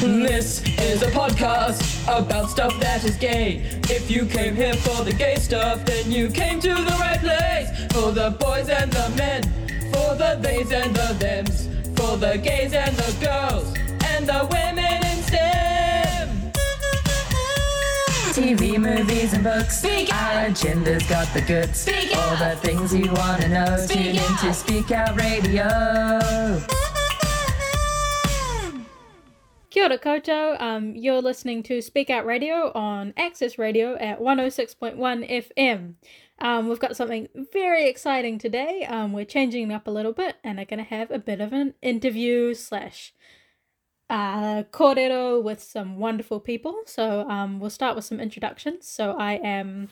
This 0.00 0.62
is 0.78 1.02
a 1.02 1.10
podcast 1.10 2.04
about 2.04 2.50
stuff 2.50 2.78
that 2.78 3.02
is 3.02 3.16
gay. 3.16 3.62
If 3.90 4.08
you 4.08 4.26
came 4.26 4.54
here 4.54 4.74
for 4.74 5.02
the 5.02 5.12
gay 5.12 5.34
stuff, 5.36 5.84
then 5.84 6.12
you 6.12 6.30
came 6.30 6.60
to 6.60 6.68
the 6.68 6.96
right 7.00 7.18
place. 7.18 7.68
For 7.92 8.12
the 8.12 8.30
boys 8.38 8.68
and 8.68 8.92
the 8.92 9.10
men, 9.16 9.42
for 9.92 10.14
the 10.14 10.38
theys 10.40 10.70
and 10.70 10.94
the 10.94 11.14
thems, 11.18 11.66
for 11.98 12.16
the 12.16 12.38
gays 12.38 12.74
and 12.74 12.94
the 12.94 13.26
girls, 13.26 13.74
and 14.06 14.24
the 14.24 14.46
women 14.52 15.04
in 15.04 15.22
STEM. 15.24 16.28
TV, 18.34 18.78
movies, 18.78 19.32
and 19.32 19.42
books. 19.42 19.78
Speak 19.78 20.14
out. 20.14 20.36
Our 20.36 20.46
agenda's 20.46 21.08
got 21.08 21.26
the 21.34 21.40
goods. 21.40 21.80
Speak 21.80 22.16
All 22.16 22.36
the 22.36 22.54
things 22.60 22.94
you 22.94 23.10
want 23.10 23.42
to 23.42 23.48
know. 23.48 23.76
Speak 23.78 23.96
Tune 23.96 24.06
in 24.06 24.14
to 24.14 24.48
out. 24.48 24.54
Speak 24.54 24.92
Out 24.92 25.20
Radio. 25.20 26.87
Kia 29.78 29.84
ora 29.84 29.96
koutou. 29.96 30.60
Um, 30.60 30.96
you're 30.96 31.22
listening 31.22 31.62
to 31.62 31.80
Speak 31.80 32.10
Out 32.10 32.26
Radio 32.26 32.72
on 32.74 33.14
Access 33.16 33.58
Radio 33.58 33.94
at 33.94 34.18
106.1 34.18 34.98
FM. 34.98 35.94
Um, 36.40 36.68
we've 36.68 36.80
got 36.80 36.96
something 36.96 37.28
very 37.52 37.88
exciting 37.88 38.38
today. 38.38 38.84
Um, 38.86 39.12
we're 39.12 39.24
changing 39.24 39.70
up 39.70 39.86
a 39.86 39.92
little 39.92 40.12
bit 40.12 40.34
and 40.42 40.58
are 40.58 40.64
going 40.64 40.84
to 40.84 40.90
have 40.90 41.12
a 41.12 41.18
bit 41.20 41.40
of 41.40 41.52
an 41.52 41.74
interview 41.80 42.54
slash 42.54 43.14
uh, 44.10 44.64
kōrero 44.72 45.40
with 45.40 45.62
some 45.62 46.00
wonderful 46.00 46.40
people. 46.40 46.74
So 46.84 47.20
um, 47.28 47.60
we'll 47.60 47.70
start 47.70 47.94
with 47.94 48.04
some 48.04 48.18
introductions. 48.18 48.88
So 48.88 49.12
I 49.12 49.34
am 49.34 49.90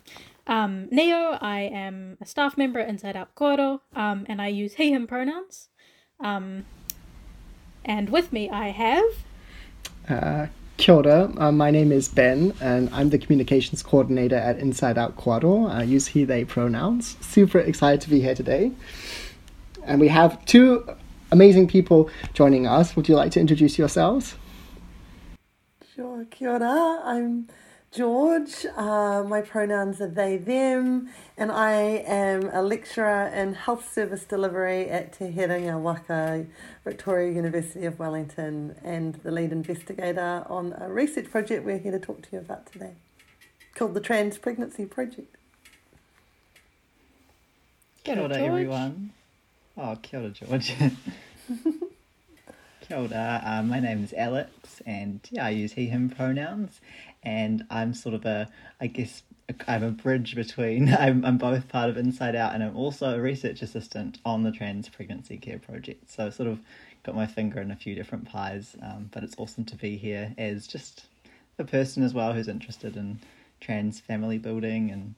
um, 0.49 0.89
Neo. 0.91 1.39
I 1.41 1.61
am 1.61 2.19
a 2.21 2.27
staff 2.27 2.59
member 2.59 2.81
at 2.81 2.89
Inside 2.89 3.15
Out 3.15 3.37
Kōaro, 3.37 3.83
um, 3.95 4.27
and 4.29 4.43
I 4.43 4.49
use 4.49 4.75
he, 4.75 4.91
him 4.91 5.07
pronouns. 5.07 5.69
Um, 6.19 6.65
and 7.85 8.11
with 8.11 8.33
me 8.33 8.51
I 8.51 8.71
have... 8.71 9.05
Uh, 10.09 10.47
kia 10.77 10.95
ora, 10.95 11.33
uh, 11.37 11.51
my 11.51 11.71
name 11.71 11.91
is 11.91 12.07
Ben, 12.07 12.55
and 12.61 12.89
I'm 12.93 13.11
the 13.11 13.19
communications 13.19 13.83
coordinator 13.83 14.37
at 14.37 14.59
Inside 14.59 14.99
Out 14.99 15.17
Kōaro. 15.17 15.69
I 15.69 15.83
use 15.83 16.09
he, 16.09 16.25
they 16.25 16.45
pronouns. 16.45 17.17
Super 17.21 17.59
excited 17.59 18.01
to 18.03 18.11
be 18.11 18.21
here 18.21 18.35
today. 18.35 18.71
And 19.85 20.01
we 20.01 20.09
have 20.09 20.45
two 20.45 20.89
amazing 21.33 21.67
people 21.67 22.09
joining 22.35 22.67
us. 22.67 22.95
Would 22.95 23.09
you 23.09 23.17
like 23.17 23.33
to 23.33 23.41
introduce 23.41 23.79
yourselves? 23.79 24.37
Sure, 25.95 26.25
kia 26.31 26.51
ora. 26.51 27.01
I'm 27.05 27.49
George. 27.97 28.67
Uh, 28.77 29.25
my 29.27 29.41
pronouns 29.41 30.03
are 30.03 30.07
they, 30.09 30.37
them, 30.37 31.09
and 31.39 31.51
I 31.51 31.73
am 32.07 32.51
a 32.53 32.63
lecturer 32.63 33.29
in 33.29 33.55
health 33.55 33.91
service 33.91 34.25
delivery 34.25 34.91
at 34.91 35.15
Te 35.15 35.33
Herenga 35.33 35.81
Waka, 35.81 36.45
Victoria 36.85 37.33
University 37.33 37.87
of 37.87 37.99
Wellington, 37.99 38.77
and 38.85 39.15
the 39.23 39.31
lead 39.31 39.51
investigator 39.51 40.45
on 40.47 40.75
a 40.79 40.91
research 40.91 41.31
project 41.31 41.65
we're 41.65 41.79
here 41.79 41.93
to 41.93 41.99
talk 41.99 42.21
to 42.23 42.29
you 42.33 42.39
about 42.39 42.71
today, 42.71 42.93
called 43.75 43.95
the 43.95 44.01
Trans 44.01 44.37
Pregnancy 44.37 44.85
Project. 44.85 45.35
Kia 48.05 48.21
ora, 48.21 48.29
Kia 48.29 48.29
ora, 48.29 48.35
George. 48.35 48.49
everyone. 48.51 49.13
Oh, 49.79 49.97
kia 50.03 50.21
ora, 50.21 50.31
George. 50.31 50.75
kia 52.87 52.99
ora. 52.99 53.43
Uh, 53.45 53.63
my 53.63 53.81
name 53.81 54.05
is 54.05 54.13
Alex, 54.13 54.81
and 54.87 55.21
yeah, 55.31 55.47
I 55.47 55.51
use 55.51 55.73
he, 55.73 55.87
him 55.87 56.09
pronouns. 56.09 56.81
And 57.23 57.65
I'm 57.71 57.93
sort 57.95 58.15
of 58.15 58.25
a, 58.25 58.49
I 58.81 58.87
guess, 58.87 59.23
I'm 59.67 59.83
a 59.83 59.91
bridge 59.91 60.37
between, 60.37 60.95
I'm, 60.99 61.25
I'm 61.25 61.39
both 61.39 61.69
part 61.69 61.91
of 61.91 61.97
Inside 61.97 62.37
Out 62.37 62.55
and 62.55 62.63
I'm 62.63 62.77
also 62.77 63.17
a 63.17 63.21
research 63.21 63.63
assistant 63.63 64.19
on 64.25 64.45
the 64.45 64.53
Trans 64.53 64.89
Pregnancy 64.89 65.37
Care 65.37 65.59
Project. 65.59 66.11
So, 66.11 66.31
sort 66.31 66.49
of 66.49 66.61
got 67.03 67.17
my 67.17 67.27
finger 67.27 67.61
in 67.61 67.71
a 67.71 67.77
few 67.77 67.95
different 67.95 68.27
pies, 68.27 68.77
um, 68.83 69.09
but 69.13 69.25
it's 69.25 69.35
awesome 69.39 69.65
to 69.65 69.77
be 69.77 69.97
here 69.97 70.33
as 70.39 70.67
just 70.67 71.07
a 71.59 71.65
person 71.65 72.03
as 72.05 72.15
well 72.15 72.33
who's 72.33 72.49
interested 72.49 72.97
in 72.97 73.19
trans 73.61 73.99
family 73.99 74.39
building 74.39 74.91
and 74.91 75.15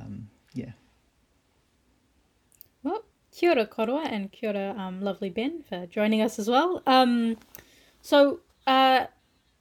um, 0.00 0.28
yeah. 0.52 0.72
Kia 3.36 3.50
ora 3.50 3.66
kōrua 3.66 4.10
and 4.10 4.32
kia 4.32 4.48
ora, 4.48 4.74
um, 4.78 5.02
lovely 5.02 5.28
Ben, 5.28 5.62
for 5.68 5.84
joining 5.84 6.22
us 6.22 6.38
as 6.38 6.48
well. 6.48 6.82
Um, 6.86 7.36
so, 8.00 8.40
uh, 8.66 9.08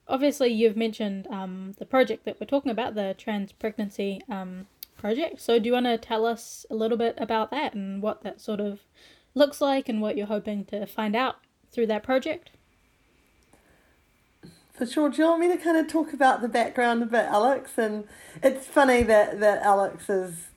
obviously, 0.08 0.47
you've 0.47 0.78
mentioned 0.78 1.28
um, 1.28 1.74
the 1.78 1.86
project 1.86 2.24
that 2.24 2.40
we're 2.40 2.47
talking 2.47 2.72
about, 2.72 2.96
the 2.96 3.16
trans 3.18 3.52
pregnancy 3.52 4.22
um, 4.30 4.68
project. 4.97 5.41
So, 5.41 5.59
do 5.59 5.66
you 5.66 5.74
want 5.74 5.88
to 5.88 5.97
tell 5.97 6.25
us 6.25 6.66
a 6.69 6.74
little 6.74 6.97
bit 6.97 7.18
about 7.19 7.52
that 7.52 7.74
and 7.74 8.02
what 8.02 8.24
that 8.24 8.40
sort 8.40 8.62
of 8.62 8.80
looks 9.34 9.59
like 9.59 9.90
and 9.90 10.02
what 10.02 10.16
you're 10.16 10.28
hoping 10.28 10.63
to 10.66 10.86
find 10.86 11.13
out 11.13 11.36
through 11.74 11.88
that 11.88 12.02
project? 12.02 12.52
For 14.72 14.86
sure. 14.86 15.09
Do 15.09 15.22
you 15.22 15.28
want 15.28 15.42
me 15.42 15.50
to 15.50 15.57
kind 15.57 15.75
of 15.75 15.90
talk 15.90 16.13
about 16.13 16.42
the 16.42 16.47
background 16.47 17.03
a 17.03 17.07
bit, 17.07 17.25
Alex? 17.25 17.72
And 17.78 18.06
it's 18.42 18.68
funny 18.68 19.03
that, 19.03 19.42
that 19.42 19.62
Alex 19.63 20.09
is 20.09 20.47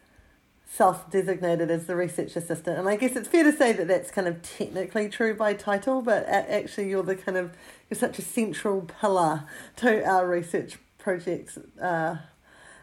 self 0.71 1.11
designated 1.11 1.71
as 1.71 1.87
the 1.87 1.97
research 1.97 2.37
assistant. 2.37 2.79
And 2.79 2.89
I 2.89 2.97
guess 2.97 3.17
it's 3.17 3.29
fair 3.29 3.45
to 3.45 3.57
say 3.57 3.73
that 3.73 3.89
that's 3.89 4.11
kind 4.11 4.29
of 4.29 4.43
technically 4.43 5.09
true 5.09 5.35
by 5.35 5.55
title, 5.55 6.03
but 6.03 6.27
actually, 6.29 6.91
you're 6.91 7.03
the 7.03 7.17
kind 7.17 7.37
of, 7.37 7.53
you're 7.89 7.99
such 7.99 8.19
a 8.19 8.23
central 8.23 8.83
pillar 8.83 9.45
to 9.77 10.05
our 10.05 10.29
research 10.29 10.79
projects, 10.99 11.59
uh, 11.81 12.17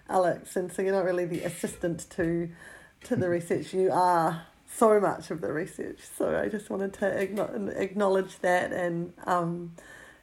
Alex. 0.10 0.56
And 0.56 0.72
so 0.72 0.82
you're 0.82 0.94
not 0.94 1.06
really 1.06 1.26
the 1.26 1.42
assistant 1.42 2.10
to, 2.12 2.50
to 3.04 3.16
the 3.16 3.30
research, 3.30 3.74
you 3.74 3.92
are 3.92 4.48
so 4.68 5.00
much 5.00 5.32
of 5.32 5.42
the 5.42 5.54
research. 5.54 6.00
So 6.18 6.38
I 6.38 6.50
just 6.50 6.70
wanted 6.70 6.94
to 6.96 7.82
acknowledge 7.82 8.40
that 8.40 8.74
and, 8.74 9.14
um, 9.26 9.74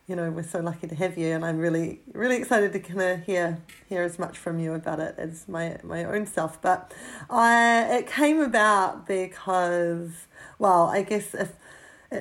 you 0.06 0.16
know, 0.16 0.30
we're 0.30 0.42
so 0.42 0.60
lucky 0.60 0.88
to 0.88 0.94
have 0.96 1.16
you, 1.16 1.28
and 1.28 1.44
I'm 1.44 1.58
really, 1.58 2.00
really 2.12 2.36
excited 2.36 2.72
to 2.72 2.80
kind 2.80 3.00
of 3.00 3.24
hear 3.24 3.62
hear 3.88 4.02
as 4.02 4.18
much 4.18 4.36
from 4.36 4.58
you 4.58 4.74
about 4.74 5.00
it 5.00 5.14
as 5.16 5.48
my 5.48 5.78
my 5.82 6.04
own 6.04 6.26
self. 6.26 6.60
But 6.60 6.92
I 7.30 7.98
it 7.98 8.06
came 8.08 8.40
about 8.40 9.06
because, 9.06 10.26
well, 10.58 10.86
I 10.88 11.02
guess 11.02 11.34
if 11.34 11.52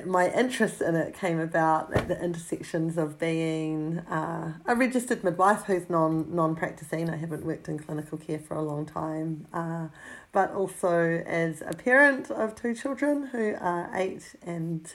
my 0.06 0.30
interest 0.32 0.80
in 0.80 0.94
it 0.94 1.14
came 1.14 1.38
about 1.38 1.94
at 1.94 2.08
the 2.08 2.22
intersections 2.22 2.96
of 2.96 3.18
being 3.18 3.98
uh, 4.00 4.54
a 4.64 4.74
registered 4.74 5.22
midwife 5.22 5.64
who's 5.64 5.90
non 5.90 6.34
non 6.34 6.54
practicing. 6.54 7.10
I 7.10 7.16
haven't 7.16 7.44
worked 7.44 7.68
in 7.68 7.78
clinical 7.78 8.16
care 8.16 8.38
for 8.38 8.54
a 8.54 8.62
long 8.62 8.86
time, 8.86 9.46
uh, 9.52 9.88
but 10.32 10.52
also 10.52 11.22
as 11.26 11.62
a 11.66 11.74
parent 11.74 12.30
of 12.30 12.54
two 12.54 12.74
children 12.74 13.26
who 13.26 13.54
are 13.60 13.90
eight 13.94 14.34
and 14.42 14.94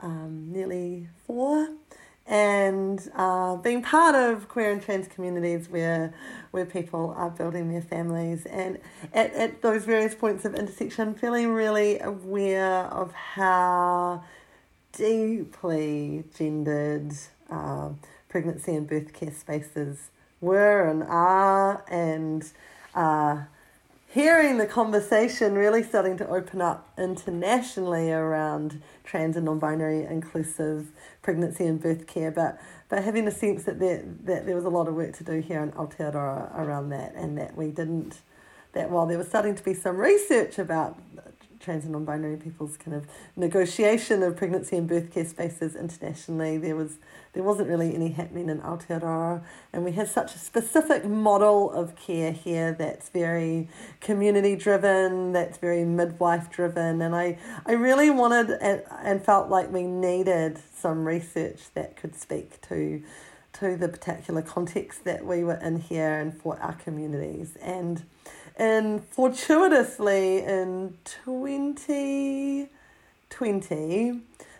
um, 0.00 0.52
nearly 0.52 1.08
four 1.26 1.68
and 2.28 3.10
uh, 3.16 3.56
being 3.56 3.82
part 3.82 4.14
of 4.14 4.48
queer 4.48 4.70
and 4.70 4.82
trans 4.82 5.08
communities 5.08 5.68
where 5.70 6.12
where 6.50 6.66
people 6.66 7.14
are 7.16 7.30
building 7.30 7.70
their 7.70 7.82
families. 7.82 8.44
And 8.46 8.78
at, 9.12 9.32
at 9.32 9.62
those 9.62 9.84
various 9.84 10.14
points 10.14 10.44
of 10.44 10.54
intersection 10.54 11.14
feeling 11.14 11.48
really 11.48 11.98
aware 12.00 12.84
of 12.84 13.12
how 13.12 14.22
deeply 14.92 16.24
gendered 16.36 17.12
uh, 17.50 17.90
pregnancy 18.28 18.74
and 18.74 18.86
birth 18.86 19.12
care 19.12 19.32
spaces 19.32 20.10
were 20.40 20.86
and 20.86 21.02
are 21.04 21.84
and 21.88 22.50
uh, 22.94 23.42
hearing 24.10 24.56
the 24.56 24.66
conversation 24.66 25.54
really 25.54 25.82
starting 25.82 26.16
to 26.16 26.26
open 26.28 26.62
up 26.62 26.90
internationally 26.96 28.10
around 28.10 28.80
trans 29.04 29.36
and 29.36 29.44
non-binary 29.44 30.02
inclusive 30.04 30.90
pregnancy 31.20 31.66
and 31.66 31.80
birth 31.80 32.06
care 32.06 32.30
but 32.30 32.58
but 32.88 33.04
having 33.04 33.28
a 33.28 33.30
sense 33.30 33.64
that 33.64 33.78
there 33.78 34.02
that 34.24 34.46
there 34.46 34.56
was 34.56 34.64
a 34.64 34.70
lot 34.70 34.88
of 34.88 34.94
work 34.94 35.14
to 35.14 35.22
do 35.22 35.40
here 35.40 35.62
in 35.62 35.70
Aotearoa 35.72 36.58
around 36.58 36.88
that 36.88 37.14
and 37.14 37.36
that 37.36 37.54
we 37.54 37.70
didn't 37.70 38.22
that 38.72 38.90
while 38.90 39.06
there 39.06 39.18
was 39.18 39.28
starting 39.28 39.54
to 39.54 39.62
be 39.62 39.74
some 39.74 39.98
research 39.98 40.58
about 40.58 40.98
trans 41.60 41.84
and 41.84 41.92
non-binary 41.92 42.38
people's 42.38 42.78
kind 42.78 42.96
of 42.96 43.06
negotiation 43.36 44.22
of 44.22 44.36
pregnancy 44.36 44.76
and 44.76 44.88
birth 44.88 45.12
care 45.12 45.26
spaces 45.26 45.76
internationally 45.76 46.56
there 46.56 46.76
was 46.76 46.96
there 47.32 47.42
wasn't 47.42 47.68
really 47.68 47.94
any 47.94 48.10
happening 48.10 48.48
in 48.48 48.60
Aotearoa. 48.60 49.42
And 49.72 49.84
we 49.84 49.92
had 49.92 50.08
such 50.08 50.34
a 50.34 50.38
specific 50.38 51.04
model 51.04 51.70
of 51.70 51.96
care 51.96 52.32
here 52.32 52.72
that's 52.72 53.08
very 53.10 53.68
community 54.00 54.56
driven 54.56 55.32
that's 55.32 55.58
very 55.58 55.84
midwife 55.84 56.50
driven 56.50 57.02
and 57.02 57.14
I, 57.14 57.38
I 57.66 57.72
really 57.72 58.10
wanted 58.10 58.50
and, 58.60 58.82
and 59.02 59.24
felt 59.24 59.48
like 59.48 59.72
we 59.72 59.82
needed 59.82 60.58
some 60.74 61.06
research 61.06 61.72
that 61.74 61.96
could 61.96 62.14
speak 62.14 62.60
to 62.62 63.02
to 63.54 63.76
the 63.76 63.88
particular 63.88 64.42
context 64.42 65.04
that 65.04 65.26
we 65.26 65.42
were 65.42 65.56
in 65.56 65.80
here 65.80 66.18
and 66.18 66.40
for 66.40 66.56
our 66.60 66.74
communities. 66.74 67.56
And 67.60 68.04
and 68.56 69.04
fortuitously 69.04 70.38
in 70.38 70.96
2020 71.04 72.68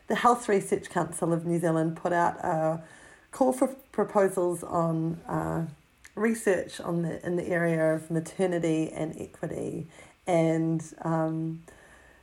the 0.09 0.15
Health 0.15 0.49
Research 0.49 0.91
Council 0.91 1.33
of 1.33 1.47
New 1.47 1.61
Zealand 1.61 1.97
put 1.97 2.13
out 2.13 2.37
a 2.45 2.83
call 3.31 3.53
for 3.53 3.69
proposals 3.93 4.65
on 4.65 5.21
uh, 5.29 5.67
research 6.15 6.81
on 6.81 7.03
the 7.03 7.25
in 7.25 7.37
the 7.37 7.47
area 7.47 7.95
of 7.95 8.11
maternity 8.11 8.91
and 8.93 9.15
equity, 9.21 9.87
and 10.27 10.83
um, 11.03 11.63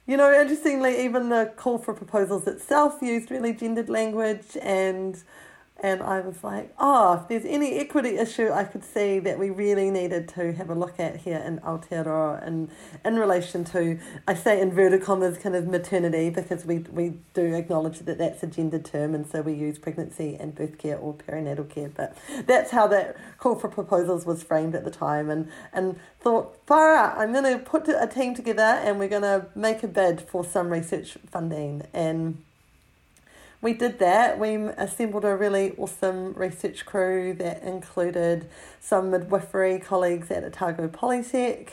you 0.07 0.17
know, 0.17 0.33
interestingly, 0.33 1.03
even 1.05 1.29
the 1.29 1.53
call 1.55 1.77
for 1.77 1.93
proposals 1.93 2.47
itself 2.47 3.01
used 3.01 3.31
really 3.31 3.53
gendered 3.53 3.89
language 3.89 4.57
and 4.61 5.23
and 5.85 6.01
I 6.01 6.19
was 6.21 6.43
like, 6.43 6.73
oh, 6.79 7.13
if 7.13 7.27
there's 7.27 7.45
any 7.45 7.73
equity 7.73 8.17
issue 8.17 8.49
I 8.51 8.63
could 8.63 8.83
see 8.83 9.19
that 9.19 9.37
we 9.37 9.51
really 9.51 9.91
needed 9.91 10.27
to 10.29 10.51
have 10.53 10.71
a 10.71 10.73
look 10.73 10.99
at 10.99 11.17
here 11.17 11.37
in 11.37 11.59
Aotearoa 11.59 12.45
and 12.45 12.71
in 13.05 13.17
relation 13.17 13.63
to, 13.65 13.99
I 14.27 14.33
say 14.33 14.59
inverted 14.59 15.03
commas, 15.03 15.37
kind 15.37 15.55
of 15.55 15.67
maternity, 15.67 16.31
because 16.31 16.65
we, 16.65 16.79
we 16.79 17.19
do 17.35 17.53
acknowledge 17.53 17.99
that 17.99 18.17
that's 18.17 18.41
a 18.41 18.47
gendered 18.47 18.83
term, 18.83 19.13
and 19.13 19.27
so 19.27 19.43
we 19.43 19.53
use 19.53 19.77
pregnancy 19.77 20.35
and 20.39 20.55
birth 20.55 20.79
care 20.79 20.97
or 20.97 21.13
perinatal 21.13 21.69
care, 21.69 21.89
but 21.89 22.17
that's 22.47 22.71
how 22.71 22.87
that 22.87 23.15
call 23.37 23.53
for 23.53 23.69
proposals 23.69 24.25
was 24.25 24.41
framed 24.41 24.73
at 24.73 24.85
the 24.85 24.91
time, 24.91 25.29
and, 25.29 25.47
and 25.71 25.99
thought, 26.19 26.57
far 26.65 26.95
out, 26.95 27.15
I'm 27.15 27.31
going 27.31 27.43
to 27.43 27.63
put 27.63 27.87
a 27.87 28.07
team 28.07 28.33
together 28.33 28.63
and 28.63 28.97
we're 28.97 29.07
going 29.07 29.21
to 29.21 29.45
make 29.53 29.83
a 29.83 29.87
bid 29.87 30.19
for 30.19 30.43
some 30.43 30.69
research 30.69 31.15
funding, 31.29 31.83
and 31.93 32.43
we 33.65 33.73
did 33.73 33.97
that. 33.97 34.37
We 34.37 34.57
assembled 34.57 35.25
a 35.25 35.35
really 35.35 35.71
awesome 35.77 36.35
research 36.35 36.85
crew 36.85 37.33
that 37.39 37.63
included 37.63 38.47
some 38.79 39.09
midwifery 39.09 39.79
colleagues 39.79 40.29
at 40.29 40.43
Otago 40.43 40.87
Polytech 40.87 41.69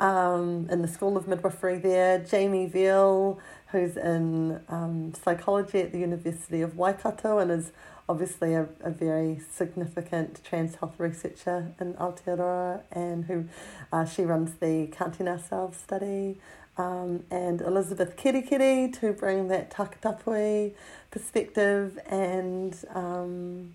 um, 0.00 0.66
in 0.70 0.80
the 0.80 0.88
School 0.88 1.18
of 1.18 1.28
Midwifery 1.28 1.76
there, 1.76 2.18
Jaimie 2.18 2.72
Veale, 2.72 3.38
who's 3.72 3.98
in 3.98 4.58
um, 4.70 5.12
psychology 5.22 5.80
at 5.80 5.92
the 5.92 5.98
University 5.98 6.62
of 6.62 6.78
Waikato 6.78 7.36
and 7.36 7.50
is 7.50 7.72
obviously 8.08 8.54
a, 8.54 8.66
a 8.80 8.88
very 8.88 9.38
significant 9.50 10.42
trans 10.44 10.76
health 10.76 10.94
researcher 10.96 11.74
in 11.78 11.92
Aotearoa 11.94 12.80
and 12.90 13.26
who 13.26 13.44
uh, 13.92 14.06
she 14.06 14.22
runs 14.22 14.54
the 14.60 14.86
Counting 14.86 15.28
Ourselves 15.28 15.76
study. 15.76 16.38
Um, 16.76 17.22
and 17.30 17.60
Elizabeth 17.60 18.16
Kerekere 18.16 18.92
to 19.00 19.12
bring 19.12 19.48
that 19.48 19.70
takatapui 19.70 20.72
perspective 21.10 21.98
and 22.06 22.76
um, 22.92 23.74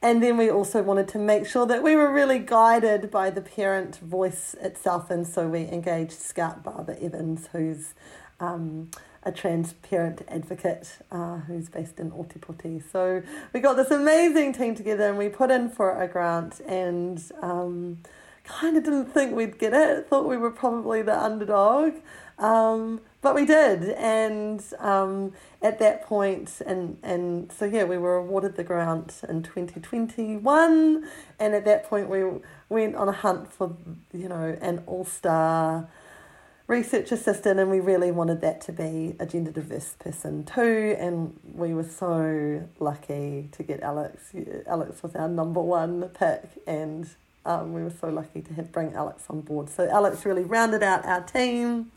and 0.00 0.22
then 0.22 0.36
we 0.36 0.50
also 0.50 0.82
wanted 0.82 1.08
to 1.08 1.18
make 1.18 1.46
sure 1.46 1.66
that 1.66 1.82
we 1.82 1.96
were 1.96 2.12
really 2.12 2.38
guided 2.38 3.10
by 3.10 3.30
the 3.30 3.40
parent 3.40 3.96
voice 3.96 4.54
itself 4.60 5.10
and 5.10 5.26
so 5.26 5.48
we 5.48 5.62
engaged 5.62 6.12
Scout 6.12 6.62
Barbara 6.62 6.96
Evans 7.00 7.48
who's 7.52 7.94
um, 8.38 8.90
a 9.22 9.32
trans 9.32 9.72
parent 9.74 10.22
advocate 10.28 10.98
uh, 11.10 11.38
who's 11.38 11.68
based 11.68 11.98
in 11.98 12.10
Otepoti. 12.12 12.82
So 12.92 13.22
we 13.52 13.60
got 13.60 13.74
this 13.74 13.90
amazing 13.90 14.52
team 14.52 14.74
together 14.74 15.08
and 15.08 15.18
we 15.18 15.28
put 15.28 15.50
in 15.50 15.68
for 15.68 16.00
a 16.00 16.06
grant 16.06 16.60
and 16.60 17.22
um, 17.42 17.98
kind 18.48 18.76
of 18.76 18.84
didn't 18.84 19.06
think 19.06 19.34
we'd 19.34 19.58
get 19.58 19.72
it, 19.72 20.08
thought 20.08 20.26
we 20.26 20.36
were 20.36 20.50
probably 20.50 21.02
the 21.02 21.18
underdog. 21.18 21.94
Um, 22.38 23.00
but 23.20 23.34
we 23.34 23.44
did, 23.44 23.90
and 23.90 24.62
um, 24.78 25.32
at 25.60 25.80
that 25.80 26.04
point, 26.04 26.60
and 26.64 26.98
and 27.02 27.50
so 27.52 27.64
yeah, 27.64 27.84
we 27.84 27.98
were 27.98 28.16
awarded 28.16 28.56
the 28.56 28.62
grant 28.62 29.22
in 29.28 29.42
twenty 29.42 29.80
twenty 29.80 30.36
one, 30.36 31.08
and 31.38 31.54
at 31.54 31.64
that 31.64 31.84
point 31.84 32.08
we 32.08 32.22
went 32.68 32.94
on 32.94 33.08
a 33.08 33.12
hunt 33.12 33.52
for 33.52 33.76
you 34.12 34.28
know 34.28 34.56
an 34.60 34.84
all 34.86 35.04
star 35.04 35.88
research 36.68 37.10
assistant, 37.10 37.58
and 37.58 37.70
we 37.70 37.80
really 37.80 38.12
wanted 38.12 38.40
that 38.42 38.60
to 38.60 38.72
be 38.72 39.16
a 39.18 39.26
gender 39.26 39.50
diverse 39.50 39.96
person 39.98 40.44
too, 40.44 40.94
and 40.98 41.36
we 41.54 41.74
were 41.74 41.82
so 41.82 42.68
lucky 42.78 43.48
to 43.50 43.64
get 43.64 43.80
Alex. 43.80 44.32
Alex 44.66 45.02
was 45.02 45.16
our 45.16 45.28
number 45.28 45.60
one 45.60 46.08
pick, 46.10 46.44
and 46.68 47.08
um, 47.44 47.72
we 47.72 47.82
were 47.82 47.92
so 48.00 48.08
lucky 48.08 48.42
to 48.42 48.54
have 48.54 48.72
bring 48.72 48.92
Alex 48.94 49.24
on 49.28 49.40
board. 49.40 49.68
So 49.70 49.88
Alex 49.88 50.24
really 50.24 50.44
rounded 50.44 50.82
out 50.82 51.04
our 51.06 51.22
team 51.22 51.90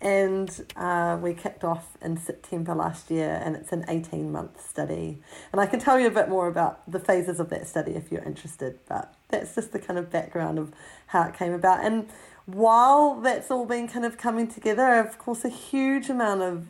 and 0.00 0.64
uh, 0.76 1.18
we 1.20 1.34
kicked 1.34 1.64
off 1.64 1.96
in 2.00 2.16
September 2.16 2.72
last 2.72 3.10
year, 3.10 3.40
and 3.44 3.56
it's 3.56 3.72
an 3.72 3.84
18 3.88 4.30
month 4.30 4.64
study. 4.64 5.18
And 5.50 5.60
I 5.60 5.66
can 5.66 5.80
tell 5.80 5.98
you 5.98 6.06
a 6.06 6.10
bit 6.10 6.28
more 6.28 6.46
about 6.46 6.88
the 6.90 7.00
phases 7.00 7.40
of 7.40 7.50
that 7.50 7.66
study 7.66 7.92
if 7.92 8.12
you're 8.12 8.22
interested, 8.22 8.78
but 8.88 9.12
that's 9.28 9.56
just 9.56 9.72
the 9.72 9.80
kind 9.80 9.98
of 9.98 10.10
background 10.10 10.58
of 10.58 10.72
how 11.08 11.22
it 11.24 11.34
came 11.34 11.52
about. 11.52 11.84
And 11.84 12.08
while 12.46 13.20
that's 13.20 13.50
all 13.50 13.66
been 13.66 13.88
kind 13.88 14.04
of 14.04 14.16
coming 14.18 14.46
together, 14.46 15.00
of 15.00 15.18
course, 15.18 15.44
a 15.44 15.48
huge 15.48 16.08
amount 16.08 16.42
of 16.42 16.66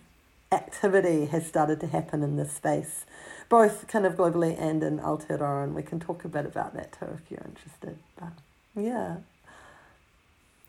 activity 0.50 1.26
has 1.26 1.46
started 1.46 1.80
to 1.80 1.86
happen 1.86 2.22
in 2.22 2.36
this 2.36 2.52
space, 2.52 3.04
both 3.48 3.86
kind 3.88 4.04
of 4.04 4.14
globally 4.14 4.60
and 4.60 4.82
in 4.82 4.98
Aotearoa, 4.98 5.64
and 5.64 5.74
we 5.74 5.82
can 5.82 6.00
talk 6.00 6.24
a 6.24 6.28
bit 6.28 6.46
about 6.46 6.74
that 6.74 6.92
too 6.92 7.06
if 7.06 7.30
you're 7.30 7.44
interested. 7.44 7.98
But 8.18 8.32
yeah. 8.74 9.16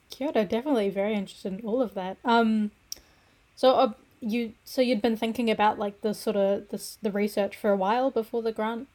Kia 0.09 0.31
ora, 0.33 0.45
definitely 0.45 0.89
very 0.89 1.13
interested 1.13 1.53
in 1.53 1.65
all 1.65 1.81
of 1.81 1.93
that. 1.93 2.17
Um, 2.25 2.71
so 3.55 3.73
uh, 3.73 3.93
you 4.21 4.53
so 4.63 4.81
you'd 4.81 5.01
been 5.01 5.17
thinking 5.17 5.49
about 5.49 5.77
like 5.77 6.01
the 6.01 6.13
sort 6.13 6.35
of 6.35 6.69
this 6.69 6.97
the 7.01 7.11
research 7.11 7.55
for 7.55 7.71
a 7.71 7.75
while 7.75 8.09
before 8.09 8.41
the 8.41 8.51
grant. 8.51 8.87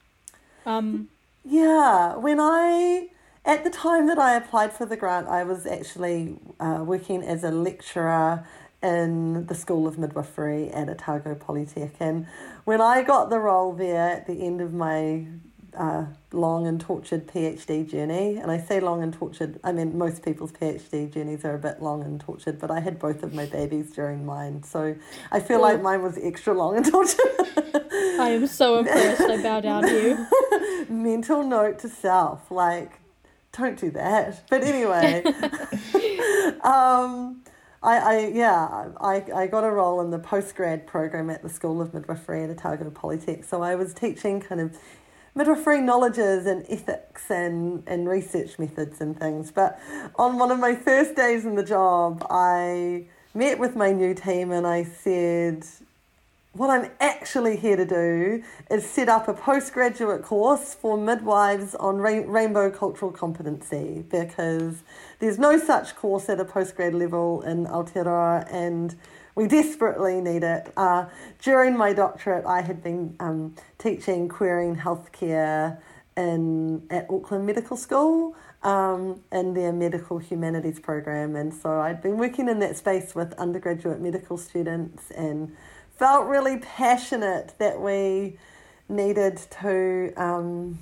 Um, 0.67 1.09
yeah, 1.45 2.17
when 2.17 2.41
I 2.41 3.09
at 3.45 3.65
the 3.65 3.71
time 3.71 4.07
that 4.07 4.19
I 4.19 4.35
applied 4.35 4.73
for 4.73 4.87
the 4.87 4.97
grant, 4.97 5.29
I 5.29 5.45
was 5.45 5.67
actually 5.67 6.37
uh, 6.59 6.83
working 6.85 7.23
as 7.23 7.45
a 7.45 7.51
lecturer 7.51 8.47
in 8.85 9.47
the 9.47 9.55
School 9.55 9.89
of 9.89 9.99
Midwifery 9.99 10.71
at 10.71 10.89
Otago 10.89 11.35
Polytech, 11.35 11.93
and 11.99 12.27
when 12.65 12.81
I 12.81 13.03
got 13.03 13.31
the 13.31 13.39
role 13.39 13.73
there 13.73 14.11
at 14.11 14.27
the 14.27 14.35
end 14.35 14.61
of 14.61 14.73
my 14.73 15.27
uh, 15.77 16.07
long 16.33 16.67
and 16.67 16.81
tortured 16.81 17.27
PhD 17.27 17.89
journey. 17.89 18.37
And 18.37 18.51
I 18.51 18.59
say 18.59 18.81
long 18.81 19.03
and 19.03 19.13
tortured, 19.13 19.59
I 19.65 19.73
mean, 19.73 19.97
most 19.97 20.25
people's 20.25 20.53
PhD 20.53 21.13
journeys 21.13 21.45
are 21.45 21.55
a 21.55 21.59
bit 21.59 21.83
long 21.83 22.03
and 22.03 22.21
tortured, 22.21 22.59
but 22.59 22.71
I 22.71 22.81
had 22.81 22.99
both 22.99 23.23
of 23.23 23.35
my 23.35 23.47
babies 23.47 23.93
during 23.93 24.25
mine. 24.25 24.63
So 24.63 24.95
I 25.33 25.41
feel 25.41 25.61
like 25.61 25.83
mine 25.83 26.03
was 26.03 26.19
extra 26.21 26.55
long 26.55 26.77
and 26.77 26.87
tortured. 26.87 27.19
I 28.21 28.31
am 28.31 28.47
so 28.47 28.79
impressed. 28.79 29.23
I 29.23 29.43
bow 29.43 29.61
down 29.61 29.83
to 29.85 30.03
you. 30.03 30.87
Mental 30.95 31.43
note 31.43 31.81
to 31.81 31.89
self 31.89 32.51
like, 32.51 33.01
don't 33.53 33.79
do 33.79 33.91
that. 33.93 34.49
But 34.51 34.65
anyway, 34.65 35.25
um, 36.63 37.43
I, 37.85 37.99
I 37.99 38.27
yeah, 38.29 38.93
I, 38.99 39.23
I 39.35 39.47
got 39.47 39.63
a 39.63 39.71
role 39.71 40.01
in 40.01 40.11
the 40.11 40.19
postgrad 40.19 40.87
program 40.87 41.29
at 41.29 41.43
the 41.43 41.51
School 41.51 41.83
of 41.83 41.93
Midwifery 41.93 42.43
at 42.43 42.51
Otago 42.51 42.91
Polytech. 42.91 43.45
So 43.45 43.63
I 43.63 43.75
was 43.75 43.93
teaching 43.93 44.41
kind 44.41 44.61
of 44.61 44.77
midwifery 45.35 45.83
knowledges 45.83 46.47
and 46.47 46.65
ethics 46.71 47.31
and, 47.31 47.83
and 47.87 48.09
research 48.09 48.59
methods 48.59 49.03
and 49.03 49.19
things. 49.19 49.51
But 49.51 49.79
on 50.17 50.39
one 50.39 50.51
of 50.51 50.59
my 50.59 50.75
first 50.75 51.15
days 51.15 51.45
in 51.45 51.57
the 51.57 51.63
job, 51.63 52.27
I 52.31 53.07
met 53.35 53.59
with 53.59 53.77
my 53.77 53.93
new 53.93 54.15
team 54.15 54.51
and 54.51 54.67
I 54.67 54.85
said, 54.85 55.67
what 56.55 56.71
I'm 56.71 56.91
actually 57.01 57.57
here 57.57 57.77
to 57.77 57.85
do 57.85 58.43
is 58.71 58.89
set 58.89 59.09
up 59.09 59.27
a 59.27 59.35
postgraduate 59.35 60.23
course 60.23 60.73
for 60.73 60.97
midwives 60.97 61.75
on 61.75 61.97
rainbow 61.99 62.71
cultural 62.71 63.11
competency 63.11 64.05
because 64.09 64.85
there's 65.19 65.39
no 65.39 65.59
such 65.59 65.97
course 65.97 66.29
at 66.29 66.39
a 66.39 66.45
postgrad 66.45 66.95
level 66.95 67.43
in 67.43 67.67
Aotearoa 67.67 68.47
and 68.53 68.95
we 69.35 69.49
desperately 69.49 70.21
need 70.21 70.45
it. 70.45 70.73
Uh, 70.77 71.07
during 71.43 71.77
my 71.77 71.93
doctorate, 71.93 72.47
I 72.47 72.61
had 72.61 72.85
been 72.85 73.17
um, 73.19 73.57
teaching 73.79 74.29
queering 74.29 74.77
healthcare 74.77 75.79
in 76.17 76.87
at 76.91 77.11
Auckland 77.11 77.45
Medical 77.45 77.77
School 77.77 78.37
um, 78.63 79.21
in 79.33 79.55
their 79.55 79.73
medical 79.73 80.19
humanities 80.19 80.79
program, 80.79 81.35
and 81.35 81.53
so 81.53 81.81
I'd 81.81 82.01
been 82.01 82.17
working 82.17 82.49
in 82.49 82.61
that 82.61 82.77
space 82.77 83.17
with 83.17 83.33
undergraduate 83.33 84.01
medical 84.01 84.39
students 84.39 85.11
and 85.11 85.57
felt 85.97 86.27
really 86.27 86.59
passionate 86.59 87.55
that 87.59 87.81
we 87.81 88.39
needed 88.89 89.39
to. 89.61 90.13
Um, 90.17 90.79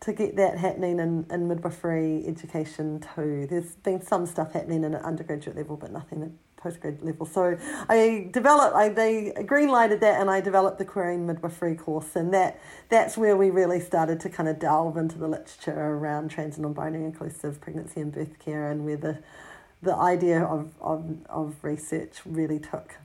to 0.00 0.12
get 0.12 0.36
that 0.36 0.58
happening 0.58 0.98
in, 0.98 1.24
in 1.30 1.48
midwifery 1.48 2.26
education 2.26 3.02
too. 3.14 3.46
There's 3.48 3.74
been 3.76 4.02
some 4.02 4.26
stuff 4.26 4.52
happening 4.52 4.84
in 4.84 4.92
an 4.92 5.02
undergraduate 5.02 5.56
level, 5.56 5.78
but 5.78 5.92
nothing 5.92 6.22
at 6.22 6.30
postgrad 6.62 7.02
level. 7.02 7.24
So 7.24 7.56
I 7.88 8.28
developed, 8.30 8.76
I 8.76 8.90
they 8.90 9.32
green 9.46 9.68
lighted 9.68 10.00
that, 10.00 10.20
and 10.20 10.30
I 10.30 10.42
developed 10.42 10.78
the 10.78 10.84
queering 10.84 11.26
midwifery 11.26 11.74
course, 11.74 12.16
and 12.16 12.34
that 12.34 12.60
that's 12.90 13.16
where 13.16 13.36
we 13.36 13.48
really 13.48 13.80
started 13.80 14.20
to 14.20 14.28
kind 14.28 14.48
of 14.48 14.58
delve 14.58 14.98
into 14.98 15.18
the 15.18 15.28
literature 15.28 15.72
around 15.72 16.30
trans 16.30 16.56
and 16.56 16.64
non-binary 16.64 17.04
inclusive 17.04 17.60
pregnancy 17.62 18.00
and 18.00 18.12
birth 18.12 18.38
care, 18.38 18.70
and 18.70 18.84
where 18.84 18.98
the 18.98 19.18
the 19.82 19.94
idea 19.94 20.42
of 20.42 20.70
of, 20.82 21.16
of 21.30 21.54
research 21.62 22.20
really 22.26 22.58
took 22.58 22.96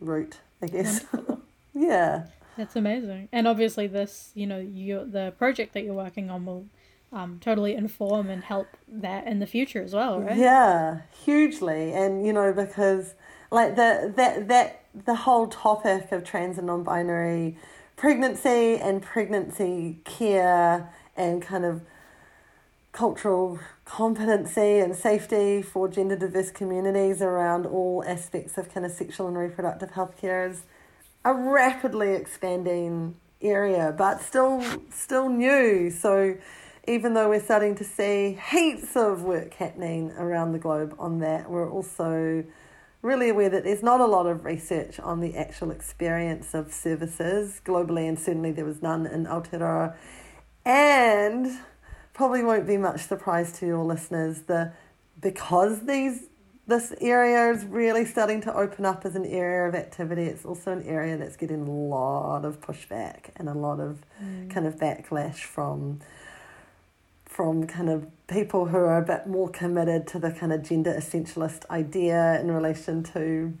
root, 0.00 0.38
I 0.62 0.66
guess. 0.66 1.04
yeah. 1.74 2.26
That's 2.56 2.76
amazing. 2.76 3.28
And 3.32 3.46
obviously 3.46 3.86
this, 3.86 4.30
you 4.34 4.46
know, 4.46 4.58
you 4.58 5.04
the 5.04 5.34
project 5.38 5.74
that 5.74 5.84
you're 5.84 5.94
working 5.94 6.30
on 6.30 6.46
will 6.46 6.66
um, 7.12 7.38
totally 7.40 7.74
inform 7.74 8.30
and 8.30 8.42
help 8.42 8.68
that 8.88 9.26
in 9.26 9.38
the 9.38 9.46
future 9.46 9.82
as 9.82 9.94
well, 9.94 10.20
right? 10.20 10.36
Yeah, 10.36 11.00
hugely. 11.24 11.92
And 11.92 12.26
you 12.26 12.32
know, 12.32 12.52
because 12.52 13.14
like 13.50 13.76
the 13.76 14.12
that 14.16 14.48
that 14.48 14.84
the 15.04 15.14
whole 15.14 15.46
topic 15.46 16.10
of 16.12 16.24
trans 16.24 16.58
and 16.58 16.66
non-binary 16.66 17.58
pregnancy 17.96 18.76
and 18.76 19.02
pregnancy 19.02 20.00
care 20.04 20.92
and 21.16 21.42
kind 21.42 21.64
of 21.64 21.82
cultural 22.96 23.58
competency 23.84 24.78
and 24.78 24.96
safety 24.96 25.60
for 25.60 25.86
gender 25.86 26.16
diverse 26.16 26.50
communities 26.50 27.20
around 27.20 27.66
all 27.66 28.02
aspects 28.06 28.56
of 28.56 28.72
kind 28.72 28.86
of 28.86 28.90
sexual 28.90 29.28
and 29.28 29.36
reproductive 29.36 29.90
health 29.90 30.16
care 30.18 30.48
is 30.48 30.62
a 31.22 31.34
rapidly 31.34 32.14
expanding 32.14 33.14
area, 33.42 33.94
but 33.96 34.22
still 34.22 34.64
still 34.90 35.28
new. 35.28 35.90
So 35.90 36.38
even 36.88 37.12
though 37.12 37.28
we're 37.28 37.44
starting 37.44 37.74
to 37.74 37.84
see 37.84 38.38
heaps 38.50 38.96
of 38.96 39.22
work 39.22 39.52
happening 39.52 40.12
around 40.12 40.52
the 40.52 40.58
globe 40.58 40.94
on 40.98 41.18
that, 41.18 41.50
we're 41.50 41.70
also 41.70 42.44
really 43.02 43.28
aware 43.28 43.50
that 43.50 43.62
there's 43.62 43.82
not 43.82 44.00
a 44.00 44.06
lot 44.06 44.24
of 44.26 44.46
research 44.46 44.98
on 45.00 45.20
the 45.20 45.36
actual 45.36 45.70
experience 45.70 46.54
of 46.54 46.72
services 46.72 47.60
globally, 47.62 48.08
and 48.08 48.18
certainly 48.18 48.52
there 48.52 48.64
was 48.64 48.80
none 48.80 49.04
in 49.06 49.26
Aotearoa. 49.26 49.94
And 50.64 51.58
probably 52.16 52.42
won't 52.42 52.66
be 52.66 52.78
much 52.78 53.02
surprise 53.02 53.52
to 53.52 53.66
your 53.66 53.84
listeners 53.84 54.40
the 54.42 54.72
because 55.20 55.84
these 55.84 56.24
this 56.66 56.92
area 57.00 57.52
is 57.52 57.64
really 57.66 58.04
starting 58.04 58.40
to 58.40 58.52
open 58.52 58.84
up 58.84 59.04
as 59.04 59.14
an 59.14 59.24
area 59.24 59.68
of 59.68 59.74
activity. 59.76 60.22
It's 60.22 60.44
also 60.44 60.72
an 60.72 60.82
area 60.82 61.16
that's 61.16 61.36
getting 61.36 61.60
a 61.60 61.70
lot 61.70 62.44
of 62.44 62.60
pushback 62.60 63.30
and 63.36 63.48
a 63.48 63.54
lot 63.54 63.78
of 63.78 63.98
mm. 64.20 64.50
kind 64.50 64.66
of 64.66 64.76
backlash 64.76 65.42
from 65.44 66.00
from 67.26 67.66
kind 67.66 67.90
of 67.90 68.06
people 68.28 68.64
who 68.64 68.78
are 68.78 68.96
a 68.96 69.04
bit 69.04 69.26
more 69.26 69.50
committed 69.50 70.06
to 70.06 70.18
the 70.18 70.32
kind 70.32 70.54
of 70.54 70.62
gender 70.62 70.94
essentialist 70.94 71.68
idea 71.70 72.40
in 72.40 72.50
relation 72.50 73.02
to 73.02 73.52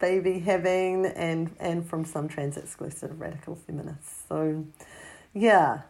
baby 0.00 0.40
having 0.40 1.06
and 1.06 1.54
and 1.60 1.88
from 1.88 2.04
some 2.04 2.26
trans 2.26 2.56
exclusive 2.56 3.20
radical 3.20 3.54
feminists. 3.54 4.24
So 4.28 4.66
yeah, 5.32 5.82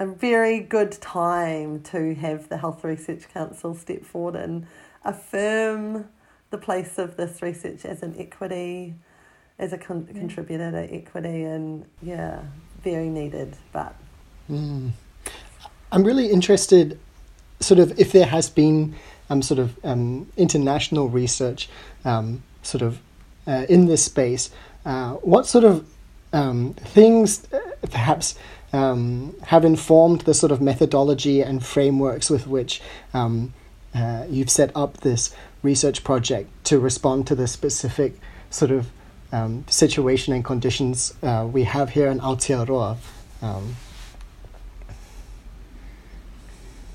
a 0.00 0.06
very 0.06 0.60
good 0.60 0.92
time 0.92 1.82
to 1.82 2.14
have 2.14 2.48
the 2.48 2.56
Health 2.56 2.82
Research 2.84 3.28
Council 3.28 3.74
step 3.74 4.02
forward 4.02 4.34
and 4.34 4.66
affirm 5.04 6.08
the 6.48 6.56
place 6.56 6.98
of 6.98 7.18
this 7.18 7.42
research 7.42 7.84
as 7.84 8.02
an 8.02 8.16
equity, 8.18 8.94
as 9.58 9.74
a 9.74 9.78
con- 9.78 10.08
yeah. 10.10 10.18
contributor 10.18 10.70
to 10.70 10.94
equity, 10.94 11.42
and 11.42 11.84
yeah, 12.02 12.40
very 12.82 13.10
needed. 13.10 13.58
But 13.72 13.94
mm. 14.50 14.90
I'm 15.92 16.02
really 16.02 16.28
interested, 16.28 16.98
sort 17.60 17.78
of, 17.78 18.00
if 18.00 18.10
there 18.12 18.26
has 18.26 18.48
been 18.48 18.94
um, 19.28 19.42
sort 19.42 19.60
of 19.60 19.78
um, 19.84 20.32
international 20.38 21.10
research, 21.10 21.68
um, 22.06 22.42
sort 22.62 22.80
of, 22.80 23.00
uh, 23.46 23.66
in 23.68 23.84
this 23.84 24.02
space. 24.02 24.50
Uh, 24.86 25.12
what 25.16 25.46
sort 25.46 25.64
of 25.64 25.86
um, 26.32 26.72
things, 26.72 27.46
uh, 27.52 27.58
perhaps? 27.90 28.38
Um, 28.72 29.34
have 29.46 29.64
informed 29.64 30.20
the 30.22 30.34
sort 30.34 30.52
of 30.52 30.60
methodology 30.60 31.40
and 31.40 31.64
frameworks 31.64 32.30
with 32.30 32.46
which 32.46 32.80
um, 33.12 33.52
uh, 33.94 34.24
you've 34.28 34.50
set 34.50 34.70
up 34.76 34.98
this 34.98 35.34
research 35.62 36.04
project 36.04 36.48
to 36.64 36.78
respond 36.78 37.26
to 37.26 37.34
the 37.34 37.48
specific 37.48 38.14
sort 38.48 38.70
of 38.70 38.88
um, 39.32 39.64
situation 39.68 40.32
and 40.32 40.44
conditions 40.44 41.14
uh, 41.22 41.48
we 41.50 41.64
have 41.64 41.90
here 41.90 42.08
in 42.08 42.20
Aotearoa. 42.20 42.96
Um, 43.42 43.76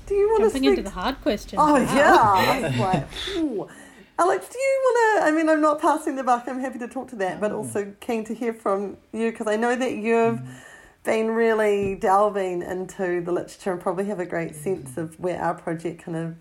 do 0.06 0.14
you 0.14 0.28
want 0.28 0.44
Jumping 0.44 0.62
to 0.62 0.68
speak? 0.68 0.78
into 0.78 0.82
the 0.82 0.90
hard 0.90 1.20
question? 1.20 1.58
Oh 1.60 1.74
wow. 1.74 1.94
yeah, 1.94 2.72
like, 2.78 3.68
Alex, 4.18 4.48
do 4.48 4.58
you 4.58 4.80
want 4.82 5.20
to? 5.20 5.26
I 5.26 5.30
mean, 5.32 5.48
I'm 5.48 5.60
not 5.60 5.80
passing 5.80 6.16
the 6.16 6.24
buck. 6.24 6.44
I'm 6.46 6.60
happy 6.60 6.78
to 6.78 6.88
talk 6.88 7.08
to 7.08 7.16
that, 7.16 7.40
but 7.40 7.52
also 7.52 7.92
keen 8.00 8.24
to 8.24 8.34
hear 8.34 8.54
from 8.54 8.96
you 9.12 9.30
because 9.30 9.46
I 9.46 9.56
know 9.56 9.76
that 9.76 9.92
you've. 9.92 10.38
Mm 10.38 10.46
been 11.06 11.30
really 11.30 11.94
delving 11.94 12.62
into 12.62 13.22
the 13.22 13.32
literature 13.32 13.72
and 13.72 13.80
probably 13.80 14.04
have 14.06 14.20
a 14.20 14.26
great 14.26 14.54
sense 14.54 14.98
of 14.98 15.18
where 15.18 15.40
our 15.40 15.54
project 15.54 16.02
kind 16.02 16.16
of 16.16 16.34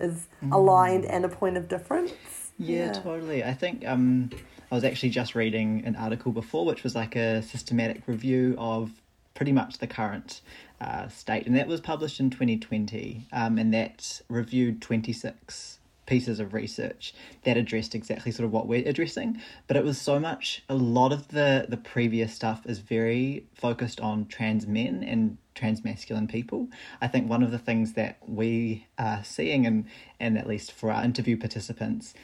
is 0.00 0.28
mm. 0.42 0.52
aligned 0.52 1.04
and 1.04 1.24
a 1.24 1.28
point 1.28 1.56
of 1.56 1.68
difference. 1.68 2.12
Yeah, 2.58 2.86
yeah, 2.86 2.92
totally. 2.92 3.44
I 3.44 3.52
think 3.52 3.86
um, 3.86 4.30
I 4.70 4.74
was 4.74 4.84
actually 4.84 5.10
just 5.10 5.34
reading 5.34 5.82
an 5.84 5.96
article 5.96 6.32
before, 6.32 6.64
which 6.64 6.82
was 6.82 6.94
like 6.94 7.16
a 7.16 7.42
systematic 7.42 8.02
review 8.06 8.54
of 8.58 8.90
pretty 9.34 9.52
much 9.52 9.78
the 9.78 9.86
current 9.86 10.40
uh, 10.80 11.08
state, 11.08 11.46
and 11.46 11.56
that 11.56 11.66
was 11.66 11.80
published 11.80 12.20
in 12.20 12.30
2020, 12.30 13.26
um, 13.32 13.58
and 13.58 13.74
that 13.74 14.22
reviewed 14.28 14.80
26 14.80 15.78
pieces 16.06 16.40
of 16.40 16.54
research 16.54 17.12
that 17.44 17.56
addressed 17.56 17.94
exactly 17.94 18.32
sort 18.32 18.44
of 18.44 18.52
what 18.52 18.66
we're 18.66 18.86
addressing. 18.88 19.40
But 19.66 19.76
it 19.76 19.84
was 19.84 20.00
so 20.00 20.18
much 20.18 20.62
a 20.68 20.74
lot 20.74 21.12
of 21.12 21.28
the 21.28 21.66
the 21.68 21.76
previous 21.76 22.32
stuff 22.32 22.64
is 22.66 22.78
very 22.78 23.46
focused 23.54 24.00
on 24.00 24.26
trans 24.26 24.66
men 24.66 25.02
and 25.02 25.38
trans 25.54 25.84
masculine 25.84 26.28
people. 26.28 26.68
I 27.00 27.08
think 27.08 27.28
one 27.28 27.42
of 27.42 27.50
the 27.50 27.58
things 27.58 27.94
that 27.94 28.18
we 28.26 28.86
are 28.98 29.22
seeing 29.24 29.66
and 29.66 29.86
and 30.20 30.38
at 30.38 30.46
least 30.46 30.72
for 30.72 30.90
our 30.90 31.04
interview 31.04 31.36
participants 31.36 32.14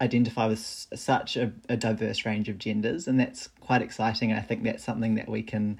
identify 0.00 0.46
with 0.46 0.58
such 0.58 1.36
a, 1.36 1.52
a 1.68 1.76
diverse 1.76 2.26
range 2.26 2.48
of 2.48 2.58
genders 2.58 3.08
and 3.08 3.18
that's 3.18 3.48
quite 3.60 3.80
exciting 3.80 4.30
and 4.30 4.38
i 4.38 4.42
think 4.42 4.62
that's 4.62 4.84
something 4.84 5.14
that 5.14 5.28
we 5.28 5.42
can 5.42 5.78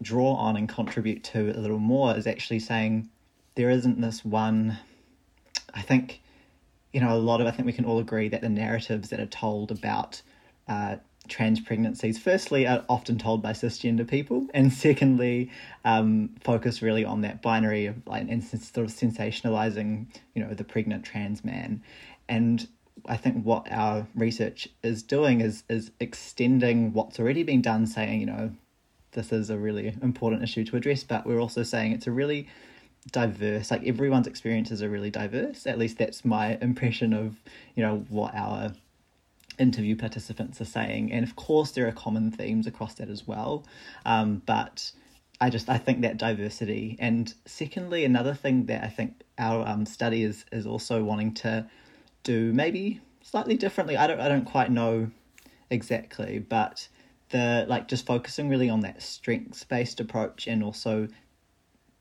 draw 0.00 0.34
on 0.34 0.56
and 0.56 0.68
contribute 0.68 1.24
to 1.24 1.50
a 1.50 1.58
little 1.58 1.78
more 1.78 2.16
is 2.16 2.26
actually 2.26 2.60
saying 2.60 3.08
there 3.56 3.68
isn't 3.68 4.00
this 4.00 4.24
one 4.24 4.78
i 5.74 5.82
think 5.82 6.20
you 6.92 7.00
know, 7.00 7.14
a 7.14 7.18
lot 7.18 7.40
of, 7.40 7.46
I 7.46 7.50
think 7.50 7.66
we 7.66 7.72
can 7.72 7.84
all 7.84 7.98
agree 7.98 8.28
that 8.28 8.40
the 8.40 8.48
narratives 8.48 9.10
that 9.10 9.20
are 9.20 9.26
told 9.26 9.70
about 9.70 10.22
uh, 10.68 10.96
trans 11.28 11.60
pregnancies, 11.60 12.18
firstly, 12.18 12.66
are 12.66 12.84
often 12.88 13.18
told 13.18 13.42
by 13.42 13.52
cisgender 13.52 14.08
people, 14.08 14.46
and 14.52 14.72
secondly, 14.72 15.50
um, 15.84 16.30
focus 16.40 16.82
really 16.82 17.04
on 17.04 17.20
that 17.20 17.42
binary 17.42 17.86
of 17.86 17.96
like, 18.06 18.26
and 18.28 18.42
sort 18.42 18.86
of 18.86 18.92
sensationalizing, 18.92 20.06
you 20.34 20.42
know, 20.42 20.52
the 20.54 20.64
pregnant 20.64 21.04
trans 21.04 21.44
man. 21.44 21.82
And 22.28 22.66
I 23.06 23.16
think 23.16 23.44
what 23.44 23.70
our 23.70 24.06
research 24.14 24.68
is 24.82 25.02
doing 25.02 25.40
is 25.40 25.62
is 25.68 25.90
extending 26.00 26.92
what's 26.92 27.18
already 27.18 27.44
been 27.44 27.62
done, 27.62 27.86
saying, 27.86 28.20
you 28.20 28.26
know, 28.26 28.52
this 29.12 29.32
is 29.32 29.50
a 29.50 29.58
really 29.58 29.94
important 30.02 30.42
issue 30.42 30.64
to 30.64 30.76
address, 30.76 31.04
but 31.04 31.26
we're 31.26 31.40
also 31.40 31.62
saying 31.62 31.92
it's 31.92 32.06
a 32.06 32.12
really 32.12 32.48
diverse 33.10 33.70
like 33.70 33.86
everyone's 33.86 34.26
experiences 34.26 34.82
are 34.82 34.88
really 34.88 35.10
diverse. 35.10 35.66
At 35.66 35.78
least 35.78 35.98
that's 35.98 36.24
my 36.24 36.58
impression 36.60 37.12
of 37.12 37.36
you 37.74 37.82
know 37.82 38.04
what 38.08 38.34
our 38.34 38.72
interview 39.58 39.96
participants 39.96 40.60
are 40.60 40.66
saying. 40.66 41.12
And 41.12 41.24
of 41.24 41.36
course 41.36 41.72
there 41.72 41.86
are 41.86 41.92
common 41.92 42.30
themes 42.30 42.66
across 42.66 42.94
that 42.94 43.08
as 43.08 43.26
well. 43.26 43.64
Um, 44.04 44.42
but 44.46 44.92
i 45.40 45.48
just 45.48 45.68
i 45.70 45.78
think 45.78 46.02
that 46.02 46.18
diversity 46.18 46.96
and 46.98 47.32
secondly 47.46 48.04
another 48.04 48.34
thing 48.34 48.66
that 48.66 48.84
i 48.84 48.88
think 48.88 49.22
our 49.38 49.66
um, 49.66 49.86
study 49.86 50.22
is 50.22 50.44
is 50.52 50.66
also 50.66 51.02
wanting 51.02 51.32
to 51.32 51.66
do 52.22 52.52
maybe 52.52 53.00
slightly 53.22 53.56
differently. 53.56 53.96
I 53.96 54.06
don't 54.06 54.20
i 54.20 54.28
don't 54.28 54.44
quite 54.44 54.70
know 54.70 55.10
exactly 55.70 56.38
but 56.38 56.88
the 57.30 57.64
like 57.68 57.88
just 57.88 58.06
focusing 58.06 58.48
really 58.48 58.68
on 58.68 58.80
that 58.80 59.02
strengths 59.02 59.64
based 59.64 60.00
approach 60.00 60.46
and 60.46 60.62
also 60.62 61.08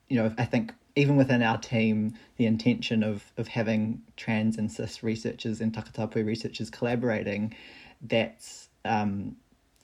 you 0.08 0.18
know 0.18 0.34
i 0.38 0.46
think 0.46 0.74
even 0.96 1.16
within 1.16 1.42
our 1.44 1.58
team, 1.58 2.14
the 2.38 2.46
intention 2.46 3.04
of, 3.04 3.32
of 3.38 3.48
having 3.48 4.02
trans 4.18 4.58
and 4.58 4.72
cis 4.72 5.04
researchers 5.04 5.62
and 5.62 5.74
Takatapui 5.74 6.26
researchers 6.26 6.70
collaborating, 6.70 7.54
that's 8.02 8.70
um, 8.86 9.36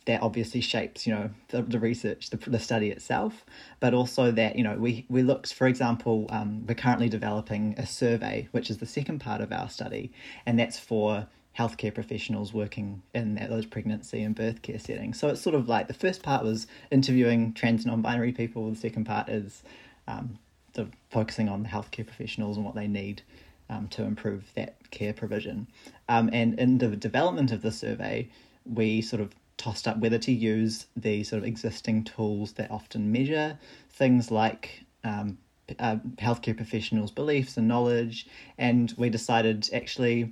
that 0.05 0.21
obviously 0.21 0.61
shapes, 0.61 1.07
you 1.07 1.13
know, 1.13 1.29
the, 1.49 1.63
the 1.63 1.79
research, 1.79 2.29
the, 2.29 2.37
the 2.49 2.59
study 2.59 2.91
itself, 2.91 3.43
but 3.79 3.93
also 3.93 4.31
that, 4.31 4.55
you 4.55 4.63
know, 4.63 4.75
we, 4.75 5.05
we 5.09 5.23
looked, 5.23 5.53
for 5.53 5.67
example, 5.67 6.27
um, 6.29 6.63
we're 6.67 6.75
currently 6.75 7.09
developing 7.09 7.73
a 7.77 7.85
survey, 7.85 8.47
which 8.51 8.69
is 8.69 8.77
the 8.77 8.85
second 8.85 9.19
part 9.19 9.41
of 9.41 9.51
our 9.51 9.67
study, 9.67 10.11
and 10.45 10.59
that's 10.59 10.77
for 10.79 11.27
healthcare 11.57 11.93
professionals 11.93 12.53
working 12.53 13.01
in 13.13 13.35
those 13.49 13.65
pregnancy 13.65 14.21
and 14.21 14.35
birth 14.35 14.61
care 14.61 14.77
settings. 14.77 15.19
So 15.19 15.29
it's 15.29 15.41
sort 15.41 15.55
of 15.55 15.67
like 15.67 15.87
the 15.87 15.93
first 15.93 16.21
part 16.21 16.43
was 16.43 16.67
interviewing 16.91 17.53
trans 17.53 17.85
non-binary 17.85 18.33
people, 18.33 18.69
the 18.69 18.75
second 18.75 19.05
part 19.05 19.29
is 19.29 19.63
um, 20.07 20.37
the 20.75 20.87
focusing 21.09 21.49
on 21.49 21.63
the 21.63 21.69
healthcare 21.69 22.05
professionals 22.05 22.57
and 22.57 22.65
what 22.65 22.75
they 22.75 22.87
need 22.87 23.21
um, 23.69 23.87
to 23.89 24.03
improve 24.03 24.43
that 24.55 24.75
care 24.91 25.13
provision. 25.13 25.67
Um, 26.07 26.29
and 26.31 26.59
in 26.59 26.77
the 26.77 26.95
development 26.95 27.51
of 27.51 27.61
the 27.61 27.71
survey, 27.71 28.29
we 28.65 29.01
sort 29.01 29.21
of 29.21 29.33
tossed 29.57 29.87
up 29.87 29.97
whether 29.97 30.19
to 30.19 30.31
use 30.31 30.85
the 30.95 31.23
sort 31.23 31.41
of 31.41 31.47
existing 31.47 32.03
tools 32.03 32.53
that 32.53 32.69
often 32.69 33.11
measure 33.11 33.57
things 33.89 34.29
like 34.29 34.83
um, 35.03 35.37
uh, 35.79 35.97
healthcare 36.17 36.55
professionals' 36.55 37.11
beliefs 37.11 37.57
and 37.57 37.67
knowledge, 37.67 38.27
and 38.57 38.93
we 38.97 39.09
decided 39.09 39.67
actually 39.73 40.31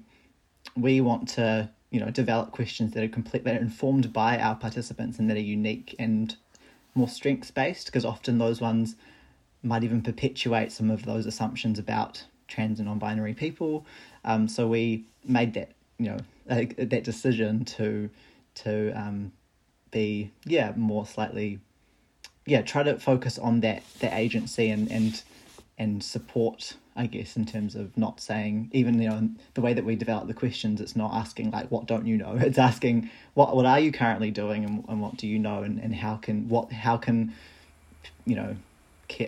we 0.76 1.02
want 1.02 1.28
to 1.28 1.70
you 1.90 2.00
know 2.00 2.10
develop 2.10 2.52
questions 2.52 2.94
that 2.94 3.04
are 3.04 3.08
completely 3.10 3.52
informed 3.52 4.12
by 4.12 4.38
our 4.38 4.56
participants 4.56 5.20
and 5.20 5.30
that 5.30 5.38
are 5.38 5.42
unique 5.42 5.96
and 6.00 6.36
more 6.96 7.08
strengths 7.08 7.52
based 7.52 7.88
because 7.88 8.06
often 8.06 8.38
those 8.38 8.62
ones 8.62 8.96
might 9.64 9.84
even 9.84 10.02
perpetuate 10.02 10.72
some 10.72 10.92
of 10.92 11.06
those 11.06 11.26
assumptions 11.26 11.80
about 11.80 12.24
trans 12.48 12.80
and 12.80 12.88
non-binary 12.88 13.34
people. 13.34 13.86
Um, 14.26 14.48
so 14.48 14.68
we 14.68 15.06
made 15.26 15.54
that 15.54 15.72
you 15.98 16.10
know 16.10 16.18
that 16.46 17.04
decision 17.04 17.66
to 17.66 18.10
to 18.56 18.92
um, 18.92 19.32
be 19.92 20.32
yeah 20.46 20.74
more 20.76 21.06
slightly 21.06 21.60
yeah 22.46 22.62
try 22.62 22.84
to 22.84 22.98
focus 23.00 23.38
on 23.38 23.62
that 23.62 23.84
that 24.00 24.14
agency 24.14 24.70
and 24.70 24.92
and 24.92 25.24
and 25.78 26.04
support 26.04 26.76
I 26.96 27.08
guess 27.08 27.38
in 27.38 27.46
terms 27.46 27.76
of 27.76 27.98
not 27.98 28.20
saying 28.20 28.70
even 28.74 29.02
you 29.02 29.10
know 29.10 29.30
the 29.54 29.62
way 29.62 29.74
that 29.74 29.86
we 29.86 29.96
develop 29.96 30.28
the 30.28 30.34
questions 30.34 30.82
it's 30.82 30.96
not 30.96 31.14
asking 31.14 31.52
like 31.52 31.72
what 31.72 31.86
don't 31.86 32.06
you 32.06 32.18
know 32.18 32.36
it's 32.40 32.58
asking 32.58 33.10
what 33.34 33.56
what 33.56 33.66
are 33.66 33.80
you 33.80 33.92
currently 33.92 34.32
doing 34.32 34.66
and, 34.66 34.84
and 34.88 35.02
what 35.02 35.18
do 35.18 35.28
you 35.28 35.40
know 35.40 35.64
and, 35.64 35.80
and 35.80 35.96
how 35.96 36.18
can 36.18 36.50
what 36.50 36.72
how 36.72 36.98
can 36.98 37.34
you 38.26 38.36
know 38.36 38.56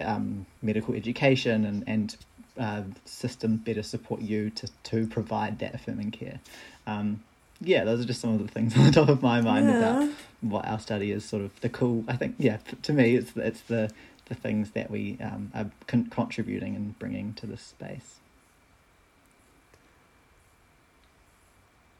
um, 0.01 0.45
medical 0.61 0.93
education 0.95 1.65
and 1.65 1.83
and 1.87 2.15
uh, 2.59 2.83
system 3.05 3.57
better 3.57 3.83
support 3.83 4.21
you 4.21 4.49
to 4.51 4.67
to 4.83 5.07
provide 5.07 5.59
that 5.59 5.73
affirming 5.75 6.11
care 6.11 6.39
um, 6.87 7.21
yeah 7.61 7.83
those 7.83 7.99
are 8.01 8.05
just 8.05 8.21
some 8.21 8.33
of 8.33 8.39
the 8.41 8.47
things 8.47 8.75
on 8.77 8.85
the 8.85 8.91
top 8.91 9.09
of 9.09 9.21
my 9.21 9.41
mind 9.41 9.67
Yeah. 9.67 9.77
about 9.77 10.09
what 10.41 10.65
our 10.67 10.79
study 10.79 11.11
is 11.11 11.25
sort 11.25 11.43
of 11.43 11.51
the 11.61 11.69
cool 11.69 12.03
I 12.07 12.15
think 12.15 12.35
yeah 12.39 12.57
to 12.83 12.93
me 12.93 13.15
it's 13.15 13.31
it's 13.35 13.61
the 13.61 13.91
the 14.27 14.35
things 14.35 14.71
that 14.71 14.89
we 14.89 15.17
um, 15.21 15.51
are 15.53 15.69
con- 15.85 16.07
contributing 16.09 16.75
and 16.75 16.97
bringing 16.97 17.33
to 17.35 17.45
this 17.45 17.61
space. 17.61 18.15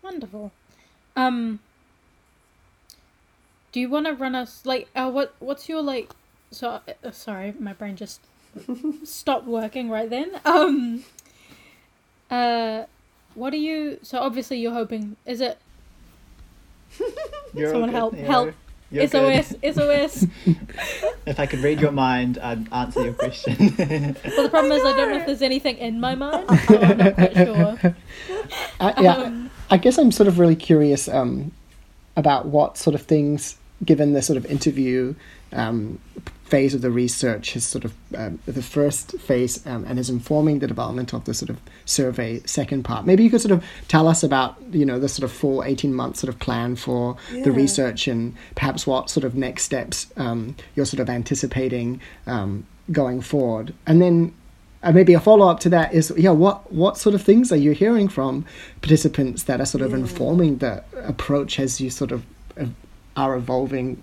Wonderful. 0.01 0.51
Um, 1.15 1.59
do 3.71 3.79
you 3.79 3.89
want 3.89 4.07
to 4.07 4.13
run 4.13 4.33
us 4.35 4.65
like 4.65 4.87
uh, 4.95 5.09
what? 5.11 5.35
What's 5.39 5.67
your 5.69 5.81
like? 5.81 6.11
So 6.51 6.79
uh, 7.03 7.11
sorry, 7.11 7.53
my 7.59 7.73
brain 7.73 7.95
just 7.95 8.21
stopped 9.03 9.45
working 9.47 9.89
right 9.89 10.09
then. 10.09 10.31
Um, 10.45 11.03
uh, 12.31 12.83
what 13.33 13.53
are 13.53 13.57
you? 13.57 13.99
So 14.01 14.19
obviously 14.19 14.59
you're 14.59 14.73
hoping. 14.73 15.15
Is 15.25 15.41
it 15.41 15.57
You're 17.53 17.71
Someone 17.71 17.89
all 17.89 17.95
help- 17.95 18.11
good, 18.13 18.19
you 18.21 18.25
help. 18.25 18.47
know, 18.47 18.53
you're 18.91 19.07
good. 19.07 19.45
SOS? 19.45 19.75
SOS. 19.75 20.25
If 21.25 21.39
I 21.39 21.45
could 21.47 21.59
read 21.59 21.81
your 21.81 21.91
mind, 21.91 22.37
I'd 22.37 22.71
answer 22.71 23.03
your 23.03 23.13
question. 23.13 23.55
well, 23.77 24.43
the 24.43 24.47
problem 24.49 24.71
is 24.71 24.83
I 24.85 24.95
don't 24.95 25.09
know 25.09 25.17
if 25.17 25.25
there's 25.25 25.41
anything 25.41 25.77
in 25.77 25.99
my 25.99 26.15
mind. 26.15 26.47
So 26.67 26.77
I'm 26.81 26.97
not 26.97 27.15
quite 27.15 27.33
sure. 27.33 27.95
I, 28.79 29.01
yeah, 29.01 29.15
Um, 29.17 29.49
I 29.69 29.77
guess 29.77 29.97
I'm 29.97 30.11
sort 30.11 30.27
of 30.27 30.37
really 30.39 30.55
curious 30.55 31.07
um, 31.09 31.51
about 32.15 32.45
what 32.45 32.77
sort 32.77 32.93
of 32.93 33.01
things, 33.01 33.57
given 33.83 34.13
the 34.13 34.21
sort 34.21 34.37
of 34.37 34.45
interview 34.45 35.15
um, 35.51 35.99
phase 36.45 36.73
of 36.73 36.81
the 36.81 36.91
research, 36.91 37.55
is 37.55 37.65
sort 37.65 37.85
of 37.85 37.93
um, 38.15 38.39
the 38.45 38.61
first 38.61 39.17
phase 39.19 39.65
um, 39.65 39.83
and 39.85 39.97
is 39.97 40.09
informing 40.09 40.59
the 40.59 40.67
development 40.67 41.13
of 41.13 41.25
the 41.25 41.33
sort 41.33 41.49
of 41.49 41.59
survey 41.85 42.39
second 42.45 42.83
part. 42.83 43.05
Maybe 43.05 43.23
you 43.23 43.29
could 43.29 43.41
sort 43.41 43.51
of 43.51 43.65
tell 43.87 44.07
us 44.07 44.23
about 44.23 44.57
you 44.71 44.85
know 44.85 44.99
the 44.99 45.09
sort 45.09 45.23
of 45.23 45.35
full 45.35 45.63
18 45.63 45.93
month 45.93 46.17
sort 46.17 46.33
of 46.33 46.39
plan 46.39 46.75
for 46.75 47.17
the 47.31 47.51
research 47.51 48.07
and 48.07 48.35
perhaps 48.55 48.85
what 48.85 49.09
sort 49.09 49.23
of 49.23 49.35
next 49.35 49.63
steps 49.63 50.07
um, 50.17 50.55
you're 50.75 50.85
sort 50.85 50.99
of 50.99 51.09
anticipating 51.09 51.99
um, 52.27 52.65
going 52.91 53.21
forward, 53.21 53.73
and 53.87 54.01
then 54.01 54.33
uh, 54.83 54.91
maybe 54.91 55.15
a 55.15 55.19
follow 55.19 55.47
up 55.47 55.59
to 55.61 55.69
that 55.69 55.93
is 55.93 56.13
yeah 56.15 56.29
what 56.29 56.71
what 56.71 56.97
sort 56.97 57.15
of 57.15 57.21
things 57.21 57.51
are 57.51 57.57
you 57.57 57.71
hearing 57.71 58.07
from 58.07 58.45
participants 58.81 59.43
that 59.43 59.59
are 59.59 59.65
sort 59.65 59.81
of 59.81 59.93
informing 59.93 60.57
the 60.59 60.83
approach 61.03 61.59
as 61.59 61.81
you 61.81 61.89
sort 61.89 62.11
of 62.11 62.23
uh, 62.59 62.65
are 63.15 63.35
evolving 63.35 64.01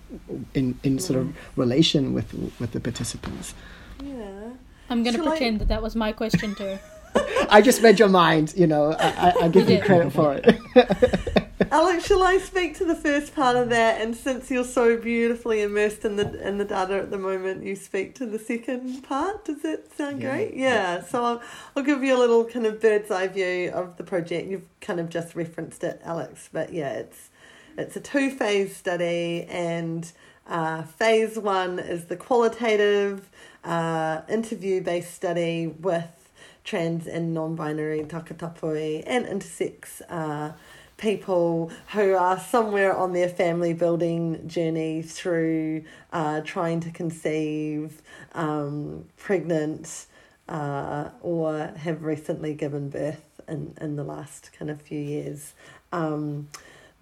in 0.55 0.79
in 0.83 0.99
sort 0.99 1.19
of 1.21 1.27
mm. 1.27 1.35
relation 1.57 2.13
with 2.15 2.33
with 2.61 2.73
the 2.73 2.81
participants 2.81 3.55
Yeah. 4.03 4.51
I'm 4.91 5.03
going 5.03 5.17
to 5.17 5.23
Shall 5.23 5.29
I- 5.29 5.37
pretend 5.37 5.61
that 5.61 5.69
that 5.69 5.83
was 5.83 5.95
my 5.97 6.13
question 6.13 6.55
too. 6.55 6.79
i 7.51 7.61
just 7.61 7.83
read 7.83 7.99
your 7.99 8.09
mind 8.09 8.55
you 8.57 8.67
know 8.67 8.93
i, 8.93 9.09
I, 9.27 9.45
I 9.45 9.49
give 9.49 9.69
you 9.69 9.81
credit 9.83 10.13
for 10.13 10.35
it 10.35 10.59
Alex, 11.71 12.05
shall 12.07 12.23
I 12.23 12.37
speak 12.37 12.77
to 12.79 12.85
the 12.85 12.95
first 12.95 13.35
part 13.35 13.57
of 13.57 13.71
that? 13.71 13.99
And 14.03 14.15
since 14.15 14.51
you're 14.51 14.63
so 14.63 14.99
beautifully 14.99 15.63
immersed 15.63 16.05
in 16.05 16.17
the 16.17 16.47
in 16.47 16.59
the 16.59 16.67
data 16.67 16.99
at 16.99 17.11
the 17.11 17.17
moment, 17.17 17.65
you 17.65 17.77
speak 17.77 18.15
to 18.17 18.27
the 18.27 18.39
second 18.39 19.03
part. 19.05 19.47
Does 19.47 19.63
that 19.63 19.91
sound 19.97 20.21
Yeah. 20.21 20.31
great? 20.31 20.55
Yeah. 20.55 21.03
So 21.03 21.25
I'll, 21.25 21.43
I'll 21.75 21.83
give 21.83 22.05
you 22.05 22.15
a 22.15 22.21
little 22.21 22.45
kind 22.45 22.67
of 22.67 22.79
bird's 22.79 23.11
eye 23.11 23.29
view 23.29 23.71
of 23.71 23.97
the 23.97 24.05
project. 24.05 24.49
You've 24.51 24.69
kind 24.83 25.01
of 25.01 25.09
just 25.09 25.35
referenced 25.35 25.83
it, 25.83 25.99
Alex, 26.05 26.51
but 26.53 26.75
yeah, 26.75 26.93
it's 26.93 27.31
it's 27.77 27.97
a 27.97 28.01
two 28.01 28.31
phase 28.31 28.77
study, 28.77 29.47
and 29.49 30.11
uh, 30.47 30.83
phase 30.83 31.39
one 31.39 31.79
is 31.79 32.07
the 32.07 32.17
qualitative 32.17 33.31
uh, 33.65 34.23
interview 34.29 34.83
based 34.83 35.15
study 35.15 35.67
with 35.67 36.31
trans 36.65 37.07
and 37.07 37.35
non 37.35 37.55
binary 37.55 38.01
takatapui 38.01 39.03
and 39.07 39.27
intersex 39.27 40.03
uh, 40.09 40.53
people 40.99 41.73
who 41.93 42.15
are 42.15 42.39
somewhere 42.39 42.97
on 42.97 43.13
their 43.13 43.29
family 43.29 43.75
building 43.75 44.47
journey 44.47 45.03
through 45.03 45.85
uh, 46.13 46.41
trying 46.43 46.79
to 46.79 46.91
conceive, 46.91 48.01
um, 48.35 49.05
pregnant, 49.17 50.07
uh, 50.49 51.09
or 51.21 51.73
have 51.77 52.05
recently 52.05 52.55
given 52.55 52.89
birth 52.89 53.41
in, 53.49 53.77
in 53.81 53.97
the 53.97 54.05
last 54.05 54.51
kind 54.57 54.71
of 54.71 54.81
few 54.81 55.01
years. 55.01 55.55
Um, 55.93 56.49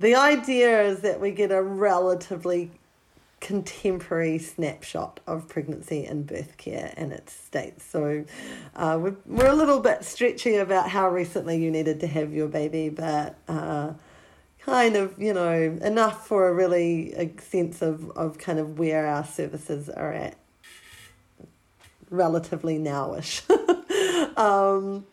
the 0.00 0.14
idea 0.14 0.82
is 0.82 1.00
that 1.00 1.20
we 1.20 1.30
get 1.30 1.52
a 1.52 1.62
relatively 1.62 2.70
contemporary 3.40 4.38
snapshot 4.38 5.20
of 5.26 5.48
pregnancy 5.48 6.04
and 6.04 6.26
birth 6.26 6.56
care 6.56 6.92
and 6.96 7.12
its 7.12 7.32
state. 7.32 7.80
So 7.80 8.24
uh, 8.76 8.98
we're, 9.00 9.16
we're 9.26 9.48
a 9.48 9.54
little 9.54 9.80
bit 9.80 10.04
stretchy 10.04 10.56
about 10.56 10.88
how 10.90 11.08
recently 11.10 11.62
you 11.62 11.70
needed 11.70 12.00
to 12.00 12.06
have 12.06 12.32
your 12.32 12.48
baby, 12.48 12.88
but 12.88 13.36
uh, 13.48 13.92
kind 14.60 14.96
of, 14.96 15.20
you 15.20 15.32
know, 15.32 15.78
enough 15.82 16.26
for 16.26 16.48
a 16.48 16.54
really 16.54 17.12
a 17.14 17.30
sense 17.40 17.80
of, 17.82 18.10
of 18.10 18.38
kind 18.38 18.58
of 18.58 18.78
where 18.78 19.06
our 19.06 19.24
services 19.24 19.88
are 19.88 20.12
at 20.12 20.36
relatively 22.10 22.78
nowish. 22.78 23.42
um, 24.36 25.06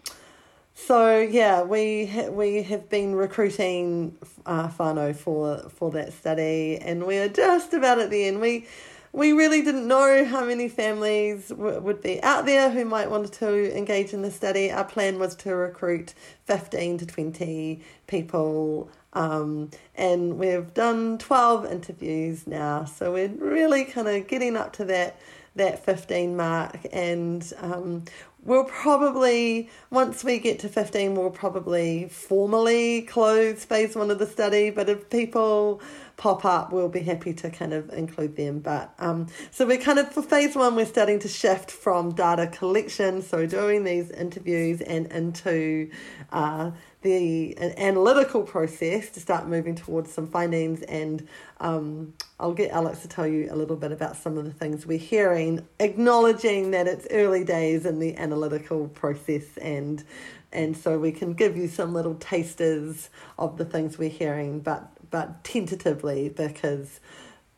so 0.80 1.20
yeah, 1.20 1.63
we 1.63 2.06
we 2.30 2.62
have 2.62 2.88
been 2.88 3.16
recruiting 3.16 4.16
uh, 4.46 4.68
whānau 4.70 5.16
for 5.16 5.68
for 5.70 5.90
that 5.92 6.13
study, 6.13 6.78
and 6.80 7.08
we're 7.08 7.30
just 7.30 7.74
about 7.74 7.98
at 7.98 8.12
the 8.12 8.26
end. 8.26 8.40
We 8.40 8.68
we 9.12 9.34
really 9.34 9.63
didn't 9.63 9.88
know 9.88 10.24
how 10.24 10.46
many 10.46 10.70
families 10.70 11.48
w- 11.48 11.80
would 11.80 12.02
be 12.04 12.22
out 12.22 12.46
there 12.46 12.70
who 12.70 12.86
might 12.86 13.10
want 13.10 13.34
to 13.34 13.76
engage 13.76 14.13
in 14.13 14.22
the 14.22 14.30
study. 14.30 14.72
Our 14.72 14.86
plan 14.86 15.18
was 15.18 15.36
to 15.38 15.56
recruit 15.56 16.13
fifteen 16.46 17.00
to 17.00 17.08
twenty 17.08 17.82
people. 18.06 18.92
Um, 19.13 19.72
and 19.96 20.38
we've 20.38 20.72
done 20.76 21.18
12 21.18 21.66
interviews 21.72 22.46
now, 22.46 22.86
so 22.86 23.13
we're 23.13 23.30
really 23.30 23.84
kind 23.84 24.08
of 24.08 24.28
getting 24.28 24.56
up 24.56 24.74
to 24.74 24.86
that 24.86 25.18
that 25.58 25.84
15 25.84 26.36
mark 26.36 26.78
and 26.91 27.54
um, 27.60 28.04
we'll 28.43 28.63
probably 28.63 29.70
once 29.89 30.24
we 30.24 30.39
get 30.39 30.60
to 30.60 30.70
15 30.70 31.15
we'll 31.15 31.30
probably 31.30 32.08
formally 32.10 33.02
close 33.04 33.65
phase 33.65 33.96
one 33.96 34.10
of 34.12 34.20
the 34.20 34.28
study 34.28 34.70
but 34.70 34.89
if 34.89 35.10
people 35.10 35.82
pop 36.18 36.44
up 36.46 36.74
we'll 36.74 36.90
be 36.90 37.02
happy 37.02 37.32
to 37.32 37.50
kind 37.50 37.74
of 37.74 37.90
include 37.92 38.36
them. 38.36 38.60
But 38.60 38.94
um, 39.00 39.28
so 39.52 39.66
we're 39.66 39.78
kind 39.78 40.00
of 40.00 40.12
for 40.12 40.22
phase 40.22 40.56
one 40.56 40.76
we're 40.76 40.86
starting 40.86 41.20
to 41.20 41.28
shift 41.28 41.72
from 41.72 42.14
data 42.14 42.48
collection 42.48 43.22
so 43.22 43.46
doing 43.46 43.84
these 43.84 44.10
interviews 44.12 44.82
and 44.82 45.06
into 45.12 45.90
uh, 46.32 46.72
the 47.02 47.58
analytical 47.78 48.42
process 48.42 49.10
to 49.12 49.20
start 49.20 49.48
moving 49.48 49.76
towards 49.76 50.12
some 50.12 50.28
findings. 50.28 50.82
And 50.84 51.28
um, 51.60 52.14
I'll 52.40 52.54
get 52.54 52.72
Alex 52.72 53.02
to 53.02 53.08
tell 53.08 53.28
you 53.28 53.48
a 53.52 53.56
little 53.56 53.76
bit 53.76 53.92
about 53.92 54.18
some 54.18 54.38
of 54.38 54.46
the 54.46 54.52
things 54.52 54.86
we're 54.86 54.98
hearing, 54.98 55.66
acknowledging 55.80 56.72
that 56.72 56.88
it's 56.88 57.08
early 57.12 57.44
days 57.44 57.86
in 57.86 58.00
the 58.00 58.18
analytical 58.18 58.88
process. 58.90 59.58
And 59.58 60.04
and 60.52 60.78
so 60.78 60.98
we 60.98 61.12
can 61.12 61.34
give 61.34 61.58
you 61.58 61.68
some 61.68 61.94
little 61.94 62.16
tasters 62.16 63.10
of 63.38 63.58
the 63.58 63.66
things 63.66 63.98
we're 63.98 64.10
hearing, 64.10 64.62
but 64.62 64.90
but 65.10 65.43
tentatively 65.43 66.30
because 66.30 67.00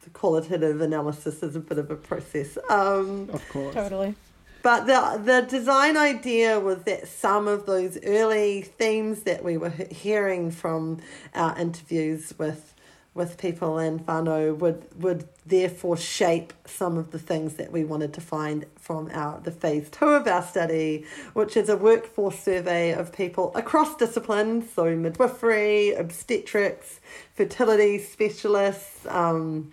the 0.04 0.10
qualitative 0.12 0.82
analysis 0.82 1.44
is 1.44 1.56
a 1.56 1.60
bit 1.60 1.78
of 1.78 1.92
a 1.92 1.96
process. 1.96 2.58
Um, 2.70 3.30
of 3.32 3.48
course 3.50 3.74
Totally. 3.76 4.16
but 4.64 4.86
the 4.86 5.22
the 5.24 5.42
design 5.48 5.98
idea 5.98 6.60
was 6.60 6.84
that 6.84 7.08
some 7.08 7.48
of 7.48 7.66
those 7.66 7.98
early 8.04 8.62
themes 8.62 9.24
that 9.24 9.44
we 9.44 9.58
were 9.58 9.70
hearing 9.92 10.52
from 10.52 11.00
our 11.36 11.58
interviews 11.60 12.34
with 12.38 12.74
with 13.20 13.38
people 13.38 13.78
in 13.78 14.00
whānau 14.00 14.58
would 14.58 14.84
would 14.96 15.28
therefore 15.46 15.98
shape 15.98 16.54
some 16.66 16.98
of 16.98 17.12
the 17.12 17.20
things 17.20 17.56
that 17.56 17.70
we 17.72 17.84
wanted 17.84 18.14
to 18.14 18.22
find 18.22 18.66
from 18.78 19.12
our 19.14 19.40
the 19.42 19.52
phase 19.52 19.90
two 19.92 20.06
of 20.06 20.26
our 20.26 20.42
study, 20.42 21.06
which 21.34 21.58
is 21.58 21.68
a 21.68 21.76
workforce 21.78 22.40
survey 22.40 22.94
of 22.94 23.12
people 23.12 23.52
across 23.56 23.96
disciplines, 23.98 24.72
so 24.74 24.96
midwifery, 24.96 25.92
obstetrics, 25.94 27.02
fertility 27.36 28.00
specialists, 28.00 29.06
um, 29.08 29.70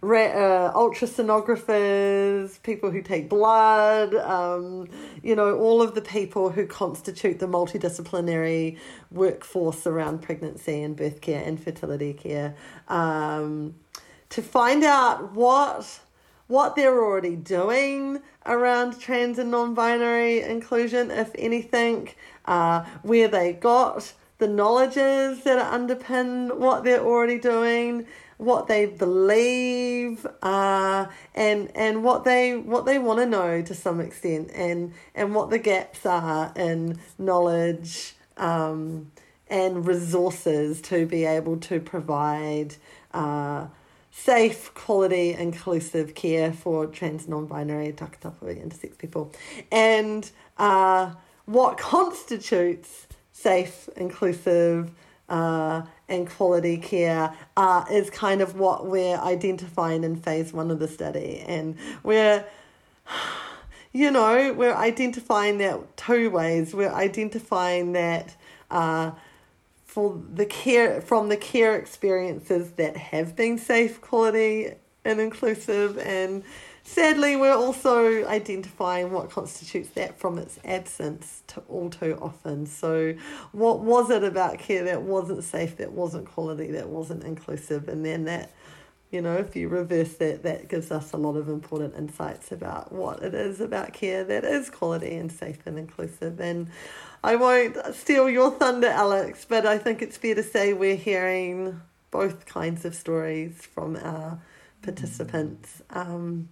ra- 0.00 0.22
uh, 0.26 0.72
ultrasonographers, 0.74 2.62
people 2.62 2.90
who 2.90 3.02
take 3.02 3.28
blood, 3.28 4.14
um, 4.14 4.88
you 5.22 5.34
know, 5.36 5.58
all 5.58 5.82
of 5.82 5.94
the 5.94 6.02
people 6.02 6.50
who 6.50 6.66
constitute 6.66 7.38
the 7.38 7.46
multidisciplinary 7.46 8.78
workforce 9.10 9.86
around 9.86 10.22
pregnancy 10.22 10.82
and 10.82 10.96
birth 10.96 11.20
care 11.20 11.42
and 11.44 11.62
fertility 11.62 12.12
care, 12.14 12.54
um, 12.88 13.74
to 14.30 14.42
find 14.42 14.84
out 14.84 15.32
what 15.32 16.00
what 16.46 16.74
they're 16.74 16.98
already 16.98 17.36
doing 17.36 18.20
around 18.44 18.98
trans 18.98 19.38
and 19.38 19.52
non-binary 19.52 20.42
inclusion, 20.42 21.08
if 21.08 21.30
anything, 21.38 22.08
uh, 22.46 22.84
where 23.02 23.28
they 23.28 23.52
got 23.52 24.12
the 24.38 24.48
knowledges 24.48 25.44
that 25.44 25.72
underpin 25.72 26.56
what 26.56 26.82
they're 26.82 27.04
already 27.04 27.38
doing, 27.38 28.04
what 28.40 28.66
they 28.66 28.86
believe, 28.86 30.26
uh, 30.42 31.06
and 31.34 31.70
and 31.74 32.02
what 32.02 32.24
they 32.24 32.56
what 32.56 32.86
they 32.86 32.98
want 32.98 33.20
to 33.20 33.26
know 33.26 33.62
to 33.62 33.74
some 33.74 34.00
extent, 34.00 34.50
and 34.54 34.92
and 35.14 35.34
what 35.34 35.50
the 35.50 35.58
gaps 35.58 36.06
are 36.06 36.52
in 36.56 36.98
knowledge 37.18 38.14
um, 38.36 39.10
and 39.48 39.86
resources 39.86 40.80
to 40.82 41.06
be 41.06 41.24
able 41.24 41.56
to 41.58 41.80
provide. 41.80 42.76
Uh, 43.12 43.66
safe, 44.12 44.74
quality, 44.74 45.32
inclusive 45.32 46.16
care 46.16 46.52
for 46.52 46.86
trans, 46.86 47.28
non-binary, 47.28 47.92
takatapui, 47.92 48.60
intersex 48.60 48.98
people, 48.98 49.32
and 49.70 50.30
uh, 50.58 51.12
what 51.46 51.78
constitutes 51.78 53.06
safe, 53.32 53.88
inclusive, 53.96 54.90
uh, 55.28 55.82
and 56.10 56.28
quality 56.28 56.76
care 56.76 57.32
uh, 57.56 57.84
is 57.90 58.10
kind 58.10 58.40
of 58.40 58.58
what 58.58 58.86
we're 58.86 59.16
identifying 59.16 60.04
in 60.04 60.16
phase 60.16 60.52
one 60.52 60.70
of 60.70 60.78
the 60.78 60.88
study. 60.88 61.42
And 61.46 61.76
we're, 62.02 62.44
you 63.92 64.10
know, 64.10 64.52
we're 64.52 64.74
identifying 64.74 65.58
that 65.58 65.96
two 65.96 66.30
ways. 66.30 66.74
We're 66.74 66.92
identifying 66.92 67.92
that 67.92 68.36
uh, 68.70 69.12
for 69.84 70.22
the 70.34 70.46
care, 70.46 71.00
from 71.00 71.28
the 71.28 71.36
care 71.36 71.76
experiences 71.76 72.72
that 72.72 72.96
have 72.96 73.34
been 73.34 73.58
safe, 73.58 74.00
quality, 74.00 74.72
and 75.04 75.20
inclusive, 75.20 75.98
and 75.98 76.44
Sadly, 76.82 77.36
we're 77.36 77.54
also 77.54 78.26
identifying 78.26 79.12
what 79.12 79.30
constitutes 79.30 79.90
that 79.90 80.18
from 80.18 80.38
its 80.38 80.58
absence 80.64 81.42
to 81.48 81.60
all 81.68 81.90
too 81.90 82.18
often. 82.20 82.66
So, 82.66 83.14
what 83.52 83.80
was 83.80 84.10
it 84.10 84.24
about 84.24 84.58
care 84.58 84.84
that 84.84 85.02
wasn't 85.02 85.44
safe, 85.44 85.76
that 85.76 85.92
wasn't 85.92 86.26
quality, 86.26 86.72
that 86.72 86.88
wasn't 86.88 87.24
inclusive? 87.24 87.88
And 87.88 88.04
then 88.04 88.24
that, 88.24 88.52
you 89.10 89.20
know, 89.20 89.36
if 89.36 89.54
you 89.54 89.68
reverse 89.68 90.14
that, 90.14 90.42
that 90.42 90.68
gives 90.68 90.90
us 90.90 91.12
a 91.12 91.16
lot 91.16 91.36
of 91.36 91.48
important 91.48 91.94
insights 91.96 92.50
about 92.50 92.92
what 92.92 93.22
it 93.22 93.34
is 93.34 93.60
about 93.60 93.92
care 93.92 94.24
that 94.24 94.44
is 94.44 94.70
quality 94.70 95.14
and 95.16 95.30
safe 95.30 95.58
and 95.66 95.78
inclusive. 95.78 96.40
And 96.40 96.68
I 97.22 97.36
won't 97.36 97.76
steal 97.94 98.30
your 98.30 98.50
thunder, 98.50 98.88
Alex, 98.88 99.44
but 99.48 99.66
I 99.66 99.76
think 99.76 100.00
it's 100.00 100.16
fair 100.16 100.34
to 100.34 100.42
say 100.42 100.72
we're 100.72 100.96
hearing 100.96 101.80
both 102.10 102.46
kinds 102.46 102.84
of 102.84 102.94
stories 102.94 103.60
from 103.62 103.96
our 103.96 104.40
participants. 104.82 105.82
Um, 105.90 106.48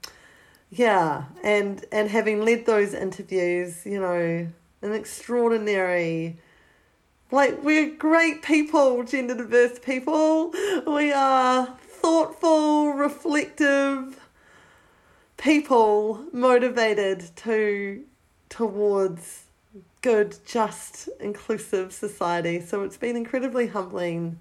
yeah, 0.70 1.24
and 1.42 1.84
and 1.90 2.10
having 2.10 2.44
led 2.44 2.66
those 2.66 2.94
interviews, 2.94 3.84
you 3.86 4.00
know, 4.00 4.48
an 4.82 4.92
extraordinary 4.92 6.38
like 7.30 7.62
we're 7.62 7.90
great 7.90 8.42
people, 8.42 9.02
gender 9.04 9.34
diverse 9.34 9.78
people. 9.78 10.52
We 10.86 11.12
are 11.12 11.76
thoughtful, 11.80 12.92
reflective 12.92 14.20
people 15.36 16.24
motivated 16.32 17.30
to 17.36 18.04
towards 18.48 19.44
good, 20.00 20.36
just, 20.46 21.08
inclusive 21.20 21.92
society. 21.92 22.60
So 22.60 22.82
it's 22.82 22.96
been 22.96 23.16
incredibly 23.16 23.66
humbling 23.66 24.38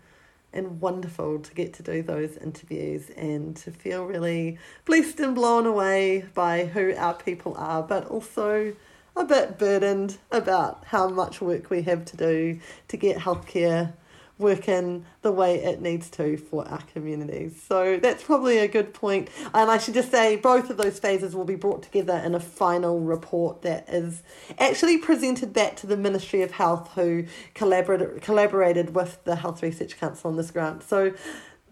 and 0.54 0.82
wonderful 0.82 1.40
to 1.40 1.54
get 1.54 1.74
to 1.74 1.84
do 1.84 2.02
those 2.02 2.38
interviews 2.38 3.10
and 3.12 3.56
to 3.58 3.72
feel 3.72 4.06
really 4.06 4.58
blessed 4.86 5.20
and 5.20 5.36
blown 5.36 5.66
away 5.66 6.26
by 6.34 6.66
who 6.66 6.94
our 6.96 7.14
people 7.14 7.56
are, 7.58 7.84
but 7.84 8.06
also 8.06 8.74
a 9.16 9.26
bit 9.26 9.58
burdened 9.58 10.18
about 10.32 10.84
how 10.86 11.08
much 11.08 11.42
work 11.42 11.70
we 11.70 11.82
have 11.82 12.06
to 12.06 12.18
do 12.18 12.60
to 12.88 12.98
get 12.98 13.18
healthcare 13.18 13.94
working 14.40 15.06
the 15.22 15.32
way 15.32 15.56
it 15.64 15.82
needs 15.82 16.10
to 16.12 16.38
for 16.38 16.68
our 16.68 16.82
communities. 16.94 17.62
So 17.68 17.98
that's 17.98 18.24
probably 18.24 18.60
a 18.60 18.68
good 18.68 18.94
point. 18.94 19.30
And 19.54 19.72
I 19.72 19.78
should 19.78 19.94
just 19.94 20.12
say 20.12 20.36
both 20.36 20.70
of 20.70 20.78
those 20.78 21.00
phases 21.00 21.36
will 21.36 21.46
be 21.46 21.56
brought 21.56 21.84
together 21.84 22.22
in 22.24 22.36
a 22.36 22.40
final 22.40 23.00
report 23.00 23.64
that 23.64 23.90
is 23.90 24.22
actually 24.60 24.98
presented 25.00 25.54
back 25.54 25.76
to 25.78 25.88
the 25.88 25.98
Ministry 25.98 26.42
of 26.42 26.52
Health, 26.52 26.92
who 26.94 27.26
collaborated 27.54 28.22
collaborated 28.22 28.94
with 28.96 29.24
the 29.24 29.36
Health 29.36 29.64
Research 29.64 29.98
Council 29.98 30.30
on 30.30 30.38
this 30.38 30.52
grant. 30.52 30.84
So 30.84 31.14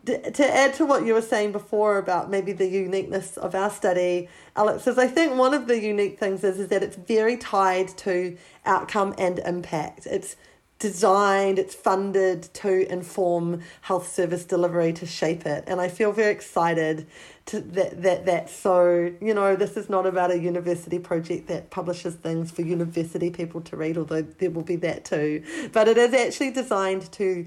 to 0.05 0.55
add 0.55 0.73
to 0.75 0.85
what 0.85 1.05
you 1.05 1.13
were 1.13 1.21
saying 1.21 1.51
before 1.51 1.97
about 1.97 2.29
maybe 2.29 2.51
the 2.51 2.67
uniqueness 2.67 3.37
of 3.37 3.55
our 3.55 3.69
study, 3.69 4.29
Alex 4.55 4.83
says, 4.83 4.97
I 4.97 5.07
think 5.07 5.35
one 5.35 5.53
of 5.53 5.67
the 5.67 5.79
unique 5.79 6.19
things 6.19 6.43
is, 6.43 6.59
is 6.59 6.67
that 6.69 6.83
it's 6.83 6.95
very 6.95 7.37
tied 7.37 7.89
to 7.99 8.37
outcome 8.65 9.15
and 9.17 9.39
impact. 9.39 10.05
It's 10.05 10.35
designed, 10.79 11.57
it's 11.57 11.73
funded 11.73 12.43
to 12.53 12.91
inform 12.91 13.61
health 13.81 14.11
service 14.11 14.43
delivery 14.43 14.91
to 14.93 15.05
shape 15.05 15.45
it. 15.45 15.63
And 15.67 15.79
I 15.79 15.87
feel 15.87 16.11
very 16.11 16.31
excited 16.31 17.07
to 17.47 17.61
that 17.61 18.01
that 18.01 18.25
that 18.25 18.49
so, 18.49 19.13
you 19.21 19.33
know, 19.33 19.55
this 19.55 19.77
is 19.77 19.89
not 19.89 20.05
about 20.05 20.31
a 20.31 20.39
university 20.39 20.99
project 20.99 21.47
that 21.47 21.69
publishes 21.69 22.15
things 22.15 22.51
for 22.51 22.61
university 22.63 23.29
people 23.29 23.61
to 23.61 23.77
read, 23.77 23.97
although 23.97 24.23
there 24.23 24.51
will 24.51 24.63
be 24.63 24.75
that 24.77 25.05
too. 25.05 25.43
But 25.71 25.87
it 25.87 25.97
is 25.97 26.13
actually 26.13 26.51
designed 26.51 27.11
to 27.13 27.45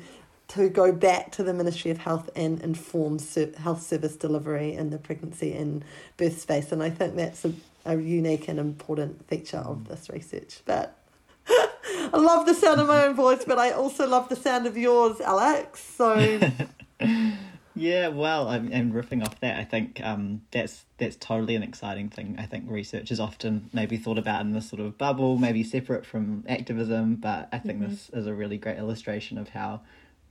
to 0.49 0.71
go 0.71 0.93
back 0.93 1.31
to 1.33 1.43
the 1.43 1.53
Ministry 1.53 1.91
of 1.91 1.99
Health 1.99 2.31
and 2.35 2.61
inform 2.63 3.19
health 3.59 3.83
service 3.83 4.17
delivery 4.17 4.73
in 4.73 4.89
the 4.89 4.99
pregnancy 4.99 5.53
and 5.53 5.85
birth 6.17 6.41
space. 6.41 6.73
And 6.73 6.83
I 6.83 6.89
think 6.89 7.17
that's 7.17 7.45
a, 7.45 7.53
a 7.85 7.99
unique 7.99 8.49
and 8.49 8.59
important 8.59 9.29
feature 9.29 9.59
of 9.59 9.89
this 9.89 10.09
research. 10.09 10.63
But 10.65 10.98
I 12.13 12.17
love 12.19 12.47
the 12.47 12.55
sound 12.55 12.81
of 12.81 12.89
my 12.89 13.07
own 13.07 13.15
voice, 13.15 13.45
but 13.45 13.59
I 13.59 13.71
also 13.71 14.07
love 14.07 14.29
the 14.29 14.37
sound 14.37 14.67
of 14.67 14.77
yours, 14.77 15.21
Alex. 15.21 15.81
So. 15.81 16.41
yeah, 17.75 18.09
well, 18.09 18.49
I'm, 18.49 18.73
I'm 18.73 18.93
riffing 18.93 19.25
off 19.25 19.39
that. 19.41 19.59
I 19.59 19.65
think 19.65 20.01
um, 20.03 20.43
that's 20.51 20.85
that's 20.99 21.17
totally 21.17 21.55
an 21.55 21.63
exciting 21.63 22.09
thing. 22.09 22.37
I 22.39 22.47
think 22.47 22.65
research 22.69 23.11
is 23.11 23.21
often 23.21 23.71
maybe 23.73 23.97
thought 23.97 24.19
about 24.19 24.41
in 24.41 24.53
this 24.53 24.69
sort 24.69 24.81
of 24.81 24.99
bubble, 24.99 25.37
maybe 25.37 25.63
separate 25.63 26.05
from 26.05 26.45
activism, 26.49 27.17
but 27.17 27.49
I 27.53 27.59
think 27.59 27.81
mm-hmm. 27.81 27.91
this 27.91 28.11
is 28.11 28.27
a 28.27 28.35
really 28.35 28.59
great 28.59 28.79
illustration 28.79 29.39
of 29.39 29.51
how 29.51 29.81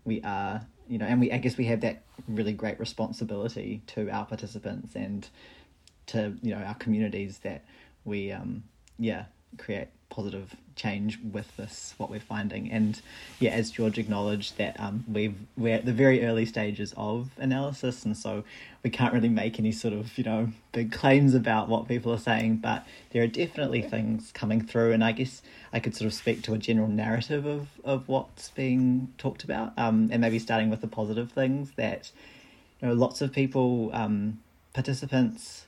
we 0.03 0.21
are, 0.23 0.65
you 0.87 0.97
know, 0.97 1.05
and 1.05 1.19
we 1.19 1.31
I 1.31 1.37
guess 1.37 1.57
we 1.57 1.65
have 1.65 1.81
that 1.81 2.03
really 2.27 2.53
great 2.53 2.79
responsibility 2.79 3.81
to 3.87 4.09
our 4.09 4.25
participants 4.25 4.95
and 4.95 5.27
to 6.07 6.33
you 6.41 6.55
know 6.55 6.61
our 6.61 6.75
communities 6.75 7.39
that 7.39 7.63
we 8.03 8.31
um 8.31 8.63
yeah 8.97 9.25
create 9.57 9.89
positive 10.17 10.55
change 10.75 11.19
with 11.31 11.55
this 11.57 11.93
what 11.97 12.09
we're 12.09 12.19
finding. 12.19 12.71
And 12.71 12.99
yeah 13.39 13.51
as 13.51 13.69
george 13.69 13.97
acknowledged 13.99 14.57
that 14.57 14.79
um 14.79 15.05
we've 15.07 15.35
we're 15.55 15.75
at 15.75 15.85
the 15.85 15.93
very 15.93 16.25
early 16.25 16.45
stages 16.45 16.93
of 16.97 17.29
analysis 17.37 18.03
and 18.03 18.17
so 18.17 18.43
we 18.83 18.89
can't 18.89 19.13
really 19.13 19.29
make 19.29 19.59
any 19.59 19.71
sort 19.71 19.93
of 19.93 20.17
you 20.17 20.23
know 20.23 20.49
big 20.71 20.91
claims 20.91 21.35
about 21.35 21.69
what 21.69 21.87
people 21.87 22.11
are 22.11 22.17
saying 22.17 22.57
but 22.57 22.85
there 23.11 23.21
are 23.21 23.27
definitely 23.27 23.81
things 23.81 24.31
coming 24.33 24.61
through. 24.65 24.91
And 24.91 25.03
i 25.03 25.11
guess 25.11 25.41
i 25.71 25.79
could 25.79 25.95
sort 25.95 26.07
of 26.07 26.13
speak 26.13 26.41
to 26.43 26.53
a 26.53 26.57
general 26.57 26.87
narrative 26.87 27.45
of 27.45 27.67
of 27.83 28.07
what's 28.07 28.49
being 28.49 29.13
talked 29.17 29.43
about 29.43 29.73
um 29.77 30.09
and 30.11 30.19
maybe 30.21 30.39
starting 30.39 30.69
with 30.69 30.81
the 30.81 30.87
positive 30.87 31.31
things 31.31 31.71
that 31.75 32.11
you 32.81 32.87
know 32.87 32.93
lots 32.95 33.21
of 33.21 33.31
people 33.31 33.91
um 33.93 34.39
participants 34.73 35.67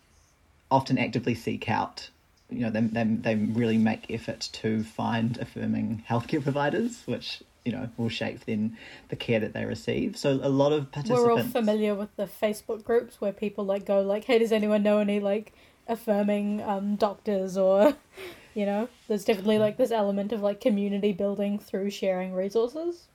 often 0.72 0.98
actively 0.98 1.36
seek 1.36 1.70
out 1.70 2.10
you 2.50 2.62
know, 2.62 2.70
they, 2.70 2.82
they, 2.82 3.04
they 3.04 3.36
really 3.36 3.78
make 3.78 4.10
effort 4.10 4.50
to 4.54 4.84
find 4.84 5.38
affirming 5.38 6.04
healthcare 6.10 6.44
providers, 6.44 7.04
which, 7.06 7.44
you 7.66 7.72
know, 7.72 7.90
will 7.98 8.10
shape 8.10 8.46
then 8.46 8.78
the 9.10 9.16
care 9.16 9.40
that 9.40 9.54
they 9.54 9.66
receive. 9.66 10.18
So 10.18 10.40
a 10.42 10.50
lot 10.50 10.72
of 10.72 10.92
participants... 10.92 11.26
We're 11.26 11.32
all 11.34 11.44
familiar 11.44 11.96
with 11.96 12.16
the 12.16 12.26
Facebook 12.26 12.84
groups 12.84 13.22
where 13.22 13.32
people, 13.34 13.66
like, 13.66 13.86
go, 13.86 14.02
like, 14.02 14.26
hey, 14.26 14.40
does 14.40 14.52
anyone 14.52 14.84
know 14.84 15.00
any, 15.00 15.20
like, 15.20 15.54
affirming 15.88 16.62
um, 16.62 16.96
doctors 16.96 17.58
or... 17.58 17.96
You 18.56 18.66
know, 18.66 18.90
there's 19.08 19.24
definitely 19.24 19.60
like 19.60 19.78
this 19.78 19.92
element 19.92 20.32
of 20.32 20.42
like 20.42 20.60
community 20.60 21.14
building 21.14 21.60
through 21.60 21.92
sharing 21.92 22.34
resources. 22.34 23.08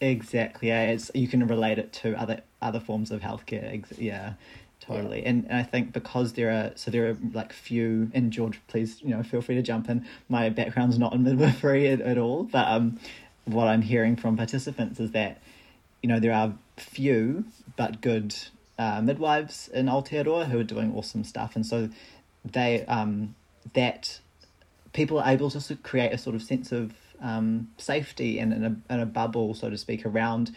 Exactly. 0.00 0.68
Yeah, 0.68 0.90
it's 0.90 1.10
you 1.14 1.28
can 1.28 1.46
relate 1.46 1.78
it 1.78 1.92
to 1.94 2.14
other 2.14 2.42
other 2.62 2.80
forms 2.80 3.10
of 3.10 3.20
healthcare. 3.20 3.84
Yeah, 3.98 4.34
totally. 4.80 5.24
And, 5.24 5.46
and 5.48 5.56
I 5.56 5.62
think 5.62 5.92
because 5.92 6.32
there 6.34 6.50
are 6.50 6.72
so 6.74 6.90
there 6.90 7.10
are 7.10 7.16
like 7.32 7.52
few 7.52 8.10
and 8.14 8.32
George, 8.32 8.60
please 8.68 9.00
you 9.02 9.10
know 9.10 9.22
feel 9.22 9.42
free 9.42 9.54
to 9.56 9.62
jump 9.62 9.88
in. 9.88 10.06
My 10.28 10.48
background's 10.48 10.98
not 10.98 11.12
in 11.12 11.22
midwifery 11.22 11.88
at, 11.92 12.00
at 12.00 12.18
all, 12.18 12.44
but 12.44 12.68
um, 12.68 12.98
what 13.44 13.68
I'm 13.68 13.82
hearing 13.82 14.16
from 14.16 14.36
participants 14.36 15.00
is 15.00 15.12
that 15.12 15.40
you 16.02 16.08
know 16.08 16.20
there 16.20 16.32
are 16.32 16.54
few 16.76 17.44
but 17.76 18.00
good 18.00 18.34
uh, 18.78 19.00
midwives 19.02 19.68
in 19.68 19.86
Aotearoa 19.86 20.46
who 20.46 20.58
are 20.58 20.64
doing 20.64 20.94
awesome 20.94 21.24
stuff, 21.24 21.56
and 21.56 21.64
so 21.64 21.88
they 22.44 22.84
um 22.86 23.34
that 23.74 24.20
people 24.92 25.18
are 25.18 25.30
able 25.30 25.50
to 25.50 25.76
create 25.76 26.12
a 26.12 26.18
sort 26.18 26.34
of 26.34 26.42
sense 26.42 26.72
of 26.72 26.92
um, 27.20 27.68
safety 27.76 28.38
and 28.38 28.52
in 28.52 28.64
a, 28.64 28.94
in 28.94 29.00
a 29.00 29.06
bubble, 29.06 29.54
so 29.54 29.70
to 29.70 29.78
speak, 29.78 30.04
around 30.06 30.54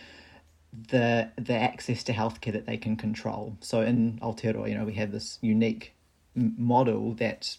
the 0.89 1.29
the 1.35 1.53
access 1.53 2.03
to 2.05 2.13
healthcare 2.13 2.53
that 2.53 2.65
they 2.65 2.77
can 2.77 2.95
control. 2.95 3.57
So 3.61 3.81
in 3.81 4.19
Aotearoa, 4.21 4.69
you 4.69 4.77
know, 4.77 4.85
we 4.85 4.93
have 4.93 5.11
this 5.11 5.37
unique 5.41 5.93
model 6.35 7.13
that 7.15 7.57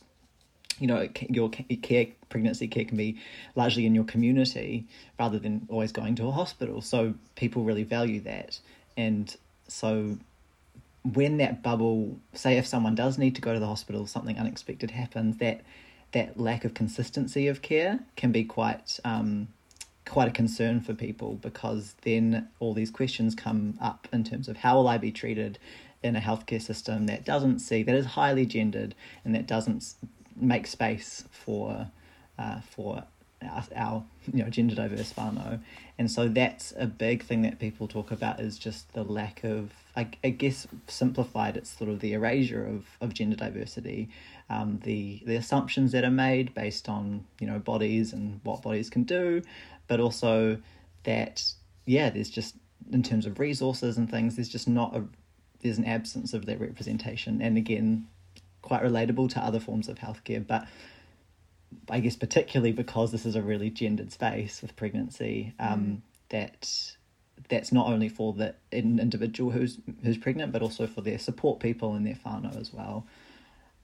you 0.80 0.86
know 0.86 1.08
your 1.28 1.48
care 1.50 2.06
pregnancy 2.28 2.66
care 2.66 2.84
can 2.84 2.96
be 2.96 3.16
largely 3.54 3.86
in 3.86 3.94
your 3.94 4.04
community 4.04 4.86
rather 5.18 5.38
than 5.38 5.66
always 5.68 5.92
going 5.92 6.16
to 6.16 6.26
a 6.26 6.32
hospital 6.32 6.80
so 6.80 7.14
people 7.36 7.62
really 7.62 7.84
value 7.84 8.20
that 8.20 8.58
and 8.96 9.36
so 9.68 10.18
when 11.12 11.36
that 11.36 11.62
bubble 11.62 12.18
say 12.32 12.58
if 12.58 12.66
someone 12.66 12.96
does 12.96 13.18
need 13.18 13.36
to 13.36 13.40
go 13.40 13.54
to 13.54 13.60
the 13.60 13.66
hospital 13.66 14.06
something 14.06 14.36
unexpected 14.36 14.90
happens 14.90 15.36
that 15.36 15.60
that 16.10 16.38
lack 16.38 16.64
of 16.64 16.74
consistency 16.74 17.46
of 17.46 17.62
care 17.62 18.00
can 18.16 18.32
be 18.32 18.44
quite 18.44 18.98
um, 19.04 19.48
quite 20.14 20.28
a 20.28 20.30
concern 20.30 20.80
for 20.80 20.94
people 20.94 21.34
because 21.42 21.96
then 22.02 22.48
all 22.60 22.72
these 22.72 22.92
questions 22.92 23.34
come 23.34 23.76
up 23.80 24.06
in 24.12 24.22
terms 24.22 24.46
of 24.46 24.58
how 24.58 24.76
will 24.76 24.86
I 24.86 24.96
be 24.96 25.10
treated 25.10 25.58
in 26.04 26.14
a 26.14 26.20
healthcare 26.20 26.62
system 26.62 27.06
that 27.06 27.24
doesn't 27.24 27.58
see 27.58 27.82
that 27.82 27.96
is 27.96 28.06
highly 28.06 28.46
gendered 28.46 28.94
and 29.24 29.34
that 29.34 29.48
doesn't 29.48 29.94
make 30.36 30.68
space 30.68 31.24
for 31.32 31.88
uh, 32.38 32.60
for 32.60 33.02
our, 33.42 33.64
our 33.74 34.04
you 34.32 34.44
know 34.44 34.48
gender 34.48 34.76
diverse 34.76 35.12
whānau. 35.14 35.58
And 35.98 36.08
so 36.08 36.28
that's 36.28 36.72
a 36.76 36.86
big 36.86 37.24
thing 37.24 37.42
that 37.42 37.58
people 37.58 37.88
talk 37.88 38.12
about 38.12 38.38
is 38.38 38.56
just 38.56 38.92
the 38.92 39.02
lack 39.02 39.42
of 39.42 39.72
I, 39.96 40.06
I 40.22 40.28
guess 40.30 40.68
simplified 40.86 41.56
it's 41.56 41.76
sort 41.76 41.90
of 41.90 41.98
the 41.98 42.12
erasure 42.12 42.64
of, 42.64 42.84
of 43.00 43.14
gender 43.14 43.34
diversity, 43.34 44.08
um, 44.50 44.80
the 44.84 45.22
the 45.26 45.36
assumptions 45.36 45.92
that 45.92 46.04
are 46.04 46.10
made 46.10 46.54
based 46.54 46.88
on 46.88 47.24
you 47.40 47.46
know 47.46 47.58
bodies 47.58 48.12
and 48.12 48.40
what 48.44 48.62
bodies 48.62 48.90
can 48.90 49.04
do, 49.04 49.42
but 49.88 50.00
also 50.00 50.58
that 51.04 51.42
yeah 51.86 52.10
there's 52.10 52.30
just 52.30 52.56
in 52.92 53.02
terms 53.02 53.26
of 53.26 53.38
resources 53.38 53.96
and 53.96 54.10
things 54.10 54.36
there's 54.36 54.48
just 54.48 54.68
not 54.68 54.94
a 54.94 55.04
there's 55.62 55.78
an 55.78 55.86
absence 55.86 56.34
of 56.34 56.44
that 56.46 56.60
representation 56.60 57.40
and 57.40 57.56
again 57.56 58.06
quite 58.64 58.82
relatable 58.82 59.28
to 59.28 59.40
other 59.40 59.60
forms 59.60 59.88
of 59.88 59.98
healthcare, 59.98 60.44
but 60.44 60.66
I 61.90 62.00
guess 62.00 62.16
particularly 62.16 62.72
because 62.72 63.12
this 63.12 63.26
is 63.26 63.36
a 63.36 63.42
really 63.42 63.68
gendered 63.68 64.10
space 64.10 64.62
with 64.62 64.74
pregnancy, 64.74 65.52
um, 65.58 65.80
mm. 65.80 66.00
that 66.30 66.96
that's 67.48 67.72
not 67.72 67.88
only 67.88 68.08
for 68.08 68.32
the 68.32 68.54
individual 68.72 69.50
who's 69.50 69.78
who's 70.02 70.16
pregnant, 70.16 70.50
but 70.50 70.62
also 70.62 70.86
for 70.86 71.02
their 71.02 71.18
support 71.18 71.60
people 71.60 71.94
and 71.94 72.06
their 72.06 72.18
whānau 72.24 72.58
as 72.58 72.72
well. 72.72 73.06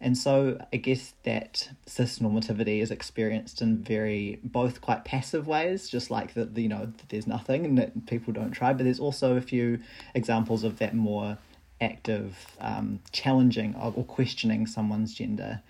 And 0.02 0.16
so 0.16 0.58
I 0.72 0.78
guess 0.78 1.12
that 1.24 1.68
cis 1.86 2.20
normativity 2.20 2.80
is 2.80 2.90
experienced 2.90 3.60
in 3.60 3.82
very 3.82 4.40
both 4.42 4.80
quite 4.80 5.04
passive 5.04 5.46
ways, 5.46 5.90
just 5.90 6.10
like 6.10 6.32
that 6.34 6.56
you 6.56 6.68
know 6.68 6.92
there's 7.10 7.26
nothing 7.26 7.66
and 7.66 7.76
that 7.78 8.06
people 8.06 8.32
don't 8.32 8.52
try, 8.52 8.72
but 8.72 8.84
there's 8.84 9.00
also 9.00 9.36
a 9.36 9.42
few 9.42 9.78
examples 10.14 10.64
of 10.64 10.78
that 10.78 10.94
more 10.94 11.36
active 11.82 12.56
um, 12.60 13.00
challenging 13.12 13.74
or 13.74 14.04
questioning 14.04 14.66
someone's 14.66 15.14
gender 15.14 15.62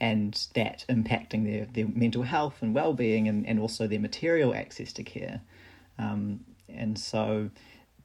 and 0.00 0.48
that 0.54 0.84
impacting 0.88 1.44
their, 1.44 1.66
their 1.66 1.86
mental 1.94 2.24
health 2.24 2.56
and 2.60 2.74
well-being 2.74 3.28
and, 3.28 3.46
and 3.46 3.60
also 3.60 3.86
their 3.86 4.00
material 4.00 4.52
access 4.52 4.92
to 4.92 5.04
care. 5.04 5.40
Um, 5.98 6.40
and 6.68 6.98
so 6.98 7.50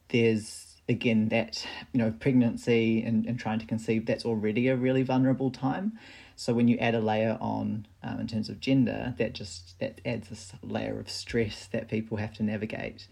there's 0.08 0.67
again 0.88 1.28
that 1.28 1.66
you 1.92 1.98
know 1.98 2.12
pregnancy 2.18 3.02
and, 3.02 3.26
and 3.26 3.38
trying 3.38 3.58
to 3.58 3.66
conceive 3.66 4.06
that's 4.06 4.24
already 4.24 4.68
a 4.68 4.76
really 4.76 5.02
vulnerable 5.02 5.50
time 5.50 5.98
so 6.36 6.54
when 6.54 6.68
you 6.68 6.78
add 6.78 6.94
a 6.94 7.00
layer 7.00 7.36
on 7.40 7.86
um, 8.02 8.20
in 8.20 8.26
terms 8.26 8.48
of 8.48 8.60
gender 8.60 9.14
that 9.18 9.32
just 9.32 9.78
that 9.80 10.00
adds 10.04 10.28
this 10.28 10.52
layer 10.62 10.98
of 10.98 11.10
stress 11.10 11.66
that 11.66 11.88
people 11.88 12.16
have 12.16 12.32
to 12.32 12.42
navigate 12.42 13.06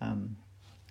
um, 0.00 0.36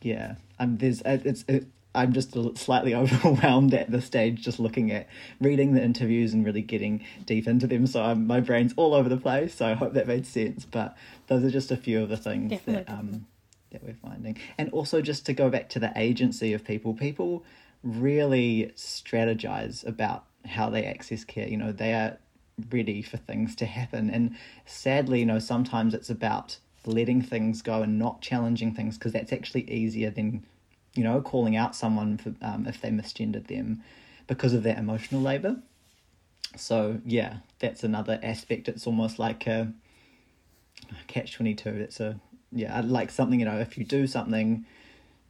yeah 0.02 0.36
um, 0.60 0.78
there's 0.78 1.02
it's 1.06 1.44
it, 1.48 1.68
I'm 1.96 2.14
just 2.14 2.36
slightly 2.58 2.94
overwhelmed 2.96 3.74
at 3.74 3.92
this 3.92 4.06
stage, 4.06 4.42
just 4.42 4.60
looking 4.60 4.92
at 4.92 5.08
reading 5.42 5.74
the 5.74 5.84
interviews 5.84 6.34
and 6.34 6.46
really 6.46 6.62
getting 6.62 7.04
deep 7.26 7.48
into 7.48 7.68
them. 7.68 7.88
So 7.88 8.04
I'm, 8.04 8.28
my 8.28 8.40
brain's 8.40 8.74
all 8.78 8.94
over 8.94 9.10
the 9.10 9.18
place. 9.18 9.56
So 9.56 9.66
I 9.66 9.74
hope 9.74 9.94
that 9.94 10.08
made 10.08 10.26
sense. 10.26 10.66
But 10.66 10.96
those 11.28 11.44
are 11.44 11.50
just 11.50 11.72
a 11.72 11.78
few 11.78 12.04
of 12.04 12.10
the 12.10 12.18
things 12.18 12.52
Definitely. 12.52 12.84
that 12.84 12.92
um, 12.92 13.26
that 13.72 13.84
we're 13.84 13.94
finding, 13.94 14.38
and 14.58 14.70
also 14.72 15.02
just 15.02 15.26
to 15.28 15.34
go 15.34 15.50
back 15.50 15.70
to 15.70 15.80
the 15.80 15.92
agency 15.96 16.54
of 16.54 16.64
people. 16.64 16.94
People 16.94 17.44
really 17.84 18.72
strategize 18.76 19.86
about 19.86 20.26
how 20.46 20.70
they 20.70 20.86
access 20.86 21.24
care. 21.24 21.48
You 21.48 21.58
know, 21.58 21.72
they 21.72 21.94
are 21.94 22.18
ready 22.72 23.02
for 23.02 23.18
things 23.18 23.56
to 23.58 23.66
happen, 23.66 24.10
and 24.10 24.36
sadly, 24.66 25.20
you 25.20 25.26
know, 25.26 25.40
sometimes 25.40 25.94
it's 25.94 26.10
about 26.10 26.58
letting 26.86 27.22
things 27.22 27.62
go 27.62 27.82
and 27.82 28.00
not 28.00 28.22
challenging 28.22 28.74
things 28.74 28.98
because 28.98 29.12
that's 29.12 29.34
actually 29.34 29.70
easier 29.70 30.10
than 30.10 30.44
you 30.96 31.04
know, 31.04 31.22
calling 31.22 31.56
out 31.56 31.76
someone 31.76 32.18
for 32.18 32.34
um, 32.42 32.66
if 32.68 32.82
they 32.82 32.90
misgendered 32.90 33.48
them 33.48 33.84
because 34.28 34.54
of 34.54 34.64
that 34.64 34.78
emotional 34.78 35.22
labor. 35.22 35.58
So 36.56 37.00
yeah, 37.06 37.38
that's 37.60 37.84
another 37.84 38.20
aspect. 38.24 38.68
It's 38.68 38.88
almost 38.88 39.20
like 39.20 39.46
a 39.48 39.72
catch 41.08 41.36
twenty 41.36 41.54
two. 41.54 41.70
It's 41.70 42.00
a 42.00 42.20
yeah, 42.52 42.82
like 42.84 43.12
something 43.12 43.40
you 43.40 43.46
know. 43.46 43.60
If 43.60 43.78
you 43.78 43.86
do 43.86 44.08
something, 44.08 44.66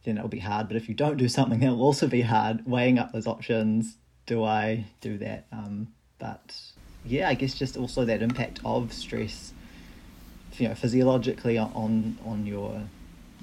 then 0.03 0.17
it'll 0.17 0.29
be 0.29 0.39
hard. 0.39 0.67
But 0.67 0.77
if 0.77 0.87
you 0.87 0.95
don't 0.95 1.17
do 1.17 1.27
something, 1.27 1.61
it'll 1.63 1.81
also 1.81 2.07
be 2.07 2.21
hard. 2.21 2.65
Weighing 2.65 2.99
up 2.99 3.11
those 3.11 3.27
options. 3.27 3.97
Do 4.25 4.43
I 4.43 4.85
do 5.01 5.17
that? 5.17 5.47
Um, 5.51 5.87
but 6.19 6.55
yeah, 7.05 7.29
I 7.29 7.33
guess 7.33 7.53
just 7.53 7.77
also 7.77 8.05
that 8.05 8.21
impact 8.21 8.59
of 8.63 8.93
stress, 8.93 9.53
you 10.57 10.67
know, 10.67 10.75
physiologically 10.75 11.57
on 11.57 12.17
on 12.25 12.45
your 12.45 12.83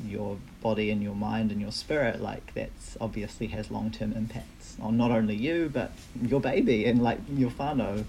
your 0.05 0.37
body 0.61 0.91
and 0.91 1.03
your 1.03 1.15
mind 1.15 1.51
and 1.51 1.61
your 1.61 1.73
spirit, 1.73 2.21
like 2.21 2.55
that's 2.55 2.97
obviously 3.01 3.49
has 3.49 3.71
long 3.71 3.91
term 3.91 4.13
impacts 4.13 4.77
on 4.81 4.97
not 4.97 5.11
only 5.11 5.35
you 5.35 5.71
but 5.73 5.91
your 6.23 6.41
baby 6.41 6.85
and 6.85 7.03
like 7.03 7.19
your 7.35 7.51
whānau. 7.51 8.05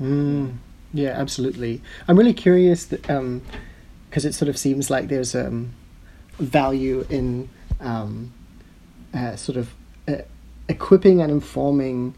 Mm, 0.00 0.56
yeah, 0.92 1.10
absolutely. 1.10 1.80
I'm 2.06 2.18
really 2.18 2.34
curious 2.34 2.84
that. 2.86 3.08
um, 3.08 3.42
it 4.24 4.34
sort 4.34 4.48
of 4.48 4.58
seems 4.58 4.90
like 4.90 5.08
there's 5.08 5.34
um, 5.34 5.72
value 6.38 7.06
in 7.10 7.48
um, 7.80 8.32
uh, 9.14 9.36
sort 9.36 9.56
of 9.56 9.74
uh, 10.06 10.16
equipping 10.68 11.20
and 11.20 11.30
informing 11.30 12.14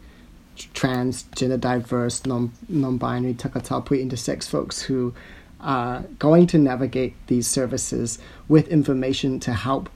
trans, 0.73 1.23
gender 1.35 1.57
diverse, 1.57 2.25
non 2.25 2.51
non 2.69 2.97
binary, 2.97 3.33
takatapui, 3.33 4.03
intersex 4.05 4.47
folks 4.49 4.81
who 4.81 5.13
are 5.59 6.01
going 6.17 6.47
to 6.47 6.57
navigate 6.57 7.15
these 7.27 7.47
services 7.47 8.17
with 8.47 8.67
information 8.67 9.39
to 9.39 9.53
help 9.53 9.89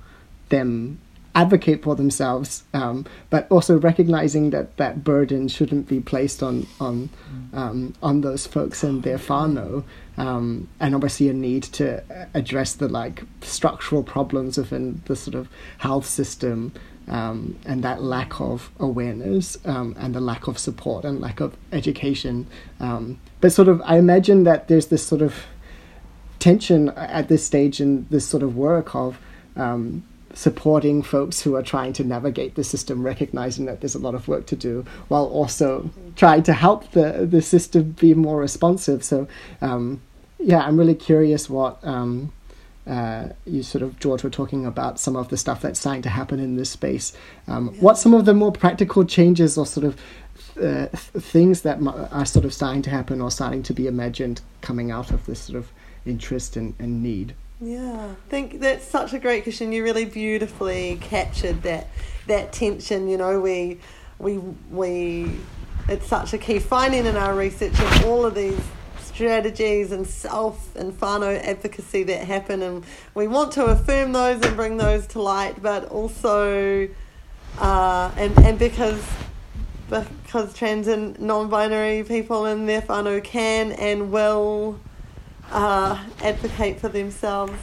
them 0.50 1.00
advocate 1.36 1.84
for 1.84 1.96
themselves, 1.96 2.64
um, 2.74 3.06
but 3.30 3.46
also 3.52 3.78
recognizing 3.78 4.50
that 4.52 4.78
that 4.78 5.04
burden 5.04 5.48
shouldn't 5.50 5.88
be 5.88 6.00
placed 6.00 6.42
on 6.42 6.66
on 6.80 7.10
um, 7.54 7.94
on 8.02 8.22
those 8.22 8.48
folks 8.48 8.84
and 8.84 9.04
their 9.04 9.18
whānau, 9.18 9.84
um, 10.18 10.68
and 10.80 10.96
obviously 10.96 11.30
a 11.30 11.34
need 11.34 11.64
to 11.64 12.02
address 12.34 12.74
the 12.74 12.88
like 12.88 13.24
structural 13.42 14.02
problems 14.02 14.58
within 14.58 15.02
the 15.06 15.16
sort 15.16 15.36
of 15.36 15.48
health 15.78 16.06
system. 16.06 16.72
Um, 17.08 17.60
and 17.68 17.84
that 17.84 18.02
lack 18.02 18.42
of 18.42 18.72
awareness 18.80 19.60
um, 19.64 19.96
and 20.00 20.16
the 20.16 20.20
lack 20.20 20.48
of 20.48 20.58
support 20.58 21.06
and 21.06 21.22
lack 21.22 21.40
of 21.40 21.56
education. 21.72 22.48
Um, 22.80 23.20
but 23.42 23.52
sort 23.52 23.68
of, 23.68 23.80
I 23.86 24.00
imagine 24.00 24.44
that 24.46 24.70
there's 24.70 24.88
this 24.88 25.06
sort 25.06 25.22
of 25.22 25.46
tension 26.40 26.90
at 26.90 27.28
this 27.28 27.46
stage 27.46 27.80
in 27.80 28.08
this 28.10 28.28
sort 28.28 28.42
of 28.42 28.58
work 28.58 28.96
of 28.96 29.20
um, 29.56 30.04
supporting 30.36 31.02
folks 31.02 31.42
who 31.42 31.56
are 31.56 31.64
trying 31.64 31.94
to 31.94 32.04
navigate 32.04 32.54
the 32.56 32.64
system, 32.64 33.04
recognizing 33.04 33.66
that 33.66 33.80
there's 33.80 33.96
a 33.96 34.00
lot 34.00 34.14
of 34.14 34.28
work 34.28 34.46
to 34.48 34.56
do, 34.56 34.86
while 35.08 35.26
also 35.26 35.90
trying 36.16 36.44
to 36.44 36.54
help 36.54 36.92
the 36.92 37.26
the 37.26 37.42
system 37.42 37.96
be 38.00 38.14
more 38.14 38.40
responsive. 38.40 39.04
So, 39.04 39.28
um, 39.62 40.02
yeah, 40.38 40.60
I'm 40.60 40.78
really 40.78 40.96
curious 40.96 41.50
what 41.50 41.80
um, 41.84 42.32
uh, 42.86 43.30
you 43.46 43.64
sort 43.64 43.82
of 43.82 43.98
George 44.00 44.24
were 44.24 44.30
talking 44.30 44.66
about 44.66 45.00
some 45.00 45.16
of 45.16 45.30
the 45.30 45.38
stuff 45.38 45.62
that's 45.62 45.80
starting 45.80 46.04
to 46.04 46.10
happen 46.10 46.40
in 46.40 46.58
this 46.58 46.70
space. 46.70 47.14
Um, 47.48 47.72
yeah. 47.74 47.82
What 47.82 47.98
some 47.98 48.14
of 48.14 48.26
the 48.26 48.34
more 48.34 48.52
practical 48.52 49.06
changes 49.06 49.58
or 49.58 49.66
sort 49.66 49.86
of 49.86 50.00
uh, 50.62 50.88
things 50.88 51.62
that 51.62 51.80
are 52.12 52.26
sort 52.26 52.46
of 52.46 52.54
starting 52.54 52.82
to 52.84 52.90
happen 52.90 53.22
or 53.22 53.32
starting 53.32 53.64
to 53.64 53.74
be 53.74 53.88
imagined 53.88 54.42
coming 54.62 54.92
out 54.92 55.12
of 55.12 55.26
this 55.26 55.40
sort 55.40 55.58
of 55.58 55.72
interest 56.06 56.58
and, 56.58 56.76
and 56.78 57.02
need? 57.02 57.34
Yeah, 57.62 58.12
I 58.12 58.30
think 58.30 58.60
that's 58.60 58.86
such 58.86 59.14
a 59.14 59.20
great 59.20 59.44
question. 59.44 59.72
You 59.72 59.84
really 59.84 60.06
beautifully 60.06 60.98
captured 61.02 61.64
that 61.64 61.88
that 62.28 62.52
tension. 62.52 63.08
You 63.08 63.18
know, 63.18 63.40
we 63.40 63.80
we 64.20 64.40
we 64.72 65.40
it's 65.88 66.08
such 66.08 66.34
a 66.34 66.38
key 66.38 66.60
finding 66.60 67.06
in 67.06 67.16
our 67.16 67.34
research 67.34 67.80
of 67.80 68.06
all 68.06 68.26
of 68.26 68.36
these 68.36 68.60
strategies 69.02 69.92
and 69.92 70.06
self 70.06 70.76
and 70.76 70.92
whānau 71.00 71.40
advocacy 71.42 72.04
that 72.04 72.26
happen 72.26 72.62
and 72.62 72.84
we 73.14 73.28
want 73.28 73.52
to 73.54 73.64
affirm 73.64 74.12
those 74.12 74.44
and 74.44 74.56
bring 74.58 74.76
those 74.76 75.08
to 75.08 75.22
light 75.22 75.62
but 75.62 75.86
also 75.86 76.90
uh, 77.60 78.12
and, 78.18 78.38
and 78.40 78.60
because 78.60 79.02
because 79.90 80.54
trans 80.54 80.88
and 80.88 81.18
non-binary 81.22 82.04
people 82.04 82.46
in 82.46 82.66
their 82.66 82.82
whānau 82.82 83.24
can 83.24 83.72
and 83.74 84.12
will 84.12 84.78
uh, 85.52 86.04
advocate 86.22 86.80
for 86.80 86.90
themselves. 86.90 87.54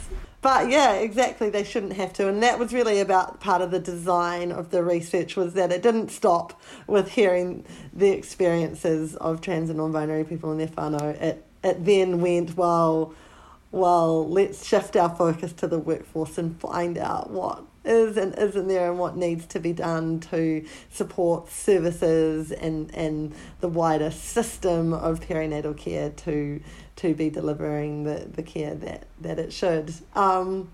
but 0.41 0.69
yeah, 0.69 0.93
exactly. 0.93 1.49
They 1.49 1.63
shouldn't 1.63 1.93
have 1.93 2.13
to, 2.13 2.27
and 2.27 2.43
that 2.43 2.59
was 2.59 2.73
really 2.73 2.99
about 2.99 3.39
part 3.39 3.61
of 3.61 3.71
the 3.71 3.79
design 3.79 4.51
of 4.51 4.71
the 4.71 4.83
research 4.83 5.35
was 5.35 5.53
that 5.53 5.71
it 5.71 5.81
didn't 5.81 6.09
stop 6.09 6.61
with 6.87 7.11
hearing 7.11 7.65
the 7.93 8.09
experiences 8.09 9.15
of 9.15 9.41
trans 9.41 9.69
and 9.69 9.77
non-binary 9.77 10.25
people 10.25 10.51
in 10.51 10.57
their 10.57 10.67
whānau. 10.67 11.19
It 11.21 11.45
it 11.63 11.85
then 11.85 12.21
went 12.21 12.57
well. 12.57 13.13
Well, 13.71 14.29
let's 14.29 14.67
shift 14.67 14.95
our 14.95 15.15
focus 15.15 15.51
to 15.53 15.67
the 15.67 15.79
workforce 15.79 16.37
and 16.37 16.59
find 16.59 16.97
out 16.97 17.31
what 17.31 17.63
is 17.85 18.17
and 18.17 18.37
isn't 18.37 18.67
there 18.67 18.89
and 18.89 18.99
what 18.99 19.17
needs 19.17 19.45
to 19.47 19.59
be 19.59 19.73
done 19.73 20.19
to 20.19 20.65
support 20.91 21.49
services 21.49 22.51
and, 22.51 22.93
and 22.95 23.33
the 23.59 23.67
wider 23.67 24.11
system 24.11 24.93
of 24.93 25.19
perinatal 25.19 25.77
care 25.77 26.09
to 26.09 26.61
to 26.95 27.13
be 27.15 27.29
delivering 27.29 28.03
the, 28.03 28.27
the 28.33 28.43
care 28.43 28.75
that, 28.75 29.07
that 29.19 29.39
it 29.39 29.51
should. 29.51 29.91
Um, 30.13 30.69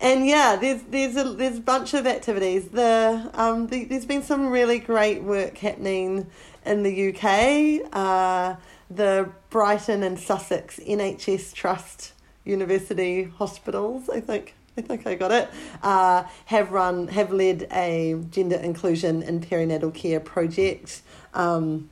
and 0.00 0.26
yeah, 0.26 0.56
there's 0.56 0.82
there's 0.84 1.16
a 1.16 1.24
there's 1.34 1.58
a 1.58 1.60
bunch 1.60 1.92
of 1.92 2.06
activities. 2.06 2.68
The 2.68 3.30
um 3.34 3.66
the, 3.66 3.84
there's 3.84 4.06
been 4.06 4.22
some 4.22 4.48
really 4.48 4.78
great 4.78 5.22
work 5.22 5.58
happening 5.58 6.26
in 6.64 6.82
the 6.82 7.10
UK. 7.10 7.90
Uh, 7.92 8.56
the 8.90 9.30
Brighton 9.50 10.02
and 10.02 10.18
Sussex 10.18 10.80
NHS 10.80 11.52
Trust 11.52 12.14
University 12.44 13.24
Hospitals, 13.24 14.08
I 14.08 14.20
think 14.20 14.54
I 14.76 14.82
think 14.82 15.06
I 15.06 15.14
got 15.14 15.32
it, 15.32 15.48
uh, 15.82 16.24
have 16.46 16.70
run, 16.72 17.08
have 17.08 17.32
led 17.32 17.66
a 17.72 18.22
gender 18.30 18.56
inclusion 18.56 19.22
in 19.22 19.40
perinatal 19.40 19.92
care 19.94 20.20
project. 20.20 21.02
Um, 21.34 21.90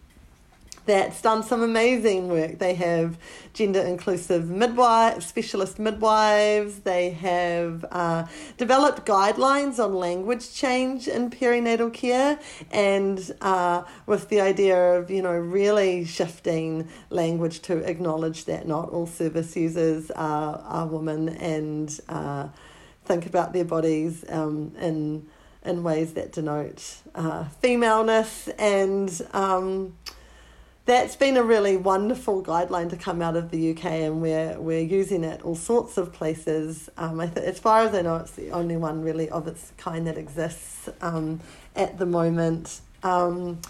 that's 0.88 1.20
done 1.20 1.42
some 1.42 1.62
amazing 1.62 2.28
work. 2.28 2.58
They 2.58 2.72
have 2.74 3.18
gender 3.52 3.80
inclusive 3.80 4.48
midwife, 4.48 5.22
specialist 5.22 5.78
midwives. 5.78 6.78
They 6.78 7.10
have 7.10 7.84
uh, 7.92 8.26
developed 8.56 9.04
guidelines 9.04 9.78
on 9.84 9.94
language 9.94 10.54
change 10.54 11.06
in 11.06 11.28
perinatal 11.28 11.92
care, 11.92 12.38
and 12.70 13.20
uh, 13.42 13.82
with 14.06 14.30
the 14.30 14.40
idea 14.40 14.94
of 14.94 15.10
you 15.10 15.20
know 15.20 15.34
really 15.34 16.06
shifting 16.06 16.88
language 17.10 17.60
to 17.62 17.78
acknowledge 17.78 18.46
that 18.46 18.66
not 18.66 18.88
all 18.88 19.06
service 19.06 19.54
users 19.56 20.10
are, 20.12 20.58
are 20.60 20.86
women 20.86 21.28
and 21.28 22.00
uh, 22.08 22.48
think 23.08 23.26
about 23.26 23.52
their 23.52 23.64
bodies 23.64 24.24
um, 24.28 24.72
in 24.80 25.26
in 25.64 25.82
ways 25.82 26.14
that 26.14 26.32
denote 26.32 26.98
uh, 27.14 27.44
femaleness 27.60 28.48
and. 28.58 29.10
Um, 29.32 29.94
that's 30.84 31.16
been 31.16 31.36
a 31.36 31.42
really 31.42 31.76
wonderful 31.76 32.42
guideline 32.42 32.88
to 32.88 32.96
come 32.96 33.20
out 33.20 33.36
of 33.36 33.50
the 33.50 33.72
UK, 33.72 33.84
and 33.84 34.22
we're 34.22 34.58
we're 34.58 34.80
using 34.80 35.22
it 35.22 35.42
all 35.42 35.54
sorts 35.54 35.98
of 35.98 36.14
places. 36.14 36.88
Um, 36.96 37.20
I 37.20 37.26
th- 37.26 37.46
as 37.46 37.58
far 37.58 37.82
as 37.82 37.94
I 37.94 38.00
know, 38.00 38.16
it's 38.16 38.30
the 38.30 38.52
only 38.52 38.78
one 38.78 39.02
really 39.02 39.28
of 39.28 39.46
its 39.46 39.70
kind 39.76 40.06
that 40.06 40.16
exists 40.16 40.88
um, 41.02 41.40
at 41.76 41.98
the 41.98 42.06
moment. 42.06 42.80
Um, 43.02 43.60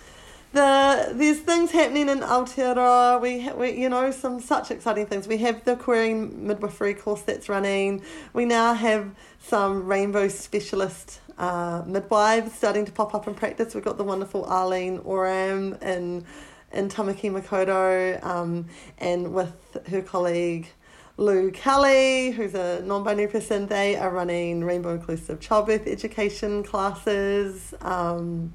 the 0.53 1.13
there's 1.15 1.41
things 1.41 1.71
happening 1.71 2.09
in 2.09 2.21
Aotearoa. 2.21 3.21
We, 3.21 3.51
we 3.53 3.81
you 3.81 3.89
know 3.89 4.11
some 4.11 4.41
such 4.41 4.71
exciting 4.71 5.07
things. 5.07 5.29
We 5.29 5.39
have 5.39 5.65
the 5.65 5.77
queering 5.77 6.47
midwifery 6.47 6.95
course 6.95 7.23
that's 7.23 7.49
running. 7.49 8.03
We 8.33 8.45
now 8.45 8.75
have 8.75 9.15
some 9.41 9.87
rainbow 9.87 10.29
specialist 10.29 11.21
uh, 11.39 11.83
midwives 11.87 12.55
starting 12.55 12.85
to 12.85 12.93
pop 12.93 13.15
up 13.15 13.29
in 13.29 13.35
practice. 13.35 13.75
We've 13.75 13.85
got 13.85 13.99
the 13.99 14.05
wonderful 14.05 14.45
Arlene 14.45 14.99
Oram 14.99 15.77
and 15.81 16.25
in 16.73 16.89
Tamaki 16.89 17.31
Makaurau 17.31 18.23
um, 18.25 18.67
and 18.99 19.33
with 19.33 19.79
her 19.89 20.03
colleague 20.03 20.69
Lou 21.17 21.51
Kelly, 21.51 22.31
who's 22.31 22.55
a 22.55 22.81
non 22.83 23.03
binary 23.03 23.27
person, 23.27 23.67
they 23.67 23.97
are 23.97 24.11
running 24.11 24.63
rainbow 24.63 24.95
inclusive 24.95 25.41
childbirth 25.41 25.89
education 25.89 26.63
classes. 26.63 27.75
Um, 27.81 28.55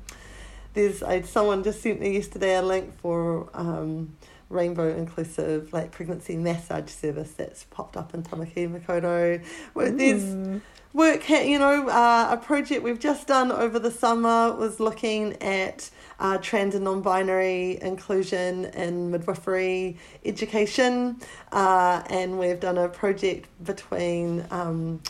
there's 0.73 1.03
I, 1.03 1.21
someone 1.21 1.63
just 1.63 1.81
sent 1.81 1.99
me 1.99 2.13
yesterday 2.13 2.55
a 2.55 2.61
link 2.61 2.97
for 2.99 3.49
um, 3.53 4.15
rainbow 4.49 4.95
inclusive 4.95 5.73
like 5.73 5.91
pregnancy 5.91 6.37
massage 6.37 6.89
service 6.89 7.31
that's 7.33 7.63
popped 7.65 7.97
up 7.97 8.13
in 8.13 8.23
Tamaki 8.23 8.69
Makaurau. 8.69 9.43
There's 9.75 10.61
work, 10.93 11.27
you 11.29 11.57
know, 11.57 11.89
uh, 11.89 12.27
a 12.31 12.37
project 12.37 12.83
we've 12.83 12.99
just 12.99 13.27
done 13.27 13.51
over 13.51 13.79
the 13.79 13.91
summer 13.91 14.53
was 14.53 14.79
looking 14.79 15.41
at 15.41 15.89
uh, 16.19 16.37
trans 16.37 16.75
and 16.75 16.83
non-binary 16.83 17.79
inclusion 17.81 18.65
in 18.65 19.09
midwifery 19.11 19.97
education, 20.23 21.19
uh, 21.51 22.03
and 22.09 22.37
we've 22.37 22.59
done 22.59 22.77
a 22.77 22.87
project 22.87 23.49
between 23.63 24.45
um, 24.51 25.01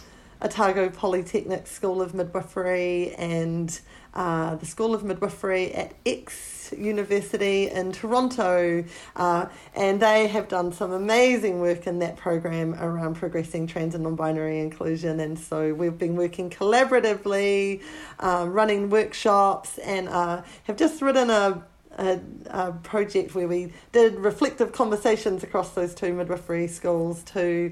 Otago 0.42 0.90
Polytechnic 0.90 1.68
School 1.68 2.02
of 2.02 2.14
Midwifery 2.14 3.14
and 3.16 3.80
uh, 4.14 4.56
the 4.56 4.66
School 4.66 4.94
of 4.94 5.04
Midwifery 5.04 5.74
at 5.74 5.94
X 6.06 6.74
University 6.78 7.70
in 7.70 7.92
Toronto, 7.92 8.84
uh, 9.16 9.46
and 9.76 10.00
they 10.00 10.28
have 10.28 10.48
done 10.48 10.72
some 10.72 10.92
amazing 10.92 11.60
work 11.60 11.88
in 11.88 12.00
that 12.00 12.18
program 12.18 12.74
around 12.76 13.16
progressing 13.16 13.68
trans 13.68 13.96
and 13.96 14.04
non 14.04 14.16
binary 14.16 14.60
inclusion. 14.60 15.20
And 15.20 15.38
so 15.38 15.74
we've 15.74 15.98
been 15.98 16.16
working 16.16 16.50
collaboratively, 16.50 17.82
um, 18.20 18.52
running 18.52 18.90
workshops, 18.90 19.78
and 19.80 20.10
uh, 20.10 20.42
have 20.64 20.78
just 20.78 21.02
written 21.02 21.30
a 21.30 21.64
a, 21.98 22.20
a, 22.48 22.72
project 22.72 23.36
where 23.36 23.48
we 23.48 23.72
did 23.92 24.16
reflective 24.16 24.72
conversations 24.72 25.44
across 25.44 25.76
those 25.76 25.94
two 25.94 26.12
midwifery 26.12 26.68
schools 26.68 27.22
to 27.24 27.72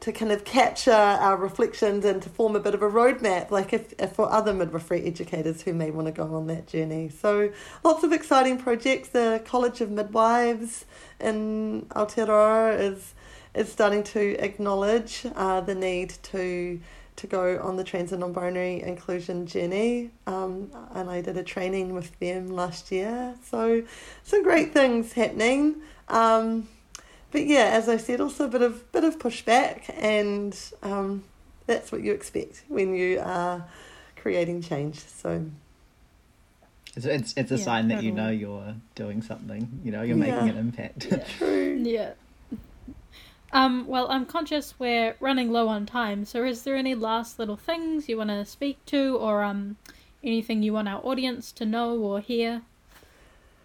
to 0.00 0.12
kind 0.12 0.30
of 0.30 0.44
capture 0.44 0.92
our 0.92 1.36
reflections 1.36 2.04
and 2.04 2.22
to 2.22 2.28
form 2.28 2.54
a 2.54 2.60
bit 2.60 2.74
of 2.74 2.82
a 2.82 2.88
roadmap, 2.88 3.50
like 3.50 3.72
if, 3.72 3.94
if 3.98 4.12
for 4.12 4.30
other 4.30 4.52
midwifery 4.52 5.04
educators 5.06 5.62
who 5.62 5.72
may 5.72 5.90
want 5.90 6.06
to 6.06 6.12
go 6.12 6.34
on 6.34 6.46
that 6.48 6.66
journey. 6.66 7.08
So 7.08 7.50
lots 7.82 8.04
of 8.04 8.12
exciting 8.12 8.58
projects. 8.58 9.08
The 9.08 9.42
College 9.44 9.80
of 9.80 9.90
Midwives 9.90 10.84
in 11.20 11.86
Aotearoa 11.90 12.78
is 12.78 13.14
is 13.54 13.72
starting 13.72 14.02
to 14.02 14.36
acknowledge 14.38 15.26
uh, 15.34 15.60
the 15.62 15.74
need 15.74 16.10
to 16.22 16.78
to 17.16 17.26
go 17.26 17.58
on 17.62 17.76
the 17.76 17.84
trans 17.84 18.12
and 18.12 18.20
non-binary 18.20 18.82
inclusion 18.82 19.46
journey 19.46 20.10
um, 20.26 20.70
and 20.94 21.08
I 21.08 21.22
did 21.22 21.38
a 21.38 21.42
training 21.42 21.94
with 21.94 22.18
them 22.18 22.48
last 22.48 22.92
year 22.92 23.34
so 23.42 23.82
some 24.22 24.42
great 24.42 24.74
things 24.74 25.14
happening 25.14 25.76
um, 26.08 26.68
but 27.36 27.46
yeah, 27.46 27.66
as 27.66 27.86
I 27.86 27.98
said, 27.98 28.22
also 28.22 28.46
a 28.46 28.48
bit 28.48 28.62
of 28.62 28.90
bit 28.92 29.04
of 29.04 29.18
pushback, 29.18 29.94
and 29.94 30.58
um, 30.82 31.22
that's 31.66 31.92
what 31.92 32.00
you 32.00 32.14
expect 32.14 32.64
when 32.68 32.94
you 32.94 33.20
are 33.20 33.62
creating 34.16 34.62
change. 34.62 35.00
So 35.00 35.44
it's 36.96 37.04
it's, 37.04 37.34
it's 37.36 37.50
a 37.50 37.58
yeah, 37.58 37.62
sign 37.62 37.88
that 37.88 38.02
you 38.02 38.10
know 38.10 38.30
you're 38.30 38.74
doing 38.94 39.20
something. 39.20 39.82
You 39.84 39.92
know, 39.92 40.00
you're 40.00 40.16
yeah. 40.16 40.32
making 40.32 40.48
an 40.48 40.56
impact. 40.56 41.08
Yeah. 41.10 41.24
True. 41.36 41.78
Yeah. 41.82 42.12
Um, 43.52 43.86
well, 43.86 44.10
I'm 44.10 44.24
conscious 44.24 44.72
we're 44.78 45.14
running 45.20 45.52
low 45.52 45.68
on 45.68 45.84
time, 45.84 46.24
so 46.24 46.42
is 46.42 46.62
there 46.62 46.74
any 46.74 46.94
last 46.94 47.38
little 47.38 47.58
things 47.58 48.08
you 48.08 48.16
want 48.16 48.30
to 48.30 48.46
speak 48.46 48.82
to, 48.86 49.18
or 49.18 49.44
um, 49.44 49.76
anything 50.24 50.62
you 50.62 50.72
want 50.72 50.88
our 50.88 51.04
audience 51.04 51.52
to 51.52 51.66
know 51.66 51.98
or 51.98 52.20
hear? 52.20 52.62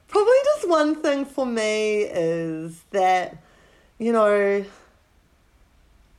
Probably 0.10 0.40
just 0.44 0.68
one 0.68 1.02
thing 1.02 1.24
for 1.24 1.46
me 1.46 2.02
is 2.02 2.84
that 2.92 3.38
you 4.02 4.12
know, 4.12 4.66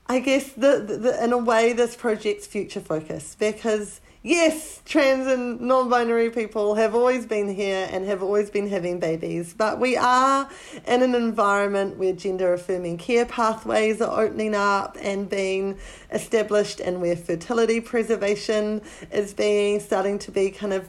I 0.06 0.20
guess 0.20 0.52
the, 0.52 0.84
the, 0.86 0.96
the, 0.98 1.24
in 1.24 1.32
a 1.32 1.38
way 1.38 1.72
this 1.72 1.96
project's 1.96 2.46
future 2.46 2.78
focus 2.78 3.36
because 3.36 4.00
yes, 4.22 4.80
trans 4.84 5.26
and 5.26 5.60
non-binary 5.60 6.30
people 6.30 6.76
have 6.76 6.94
always 6.94 7.26
been 7.26 7.52
here 7.52 7.88
and 7.90 8.06
have 8.06 8.22
always 8.22 8.50
been 8.50 8.68
having 8.68 9.00
babies, 9.00 9.52
but 9.52 9.80
we 9.80 9.96
are 9.96 10.48
in 10.86 11.02
an 11.02 11.16
environment 11.16 11.98
where 11.98 12.12
gender 12.12 12.54
affirming 12.54 12.98
care 12.98 13.26
pathways 13.26 14.00
are 14.00 14.22
opening 14.22 14.54
up 14.54 14.96
and 15.00 15.28
being 15.28 15.76
established 16.12 16.78
and 16.78 17.00
where 17.00 17.16
fertility 17.16 17.80
preservation 17.80 18.80
is 19.10 19.34
being 19.34 19.80
starting 19.80 20.20
to 20.20 20.30
be 20.30 20.52
kind 20.52 20.72
of 20.72 20.88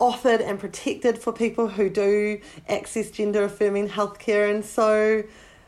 offered 0.00 0.40
and 0.40 0.58
protected 0.58 1.18
for 1.18 1.34
people 1.34 1.68
who 1.68 1.90
do 1.90 2.40
access 2.66 3.10
gender 3.10 3.44
affirming 3.44 3.90
healthcare. 3.90 4.50
And 4.50 4.64
so 4.64 5.22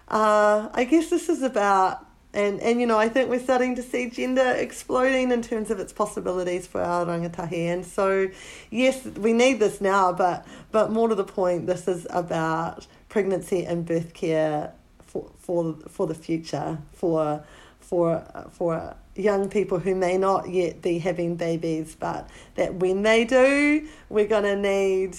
uh, 0.09 0.69
I 0.73 0.85
guess 0.85 1.11
this 1.11 1.29
is 1.29 1.43
about 1.43 2.07
and 2.33 2.61
and 2.61 2.81
you 2.81 2.87
know 2.87 2.99
I 2.99 3.09
think 3.09 3.31
we're 3.31 3.41
starting 3.41 3.75
to 3.77 3.83
see 3.83 4.11
gender 4.11 4.53
exploding 4.57 5.33
in 5.33 5.43
terms 5.43 5.71
of 5.71 5.81
its 5.81 5.93
possibilities 5.93 6.67
for 6.67 6.81
our 6.81 7.07
rangatahi. 7.07 7.73
And 7.73 7.85
so 7.85 8.29
yes 8.71 9.05
we 9.05 9.33
need 9.33 9.59
this 9.59 9.81
now 9.81 10.13
but 10.13 10.47
but 10.71 10.93
more 10.93 11.09
to 11.09 11.15
the 11.15 11.25
point 11.25 11.67
this 11.67 11.89
is 11.89 12.07
about 12.11 12.87
pregnancy 13.09 13.65
and 13.65 13.87
birth 13.87 14.13
care 14.15 14.73
for 15.01 15.31
for 15.39 15.75
for 15.89 16.07
the 16.07 16.15
future 16.15 16.79
for 16.93 17.43
for 17.81 18.49
for 18.53 18.95
young 19.15 19.49
people 19.49 19.79
who 19.79 19.95
may 19.95 20.19
not 20.19 20.51
yet 20.51 20.83
be 20.83 20.99
having 20.99 21.37
babies 21.37 21.97
but 21.99 22.29
that 22.57 22.75
when 22.75 23.03
they 23.03 23.25
do 23.25 23.89
we're 24.11 24.27
going 24.27 24.43
to 24.43 24.57
need 24.57 25.17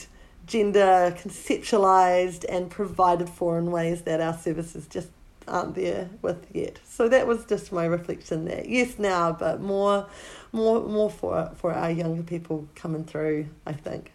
gender 0.47 1.15
conceptualized 1.17 2.45
and 2.49 2.71
provided 2.71 3.29
for 3.29 3.59
in 3.59 3.71
ways 3.71 4.01
that 4.03 4.21
our 4.21 4.35
services 4.35 4.87
just 4.87 5.09
aren't 5.47 5.75
there 5.75 6.09
with 6.21 6.47
yet. 6.53 6.79
So 6.85 7.07
that 7.09 7.27
was 7.27 7.45
just 7.45 7.71
my 7.71 7.85
reflection 7.85 8.45
there. 8.45 8.63
Yes, 8.65 8.97
now, 8.97 9.31
but 9.33 9.61
more, 9.61 10.07
more, 10.51 10.81
more 10.81 11.09
for 11.09 11.51
for 11.55 11.73
our 11.73 11.91
younger 11.91 12.23
people 12.23 12.67
coming 12.75 13.03
through. 13.03 13.47
I 13.65 13.73
think. 13.73 14.11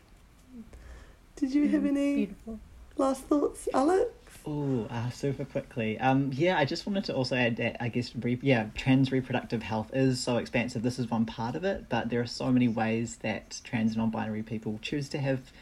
Did 1.36 1.54
you 1.54 1.68
have 1.68 1.84
any 1.86 2.26
Beautiful. 2.26 2.60
last 2.96 3.22
thoughts, 3.24 3.68
Alex? 3.74 4.10
Oh, 4.44 4.86
uh, 4.90 5.10
super 5.10 5.44
quickly. 5.44 5.98
Um, 6.00 6.30
yeah, 6.34 6.58
I 6.58 6.64
just 6.64 6.84
wanted 6.84 7.04
to 7.04 7.14
also 7.14 7.36
add 7.36 7.56
that 7.56 7.76
I 7.80 7.88
guess 7.88 8.14
re- 8.16 8.38
yeah, 8.42 8.66
trans 8.74 9.12
reproductive 9.12 9.62
health 9.62 9.90
is 9.92 10.20
so 10.20 10.36
expansive. 10.36 10.82
This 10.82 10.98
is 10.98 11.08
one 11.08 11.26
part 11.26 11.54
of 11.54 11.64
it, 11.64 11.88
but 11.88 12.10
there 12.10 12.20
are 12.20 12.26
so 12.26 12.50
many 12.50 12.68
ways 12.68 13.16
that 13.22 13.60
trans 13.64 13.92
and 13.92 13.98
non-binary 13.98 14.42
people 14.42 14.78
choose 14.82 15.08
to 15.10 15.18
have 15.18 15.52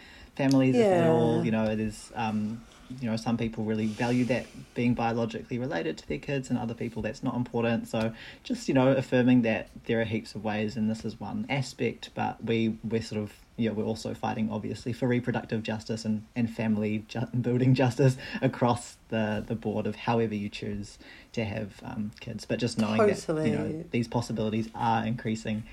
families. 0.42 0.76
If 0.76 0.86
at 0.86 1.10
all, 1.10 1.44
you 1.44 1.50
know, 1.50 1.76
there's 1.76 2.12
um, 2.14 2.60
you 3.00 3.08
know, 3.08 3.16
some 3.16 3.36
people 3.36 3.64
really 3.64 3.86
value 3.86 4.24
that 4.26 4.46
being 4.74 4.94
biologically 4.94 5.58
related 5.58 5.98
to 5.98 6.08
their 6.08 6.18
kids, 6.18 6.50
and 6.50 6.58
other 6.58 6.74
people 6.74 7.02
that's 7.02 7.22
not 7.22 7.34
important. 7.36 7.88
So 7.88 8.12
just 8.42 8.68
you 8.68 8.74
know, 8.74 8.88
affirming 8.92 9.42
that 9.42 9.68
there 9.86 10.00
are 10.00 10.04
heaps 10.04 10.34
of 10.34 10.44
ways, 10.44 10.76
and 10.76 10.90
this 10.90 11.04
is 11.04 11.20
one 11.20 11.46
aspect. 11.48 12.10
But 12.14 12.42
we 12.44 12.78
we're 12.82 13.02
sort 13.02 13.22
of 13.22 13.32
yeah, 13.60 13.70
we're 13.70 13.84
also 13.84 14.14
fighting 14.14 14.50
obviously 14.50 14.92
for 14.92 15.06
reproductive 15.06 15.62
justice 15.62 16.04
and, 16.04 16.24
and 16.34 16.50
family 16.50 17.04
ju- 17.08 17.26
building 17.40 17.74
justice 17.74 18.16
across 18.40 18.96
the, 19.08 19.44
the 19.46 19.54
board 19.54 19.86
of 19.86 19.94
however 19.96 20.34
you 20.34 20.48
choose 20.48 20.98
to 21.32 21.44
have 21.44 21.74
um, 21.84 22.10
kids. 22.20 22.46
But 22.46 22.58
just 22.58 22.78
knowing 22.78 22.98
that 23.06 23.46
you 23.46 23.52
know 23.52 23.84
these 23.90 24.08
possibilities 24.08 24.68
are 24.74 25.04
increasing, 25.04 25.64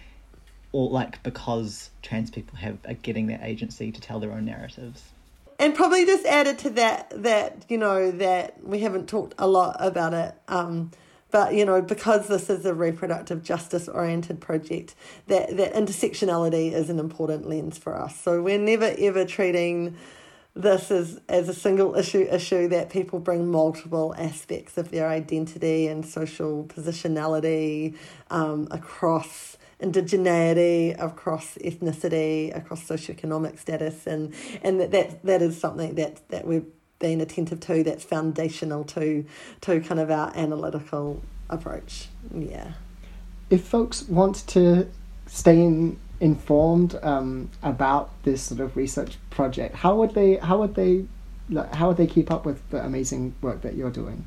or 0.71 0.89
like 0.89 1.21
because 1.23 1.89
trans 2.01 2.29
people 2.29 2.57
have 2.57 2.77
are 2.87 2.93
getting 2.93 3.27
their 3.27 3.39
agency 3.41 3.91
to 3.91 4.01
tell 4.01 4.19
their 4.19 4.31
own 4.31 4.45
narratives. 4.45 5.03
and 5.59 5.75
probably 5.75 6.05
just 6.05 6.25
added 6.25 6.57
to 6.59 6.69
that 6.71 7.11
that 7.23 7.65
you 7.69 7.77
know 7.77 8.11
that 8.11 8.63
we 8.63 8.79
haven't 8.79 9.07
talked 9.07 9.33
a 9.37 9.47
lot 9.47 9.75
about 9.79 10.13
it 10.13 10.35
um 10.47 10.91
but 11.31 11.53
you 11.53 11.65
know 11.65 11.81
because 11.81 12.27
this 12.27 12.49
is 12.49 12.65
a 12.65 12.73
reproductive 12.73 13.43
justice 13.43 13.87
oriented 13.87 14.39
project 14.39 14.95
that 15.27 15.55
that 15.57 15.73
intersectionality 15.73 16.71
is 16.71 16.89
an 16.89 16.99
important 16.99 17.47
lens 17.47 17.77
for 17.77 17.95
us 17.95 18.19
so 18.19 18.41
we're 18.41 18.59
never 18.59 18.93
ever 18.97 19.25
treating 19.25 19.95
this 20.55 20.89
as 20.89 21.19
as 21.29 21.47
a 21.47 21.53
single 21.53 21.95
issue 21.95 22.27
issue 22.31 22.67
that 22.67 22.89
people 22.89 23.19
bring 23.19 23.49
multiple 23.49 24.13
aspects 24.17 24.77
of 24.77 24.89
their 24.91 25.07
identity 25.07 25.87
and 25.87 26.05
social 26.05 26.63
positionality 26.65 27.95
um, 28.31 28.67
across 28.71 29.56
indigeneity, 29.81 30.95
across 31.01 31.55
ethnicity, 31.55 32.55
across 32.55 32.83
socioeconomic 32.83 33.59
status, 33.59 34.07
and 34.07 34.33
and 34.63 34.79
that 34.79 34.91
that, 34.91 35.23
that 35.23 35.41
is 35.41 35.59
something 35.59 35.95
that 35.95 36.27
that 36.29 36.47
we've 36.47 36.65
been 36.99 37.21
attentive 37.21 37.59
to. 37.61 37.83
That's 37.83 38.03
foundational 38.03 38.83
to 38.85 39.25
to 39.61 39.79
kind 39.81 39.99
of 39.99 40.09
our 40.09 40.31
analytical 40.35 41.21
approach. 41.49 42.07
Yeah. 42.33 42.71
if 43.49 43.63
folks 43.63 44.03
want 44.09 44.45
to 44.47 44.87
stay 45.27 45.61
in, 45.61 45.97
informed 46.19 46.97
um, 47.03 47.49
about 47.63 48.11
this 48.23 48.41
sort 48.41 48.59
of 48.59 48.75
research 48.75 49.17
project, 49.29 49.75
how 49.75 49.95
would 49.95 50.13
they 50.13 50.35
how 50.37 50.59
would 50.59 50.75
they 50.75 51.05
how 51.73 51.87
would 51.89 51.97
they 51.97 52.07
keep 52.07 52.29
up 52.29 52.45
with 52.45 52.67
the 52.71 52.83
amazing 52.83 53.33
work 53.41 53.61
that 53.61 53.75
you're 53.75 53.91
doing? 53.91 54.25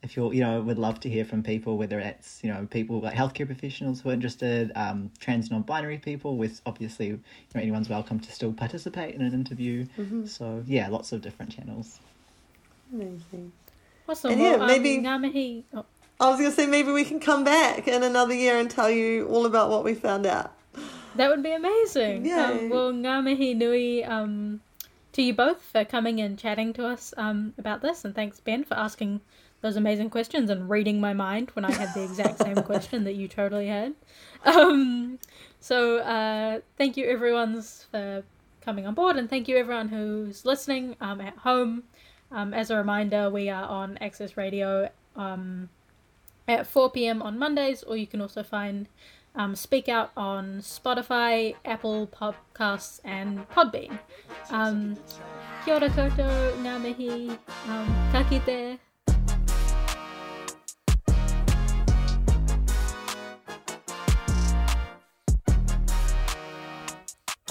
if 0.04 0.16
you're 0.16 0.34
you 0.34 0.42
know 0.42 0.62
would 0.62 0.78
love 0.78 1.00
to 1.00 1.10
hear 1.10 1.26
from 1.26 1.42
people 1.44 1.78
whether 1.78 2.00
it's 2.00 2.40
you 2.44 2.52
know 2.54 2.68
people 2.70 3.00
like 3.02 3.16
healthcare 3.16 3.46
professionals 3.46 4.02
who 4.02 4.10
are 4.10 4.14
interested 4.14 4.72
um, 4.76 5.12
trans 5.20 5.50
non-binary 5.52 5.98
people 5.98 6.38
with 6.38 6.62
obviously 6.66 7.08
you 7.08 7.20
know 7.56 7.62
anyone's 7.62 7.90
welcome 7.90 8.20
to 8.20 8.32
still 8.32 8.54
participate 8.54 9.16
in 9.16 9.22
an 9.22 9.34
interview 9.34 9.86
so 10.26 10.64
yeah 10.68 10.88
lots 10.88 11.12
of 11.12 11.22
different 11.22 11.52
channels 11.52 12.00
Amazing. 12.94 13.52
Awesome. 14.08 14.32
And 14.32 14.42
yeah, 14.42 14.56
maybe- 14.66 15.06
um, 15.06 15.26
oh, 15.74 15.86
I 16.20 16.30
was 16.30 16.40
gonna 16.40 16.52
say 16.52 16.66
maybe 16.66 16.92
we 16.92 17.04
can 17.04 17.20
come 17.20 17.44
back 17.44 17.88
in 17.88 18.02
another 18.02 18.34
year 18.34 18.58
and 18.58 18.70
tell 18.72 18.90
you 18.90 19.28
all 19.28 19.46
about 19.46 19.70
what 19.70 19.84
we 19.84 19.94
found 19.94 20.26
out. 20.26 20.54
that 21.16 21.30
would 21.30 21.44
be 21.44 21.52
amazing. 21.52 22.26
Yay. 22.26 22.32
Um, 22.34 22.70
well, 22.70 22.92
ngā 22.94 23.24
mihi 23.24 23.54
nui 23.54 24.04
um, 24.06 24.62
to 25.12 25.22
you 25.22 25.34
both 25.34 25.62
for 25.62 25.84
coming 25.84 26.22
and 26.22 26.38
chatting 26.40 26.72
to 26.74 26.86
us 26.88 27.14
um, 27.18 27.54
about 27.58 27.82
this, 27.82 28.06
and 28.06 28.16
thanks 28.16 28.40
Ben 28.40 28.64
for 28.64 28.76
asking 28.76 29.20
those 29.62 29.76
amazing 29.76 30.10
questions 30.10 30.50
and 30.50 30.70
reading 30.70 31.00
my 31.00 31.14
mind 31.14 31.50
when 31.54 31.66
I 31.66 31.72
had 31.72 31.94
the 31.94 32.04
exact 32.04 32.40
same 32.40 32.62
question 32.64 33.04
that 33.06 33.14
you 33.14 33.28
totally 33.28 33.68
had. 33.68 33.96
Um, 34.46 35.20
so 35.60 35.98
uh, 36.00 36.60
thank 36.78 36.96
you 36.98 37.08
everyone's 37.08 37.86
for 37.90 38.24
coming 38.62 38.86
on 38.86 38.94
board, 38.94 39.18
and 39.18 39.30
thank 39.30 39.48
you 39.48 39.58
everyone 39.58 39.90
who's 39.90 40.46
listening 40.46 40.96
um, 41.02 41.22
at 41.22 41.38
home. 41.38 41.84
Um, 42.32 42.54
as 42.54 42.70
a 42.70 42.76
reminder, 42.76 43.30
we 43.30 43.50
are 43.50 43.64
on 43.64 43.98
Access 44.00 44.36
Radio 44.38 44.90
um, 45.16 45.70
at 46.48 46.68
4 46.68 46.92
p.m. 46.92 47.22
on 47.22 47.40
Mondays, 47.40 47.84
or 47.84 47.96
you 47.96 48.06
can 48.06 48.22
also 48.22 48.44
find 48.44 48.88
um, 49.36 49.56
Speak 49.56 49.88
Out 49.88 50.12
on 50.18 50.58
Spotify, 50.60 51.56
Apple 51.64 52.08
Podcasts, 52.08 53.00
and 53.04 53.48
Podbean. 53.50 53.98
Um, 54.50 54.98
kia 55.64 55.76
ora 55.76 55.90
koutou, 55.90 56.58
ngā 56.64 56.76
mihi, 56.82 57.30
um, 57.70 57.88
ka 58.12 58.24
kite. 58.30 58.80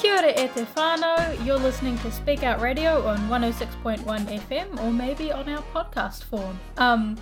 Kia 0.07 0.19
ora 0.19 0.31
e 0.31 0.47
te 0.55 0.63
whānau, 0.77 1.45
you're 1.45 1.59
listening 1.59 1.99
to 1.99 2.13
Speak 2.13 2.45
Out 2.45 2.61
Radio 2.61 3.05
on 3.09 3.19
106.1 3.29 4.05
FM 4.05 4.81
or 4.85 4.93
maybe 4.93 5.33
on 5.33 5.49
our 5.49 5.65
podcast 5.75 6.23
form. 6.23 6.61
Um, 6.77 7.17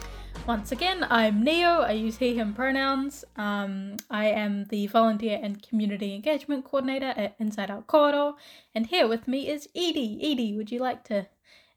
once 0.47 0.71
again, 0.71 1.07
I'm 1.09 1.43
Neo, 1.43 1.81
I 1.81 1.93
use 1.93 2.19
he, 2.19 2.35
him 2.35 2.53
pronouns. 2.53 3.25
Um, 3.37 3.97
I 4.11 4.27
am 4.27 4.67
the 4.67 4.87
volunteer 4.89 5.41
and 5.43 5.67
community 5.67 6.15
engagement 6.15 6.67
coordinator 6.67 7.15
at 7.17 7.37
Inside 7.39 7.71
Out 7.71 7.87
Kōaro, 7.87 8.35
and 8.75 8.87
here 8.87 9.09
with 9.09 9.27
me 9.27 9.49
is 9.49 9.67
Edie. 9.75 10.21
Edie, 10.23 10.55
would 10.55 10.71
you 10.71 10.79
like 10.79 11.05
to 11.05 11.27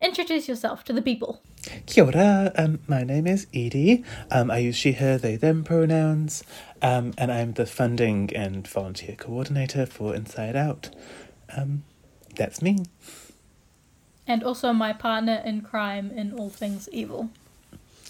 introduce 0.01 0.49
yourself 0.49 0.83
to 0.83 0.91
the 0.91 1.01
people? 1.01 1.41
Kia 1.85 2.05
ora, 2.05 2.51
um, 2.57 2.79
my 2.87 3.03
name 3.03 3.27
is 3.27 3.47
Edie. 3.53 4.03
Um, 4.29 4.51
I 4.51 4.59
use 4.59 4.75
she, 4.75 4.93
her, 4.93 5.17
they, 5.17 5.35
them 5.35 5.63
pronouns, 5.63 6.43
um, 6.81 7.13
and 7.17 7.31
I'm 7.31 7.53
the 7.53 7.65
funding 7.65 8.31
and 8.35 8.67
volunteer 8.67 9.15
coordinator 9.15 9.85
for 9.85 10.15
Inside 10.15 10.55
Out. 10.55 10.89
Um, 11.55 11.83
that's 12.35 12.61
me. 12.61 12.85
And 14.27 14.43
also 14.43 14.73
my 14.73 14.93
partner 14.93 15.41
in 15.45 15.61
crime 15.61 16.11
in 16.11 16.33
all 16.33 16.49
things 16.49 16.89
evil. 16.91 17.29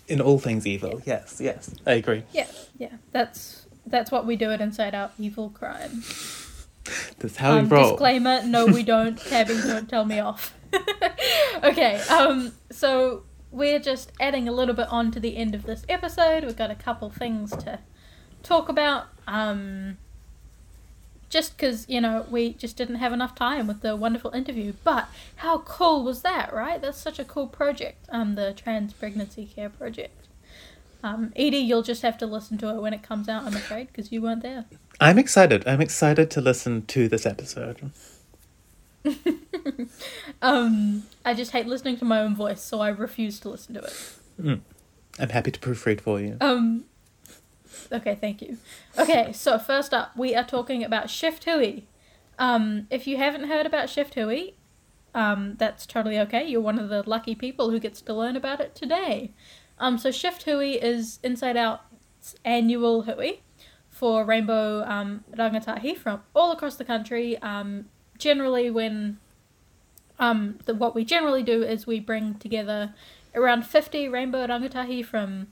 In 0.07 0.22
all 0.22 0.39
things 0.39 0.65
evil, 0.65 1.01
yes, 1.05 1.39
yes, 1.41 1.76
I 1.86 1.93
agree. 1.93 2.24
Yeah, 2.32 2.47
yeah, 2.78 2.93
that's 3.11 3.68
that's 3.86 4.11
what 4.11 4.26
we 4.26 4.36
do 4.36 4.51
at 4.51 4.61
Inside 4.61 4.95
Out 4.95 5.11
Evil 5.20 5.49
Crime. 5.49 6.03
That's 7.20 7.36
how 7.36 7.53
we 7.53 7.59
um, 7.59 7.70
roll. 7.70 7.91
Disclaimer: 7.91 8.43
No, 8.43 8.65
we 8.65 8.84
don't. 8.95 9.18
Tabby, 9.18 9.55
don't 9.55 9.89
tell 9.89 10.05
me 10.05 10.20
off. 10.20 10.55
okay. 11.63 11.99
Um. 12.09 12.53
So 12.72 13.24
we're 13.51 13.80
just 13.80 14.11
adding 14.20 14.47
a 14.47 14.51
little 14.51 14.76
bit 14.76 14.88
on 14.89 15.11
to 15.11 15.20
the 15.20 15.36
end 15.38 15.55
of 15.55 15.63
this 15.63 15.86
episode. 15.89 16.43
We've 16.43 16.57
got 16.57 16.72
a 16.72 16.76
couple 16.76 17.09
things 17.09 17.51
to 17.57 17.80
talk 18.48 18.70
about. 18.70 19.08
Um. 19.28 19.98
Just 21.30 21.58
because 21.58 21.88
you 21.89 22.00
know 22.00 22.26
we 22.32 22.54
just 22.54 22.78
didn't 22.78 22.95
have 22.95 23.12
enough 23.12 23.36
time 23.36 23.68
with 23.68 23.82
the 23.82 23.95
wonderful 23.98 24.32
interview, 24.32 24.74
but 24.86 25.10
how 25.38 25.60
cool 25.60 26.04
was 26.04 26.22
that, 26.22 26.54
right? 26.54 26.82
That's 26.82 26.98
such 26.98 27.20
a 27.20 27.26
cool 27.26 27.48
project. 27.48 28.06
Um, 28.10 28.36
the 28.36 28.54
trans 28.54 28.93
pregnancy 28.93 29.45
care 29.45 29.70
project. 29.70 30.28
Um, 31.04 31.34
Edie, 31.36 31.58
you'll 31.58 31.84
just 31.84 32.02
have 32.02 32.18
to 32.20 32.26
listen 32.26 32.58
to 32.60 32.70
it 32.70 32.82
when 32.82 32.93
it 32.93 33.04
comes 33.04 33.28
out. 33.30 33.43
I'm 33.43 33.56
afraid 33.56 33.88
because 33.88 34.12
you 34.12 34.22
weren't 34.22 34.41
there. 34.41 34.66
I'm 35.00 35.20
excited. 35.20 35.68
I'm 35.68 35.82
excited 35.82 36.32
to 36.32 36.41
listen 36.41 36.86
to 36.88 37.08
this 37.08 37.26
episode. 37.26 37.91
Um, 40.41 41.04
I 41.26 41.34
just 41.34 41.52
hate 41.52 41.66
listening 41.66 41.98
to 41.98 42.06
my 42.06 42.20
own 42.20 42.36
voice, 42.36 42.62
so 42.62 42.80
I 42.80 42.89
refuse 42.89 43.39
to 43.41 43.50
listen 43.50 43.74
to 43.76 43.82
it. 43.82 44.60
I'm 45.20 45.30
happy 45.30 45.52
to 45.52 45.60
proofread 45.60 46.02
for 46.02 46.20
you. 46.20 46.38
Um, 46.41 46.86
okay, 47.92 48.16
thank 48.20 48.42
you. 48.42 48.58
Okay, 48.98 49.32
so 49.34 49.58
first 49.58 49.94
up, 49.94 50.16
we 50.16 50.36
are 50.36 50.44
talking 50.44 50.84
about 50.84 51.10
Shift 51.10 51.46
Hui. 51.46 51.82
Um, 52.40 52.88
if 52.90 53.08
you 53.08 53.18
haven't 53.18 53.46
heard 53.46 53.66
about 53.66 53.90
Shift 53.90 54.16
Hui, 54.16 54.52
um, 55.14 55.56
that's 55.58 55.86
totally 55.86 56.20
okay. 56.20 56.48
You're 56.48 56.62
one 56.62 56.80
of 56.80 56.90
the 56.90 57.08
lucky 57.08 57.36
people 57.36 57.72
who 57.72 57.80
gets 57.80 58.02
to 58.02 58.14
learn 58.14 58.36
about 58.36 58.60
it 58.60 58.76
today. 58.76 59.32
Um, 59.80 59.98
so 59.98 60.12
Shift 60.12 60.44
Hui 60.44 60.74
is 60.74 61.20
Inside 61.24 61.58
Out's 61.58 62.36
annual 62.46 63.04
Hui 63.04 63.40
for 63.90 64.24
rainbow 64.24 64.84
um, 64.84 65.24
rangatahi 65.36 65.98
from 65.98 66.22
all 66.36 66.52
across 66.52 66.76
the 66.76 66.86
country. 66.86 67.38
Um, 67.40 67.86
generally, 68.20 68.70
when 68.70 69.18
um, 70.20 70.60
the, 70.66 70.76
what 70.76 70.94
we 70.94 71.04
generally 71.04 71.44
do 71.44 71.64
is 71.64 71.88
we 71.88 72.00
bring 72.00 72.36
together 72.36 72.94
around 73.34 73.66
50 73.66 74.08
rainbow 74.08 74.46
rangatahi 74.46 75.04
from, 75.04 75.48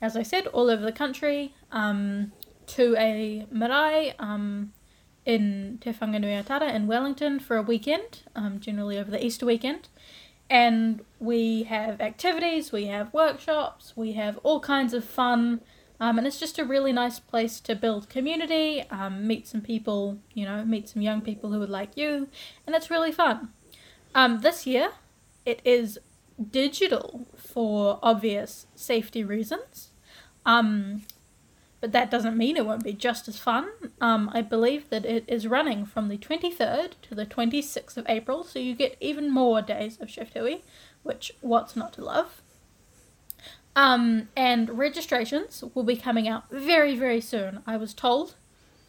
as 0.00 0.16
I 0.16 0.22
said, 0.22 0.46
all 0.48 0.70
over 0.70 0.82
the 0.82 0.92
country 0.92 1.54
um, 1.72 2.32
to 2.68 2.94
a 2.96 3.46
marae 3.50 4.14
um, 4.18 4.72
in 5.24 5.78
Te 5.80 5.92
Whanganui-a-Tara 5.92 6.72
in 6.72 6.86
Wellington 6.86 7.38
for 7.38 7.56
a 7.56 7.62
weekend, 7.62 8.22
um, 8.34 8.60
generally 8.60 8.98
over 8.98 9.10
the 9.10 9.24
Easter 9.24 9.46
weekend. 9.46 9.88
And 10.50 11.04
we 11.18 11.64
have 11.64 12.00
activities, 12.00 12.72
we 12.72 12.86
have 12.86 13.12
workshops, 13.12 13.92
we 13.94 14.12
have 14.12 14.38
all 14.42 14.60
kinds 14.60 14.94
of 14.94 15.04
fun. 15.04 15.60
Um, 16.00 16.16
and 16.16 16.26
it's 16.26 16.40
just 16.40 16.58
a 16.58 16.64
really 16.64 16.92
nice 16.92 17.18
place 17.18 17.60
to 17.60 17.74
build 17.74 18.08
community, 18.08 18.84
um, 18.90 19.26
meet 19.26 19.48
some 19.48 19.60
people, 19.60 20.18
you 20.32 20.44
know, 20.44 20.64
meet 20.64 20.88
some 20.88 21.02
young 21.02 21.20
people 21.20 21.50
who 21.52 21.58
would 21.58 21.68
like 21.68 21.96
you, 21.96 22.28
and 22.66 22.76
it's 22.76 22.90
really 22.90 23.12
fun. 23.12 23.48
Um, 24.14 24.40
this 24.40 24.64
year, 24.64 24.92
it 25.44 25.60
is 25.64 25.98
digital 26.50 27.26
for 27.36 27.98
obvious 28.00 28.66
safety 28.76 29.24
reasons. 29.24 29.90
Um, 30.46 31.02
but 31.80 31.92
that 31.92 32.10
doesn't 32.10 32.36
mean 32.36 32.56
it 32.56 32.66
won't 32.66 32.84
be 32.84 32.92
just 32.92 33.28
as 33.28 33.38
fun. 33.38 33.68
Um, 34.00 34.30
I 34.34 34.42
believe 34.42 34.90
that 34.90 35.04
it 35.04 35.24
is 35.28 35.46
running 35.46 35.86
from 35.86 36.08
the 36.08 36.18
23rd 36.18 36.92
to 37.02 37.14
the 37.14 37.26
26th 37.26 37.96
of 37.96 38.06
April, 38.08 38.42
so 38.42 38.58
you 38.58 38.74
get 38.74 38.96
even 39.00 39.30
more 39.30 39.62
days 39.62 39.98
of 40.00 40.10
Shift 40.10 40.34
Hui, 40.34 40.58
which 41.02 41.32
what's 41.40 41.76
not 41.76 41.92
to 41.94 42.04
love. 42.04 42.42
Um, 43.76 44.28
and 44.36 44.76
registrations 44.76 45.62
will 45.72 45.84
be 45.84 45.96
coming 45.96 46.26
out 46.26 46.50
very, 46.50 46.96
very 46.96 47.20
soon. 47.20 47.62
I 47.64 47.76
was 47.76 47.94
told 47.94 48.34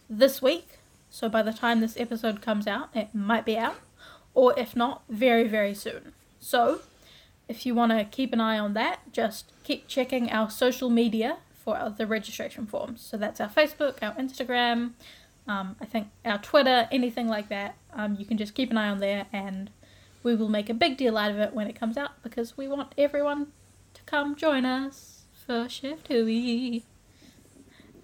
this 0.10 0.42
week, 0.42 0.80
so 1.12 1.30
by 1.30 1.44
the 1.44 1.54
time 1.54 1.80
this 1.80 2.00
episode 2.00 2.42
comes 2.42 2.66
out, 2.66 2.90
it 2.96 3.14
might 3.14 3.46
be 3.46 3.56
out, 3.56 3.78
or 4.34 4.58
if 4.58 4.76
not, 4.76 5.04
very, 5.08 5.48
very 5.48 5.76
soon. 5.76 6.14
So, 6.40 6.82
if 7.48 7.66
you 7.66 7.76
want 7.76 7.92
to 7.92 8.04
keep 8.06 8.34
an 8.34 8.42
eye 8.42 8.58
on 8.58 8.74
that, 8.74 9.12
just 9.12 9.52
keep 9.64 9.88
checking 9.88 10.32
our 10.32 10.50
social 10.50 10.90
media 10.90 11.38
for 11.64 11.94
the 11.98 12.08
registration 12.08 12.66
forms. 12.66 13.02
So 13.02 13.18
that's 13.18 13.40
our 13.40 13.50
Facebook, 13.50 13.98
our 14.02 14.14
Instagram, 14.14 14.92
um, 15.48 15.76
I 15.82 15.86
think 15.86 16.10
our 16.24 16.38
Twitter, 16.38 16.88
anything 16.92 17.28
like 17.28 17.50
that. 17.50 17.76
Um, 17.94 18.16
you 18.20 18.26
can 18.26 18.38
just 18.38 18.54
keep 18.54 18.70
an 18.70 18.78
eye 18.78 18.90
on 18.90 19.00
there 19.00 19.26
and 19.34 19.72
we 20.22 20.36
will 20.36 20.50
make 20.50 20.70
a 20.70 20.74
big 20.74 20.96
deal 20.96 21.18
out 21.18 21.32
of 21.32 21.40
it 21.40 21.54
when 21.54 21.68
it 21.68 21.76
comes 21.76 21.98
out 21.98 22.22
because 22.22 22.56
we 22.56 22.68
want 22.68 22.94
everyone 22.98 23.48
to 23.96 24.02
come 24.04 24.36
join 24.36 24.64
us 24.64 25.26
for 25.46 25.68
Shift 25.68 26.08
Hui. 26.08 26.82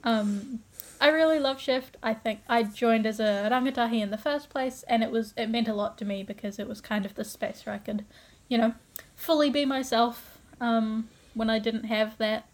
Um, 0.03 0.61
I 0.99 1.09
really 1.09 1.39
love 1.39 1.61
Shift. 1.61 1.97
I 2.01 2.15
think 2.15 2.39
I 2.49 2.63
joined 2.63 3.05
as 3.05 3.19
a 3.19 3.47
rangatahi 3.51 4.01
in 4.01 4.09
the 4.09 4.17
first 4.17 4.49
place 4.49 4.83
and 4.87 5.03
it 5.03 5.11
was 5.11 5.33
it 5.37 5.47
meant 5.47 5.67
a 5.67 5.73
lot 5.73 5.99
to 5.99 6.05
me 6.05 6.23
because 6.23 6.57
it 6.57 6.67
was 6.67 6.81
kind 6.81 7.05
of 7.05 7.13
the 7.13 7.23
space 7.23 7.63
where 7.65 7.75
I 7.75 7.79
could, 7.79 8.05
you 8.47 8.57
know, 8.57 8.73
fully 9.15 9.51
be 9.51 9.65
myself 9.65 10.39
um, 10.59 11.09
when 11.35 11.51
I 11.51 11.59
didn't 11.59 11.85
have 11.85 12.17
that 12.17 12.47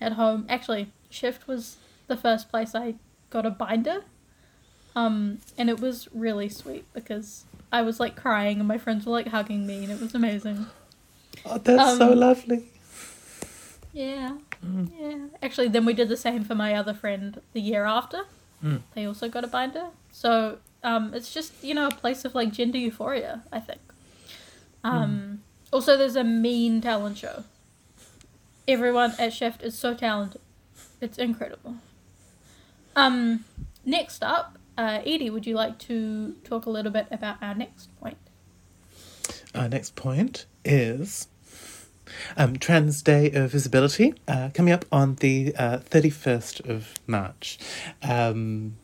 at 0.00 0.12
home. 0.12 0.46
Actually, 0.48 0.92
Shift 1.10 1.46
was 1.48 1.76
the 2.06 2.16
first 2.16 2.48
place 2.50 2.74
I 2.74 2.94
got 3.30 3.46
a 3.46 3.50
binder. 3.50 4.04
Um, 4.94 5.38
and 5.58 5.68
it 5.68 5.78
was 5.80 6.08
really 6.14 6.48
sweet 6.48 6.84
because 6.94 7.44
I 7.70 7.82
was 7.82 8.00
like 8.00 8.16
crying 8.16 8.58
and 8.60 8.68
my 8.68 8.78
friends 8.78 9.04
were 9.04 9.12
like 9.12 9.28
hugging 9.28 9.66
me 9.66 9.82
and 9.84 9.92
it 9.92 10.00
was 10.00 10.14
amazing. 10.14 10.66
Oh, 11.44 11.58
that's 11.58 11.98
so 11.98 12.12
Um, 12.12 12.18
lovely. 12.18 12.64
Yeah. 13.92 14.36
Yeah. 14.98 15.26
Actually, 15.42 15.68
then 15.68 15.84
we 15.84 15.92
did 15.92 16.08
the 16.08 16.16
same 16.16 16.44
for 16.44 16.54
my 16.54 16.74
other 16.74 16.94
friend 16.94 17.40
the 17.52 17.60
year 17.60 17.84
after. 17.84 18.22
Mm. 18.64 18.82
They 18.94 19.04
also 19.04 19.28
got 19.28 19.44
a 19.44 19.46
binder. 19.46 19.88
So 20.12 20.58
um, 20.82 21.12
it's 21.14 21.32
just, 21.32 21.52
you 21.62 21.74
know, 21.74 21.86
a 21.88 21.90
place 21.94 22.24
of 22.24 22.34
like 22.34 22.52
gender 22.52 22.78
euphoria, 22.78 23.42
I 23.52 23.60
think. 23.60 23.80
Um, 24.84 25.42
Also, 25.72 25.96
there's 25.96 26.16
a 26.16 26.24
mean 26.24 26.80
talent 26.80 27.18
show. 27.18 27.44
Everyone 28.68 29.14
at 29.18 29.32
Shift 29.32 29.62
is 29.62 29.78
so 29.78 29.94
talented. 29.94 30.40
It's 31.00 31.18
incredible. 31.18 31.76
Um, 32.94 33.44
next 33.84 34.24
up, 34.24 34.58
uh, 34.76 35.00
Edie, 35.04 35.30
would 35.30 35.46
you 35.46 35.54
like 35.54 35.78
to 35.80 36.32
talk 36.44 36.66
a 36.66 36.70
little 36.70 36.90
bit 36.90 37.06
about 37.10 37.42
our 37.42 37.54
next 37.54 37.94
point? 38.00 38.18
Our 39.54 39.68
next 39.68 39.94
point 39.94 40.46
is 40.64 41.28
um, 42.36 42.58
Trans 42.58 43.02
Day 43.02 43.30
of 43.30 43.52
Visibility, 43.52 44.14
uh, 44.28 44.50
coming 44.52 44.72
up 44.72 44.84
on 44.90 45.16
the 45.16 45.54
uh, 45.56 45.78
31st 45.78 46.68
of 46.68 46.94
March. 47.06 47.58
Um, 48.02 48.76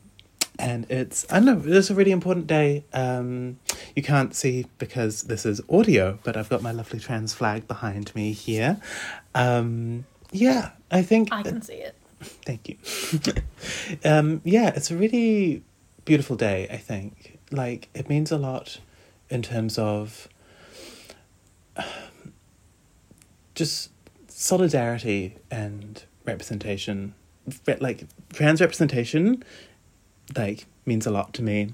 and 0.63 0.89
it's, 0.89 1.25
I 1.29 1.41
don't 1.41 1.65
know, 1.65 1.77
it's 1.77 1.89
a 1.89 1.95
really 1.95 2.11
important 2.11 2.47
day. 2.47 2.85
Um, 2.93 3.59
you 3.97 4.01
can't 4.01 4.33
see 4.33 4.65
because 4.77 5.23
this 5.23 5.45
is 5.45 5.59
audio, 5.69 6.19
but 6.23 6.37
I've 6.37 6.47
got 6.47 6.61
my 6.61 6.71
lovely 6.71 6.99
trans 6.99 7.33
flag 7.33 7.67
behind 7.67 8.15
me 8.15 8.31
here. 8.31 8.79
Um, 9.35 10.05
yeah, 10.31 10.71
I 10.89 11.01
think. 11.01 11.33
I 11.33 11.43
can 11.43 11.61
see 11.61 11.73
it. 11.73 11.95
Thank 12.21 12.69
you. 12.69 12.77
um, 14.09 14.39
yeah, 14.45 14.71
it's 14.73 14.89
a 14.89 14.95
really 14.95 15.63
beautiful 16.05 16.37
day, 16.37 16.69
I 16.71 16.77
think. 16.77 17.39
Like, 17.51 17.89
it 17.93 18.07
means 18.07 18.31
a 18.31 18.37
lot 18.37 18.79
in 19.29 19.41
terms 19.41 19.77
of 19.77 20.29
um, 21.75 21.83
just 23.53 23.91
solidarity 24.29 25.35
and 25.51 26.03
representation. 26.23 27.15
Like, 27.67 28.05
trans 28.31 28.61
representation, 28.61 29.43
like, 30.35 30.65
means 30.85 31.05
a 31.05 31.11
lot 31.11 31.33
to 31.33 31.41
me. 31.41 31.73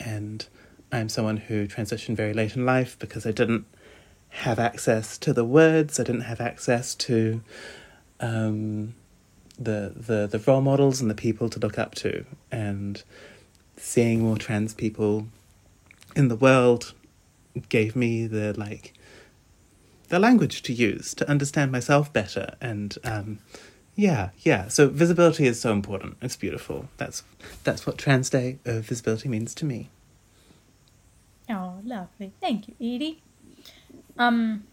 And 0.00 0.46
I'm 0.92 1.08
someone 1.08 1.38
who 1.38 1.66
transitioned 1.66 2.16
very 2.16 2.32
late 2.32 2.56
in 2.56 2.66
life 2.66 2.98
because 2.98 3.26
I 3.26 3.32
didn't 3.32 3.66
have 4.28 4.58
access 4.58 5.16
to 5.18 5.32
the 5.32 5.44
words, 5.44 6.00
I 6.00 6.04
didn't 6.04 6.22
have 6.22 6.40
access 6.40 6.94
to 6.96 7.40
um, 8.20 8.94
the 9.58 9.92
the 9.94 10.26
the 10.26 10.42
role 10.46 10.60
models 10.60 11.00
and 11.00 11.08
the 11.08 11.14
people 11.14 11.48
to 11.48 11.60
look 11.60 11.78
up 11.78 11.94
to, 11.96 12.24
and 12.50 13.02
seeing 13.76 14.22
more 14.22 14.36
trans 14.36 14.74
people 14.74 15.28
in 16.16 16.28
the 16.28 16.36
world 16.36 16.94
gave 17.68 17.94
me 17.94 18.26
the 18.26 18.52
like 18.58 18.92
the 20.08 20.18
language 20.18 20.62
to 20.62 20.72
use 20.72 21.14
to 21.14 21.28
understand 21.28 21.70
myself 21.72 22.12
better. 22.12 22.56
And 22.60 22.96
um 23.04 23.38
yeah 23.96 24.30
yeah 24.38 24.68
so 24.68 24.88
visibility 24.88 25.46
is 25.46 25.60
so 25.60 25.72
important 25.72 26.16
it's 26.20 26.36
beautiful 26.36 26.88
that's 26.96 27.22
that's 27.62 27.86
what 27.86 27.96
trans 27.96 28.28
day 28.28 28.58
of 28.64 28.84
visibility 28.84 29.28
means 29.28 29.54
to 29.54 29.64
me 29.64 29.90
Oh, 31.48 31.80
lovely. 31.84 32.32
Thank 32.40 32.68
you, 32.68 32.74
Edie. 32.80 33.22
Um, 34.18 34.64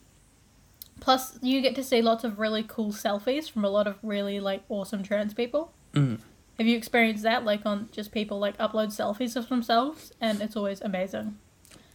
plus, 0.99 1.37
you 1.41 1.61
get 1.61 1.75
to 1.75 1.83
see 1.83 2.01
lots 2.01 2.23
of 2.23 2.39
really 2.39 2.63
cool 2.63 2.91
selfies 2.91 3.49
from 3.49 3.65
a 3.65 3.69
lot 3.69 3.87
of 3.87 3.97
really 4.01 4.39
like 4.39 4.63
awesome 4.69 5.03
trans 5.03 5.33
people. 5.33 5.73
Mm. 5.93 6.19
Have 6.57 6.67
you 6.67 6.77
experienced 6.77 7.23
that? 7.23 7.43
Like 7.43 7.65
on 7.65 7.89
just 7.91 8.11
people 8.11 8.39
like 8.39 8.57
upload 8.57 8.87
selfies 8.87 9.35
of 9.35 9.49
themselves, 9.49 10.13
and 10.21 10.41
it's 10.41 10.55
always 10.55 10.79
amazing 10.81 11.37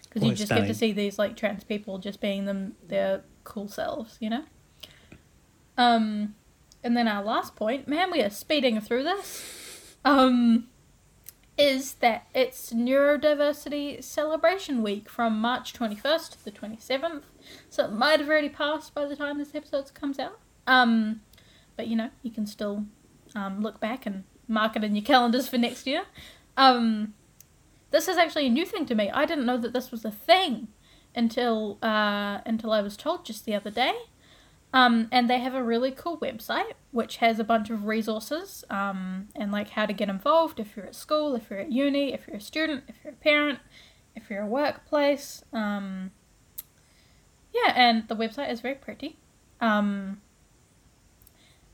because 0.03 0.29
you 0.29 0.35
just 0.35 0.51
get 0.51 0.67
to 0.67 0.75
see 0.75 0.93
these 0.93 1.19
like 1.19 1.37
trans 1.37 1.65
people 1.65 1.99
just 1.99 2.21
being 2.21 2.45
them 2.47 2.75
their 2.87 3.23
cool 3.45 3.69
selves, 3.69 4.17
you 4.21 4.29
know. 4.29 4.45
Um, 5.79 6.35
and 6.83 6.97
then 6.97 7.09
our 7.09 7.23
last 7.23 7.57
point, 7.57 7.89
man, 7.89 8.11
we 8.11 8.23
are 8.23 8.31
speeding 8.31 8.81
through 8.81 9.05
this. 9.05 9.97
Um, 10.05 10.69
is 11.59 11.95
that 11.95 12.27
it's 12.35 12.71
Neurodiversity 12.73 14.05
Celebration 14.05 14.83
Week 14.83 15.09
from 15.09 15.41
March 15.41 15.73
21st 15.73 16.31
to 16.33 16.45
the 16.45 16.51
27th. 16.51 17.23
So 17.71 17.87
it 17.87 17.93
might 17.93 18.21
have 18.21 18.29
already 18.29 18.51
passed 18.51 18.95
by 18.95 19.07
the 19.07 19.17
time 19.17 19.39
this 19.39 19.55
episode 19.55 19.93
comes 19.95 20.19
out. 20.19 20.39
Um, 20.67 21.23
but 21.77 21.87
you 21.89 21.97
know, 21.97 22.11
you 22.23 22.31
can 22.31 22.47
still 22.47 22.85
um, 23.35 23.63
look 23.63 23.81
back 23.81 24.07
and 24.07 24.25
mark 24.49 24.77
it 24.77 24.85
in 24.85 24.95
your 24.95 25.05
calendars 25.05 25.49
for 25.49 25.59
next 25.59 25.87
year. 25.87 26.05
Um, 26.57 27.15
this 27.91 28.09
is 28.09 28.17
actually 28.17 28.47
a 28.47 28.51
new 28.51 28.67
thing 28.67 28.87
to 28.87 28.95
me. 28.95 29.11
I 29.11 29.25
didn't 29.25 29.47
know 29.47 29.59
that 29.59 29.73
this 29.73 29.91
was 29.91 30.05
a 30.05 30.11
thing 30.11 30.69
until 31.15 31.79
uh, 31.83 32.41
until 32.45 32.73
I 32.73 32.83
was 32.83 32.97
told 32.97 33.25
just 33.25 33.45
the 33.45 33.55
other 33.55 33.71
day. 33.71 33.95
Um, 34.73 35.09
and 35.11 35.31
they 35.31 35.39
have 35.39 35.55
a 35.55 35.63
really 35.63 35.91
cool 35.91 36.19
website 36.19 36.73
which 36.97 37.19
has 37.19 37.39
a 37.39 37.45
bunch 37.45 37.69
of 37.69 37.85
resources 37.85 38.65
um, 38.71 39.29
and 39.35 39.53
like 39.53 39.71
how 39.71 39.85
to 39.85 39.93
get 39.93 40.09
involved 40.09 40.59
if 40.59 40.75
you're 40.75 40.87
at 40.87 40.95
school, 40.95 41.35
if 41.35 41.51
you're 41.51 41.59
at 41.59 41.71
uni, 41.71 42.15
if 42.15 42.27
you're 42.27 42.39
a 42.39 42.41
student, 42.41 42.85
if 42.89 42.97
you're 43.05 43.13
a 43.13 43.17
parent, 43.17 43.59
if 44.15 44.31
you're 44.31 44.43
a 44.43 44.47
workplace. 44.47 45.45
Um, 45.53 46.11
yeah, 47.53 47.75
and 47.77 48.09
the 48.09 48.17
website 48.17 48.51
is 48.51 48.61
very 48.61 48.75
pretty. 48.75 49.19
Um, 49.61 50.23